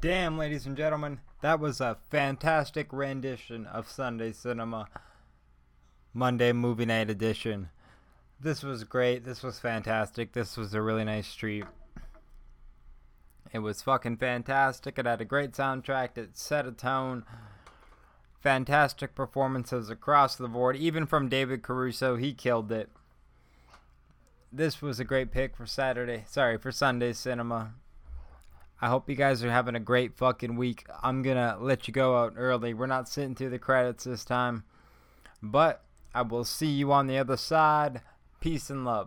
Damn, 0.00 0.36
ladies 0.36 0.66
and 0.66 0.76
gentlemen, 0.76 1.20
that 1.40 1.60
was 1.60 1.80
a 1.80 1.98
fantastic 2.10 2.92
rendition 2.92 3.64
of 3.66 3.88
Sunday 3.88 4.32
Cinema. 4.32 4.88
Monday 6.12 6.50
Movie 6.50 6.86
Night 6.86 7.10
Edition. 7.10 7.68
This 8.40 8.64
was 8.64 8.82
great. 8.82 9.24
This 9.24 9.44
was 9.44 9.60
fantastic. 9.60 10.32
This 10.32 10.56
was 10.56 10.74
a 10.74 10.82
really 10.82 11.04
nice 11.04 11.32
treat. 11.32 11.64
It 13.52 13.60
was 13.60 13.82
fucking 13.82 14.16
fantastic. 14.16 14.98
It 14.98 15.06
had 15.06 15.20
a 15.20 15.24
great 15.24 15.52
soundtrack. 15.52 16.18
It 16.18 16.36
set 16.36 16.66
a 16.66 16.72
tone. 16.72 17.24
Fantastic 18.40 19.14
performances 19.14 19.90
across 19.90 20.36
the 20.36 20.48
board, 20.48 20.76
even 20.76 21.06
from 21.06 21.28
David 21.28 21.62
Caruso. 21.62 22.16
He 22.16 22.32
killed 22.32 22.70
it. 22.70 22.88
This 24.52 24.80
was 24.80 25.00
a 25.00 25.04
great 25.04 25.30
pick 25.30 25.56
for 25.56 25.66
Saturday. 25.66 26.24
Sorry, 26.26 26.56
for 26.56 26.72
Sunday 26.72 27.12
cinema. 27.12 27.74
I 28.80 28.88
hope 28.88 29.08
you 29.08 29.16
guys 29.16 29.42
are 29.42 29.50
having 29.50 29.74
a 29.74 29.80
great 29.80 30.16
fucking 30.16 30.56
week. 30.56 30.86
I'm 31.02 31.22
gonna 31.22 31.56
let 31.60 31.88
you 31.88 31.92
go 31.92 32.16
out 32.16 32.34
early. 32.36 32.72
We're 32.72 32.86
not 32.86 33.08
sitting 33.08 33.34
through 33.34 33.50
the 33.50 33.58
credits 33.58 34.04
this 34.04 34.24
time. 34.24 34.62
But 35.42 35.82
I 36.14 36.22
will 36.22 36.44
see 36.44 36.68
you 36.68 36.92
on 36.92 37.08
the 37.08 37.18
other 37.18 37.36
side. 37.36 38.02
Peace 38.40 38.70
and 38.70 38.84
love. 38.84 38.96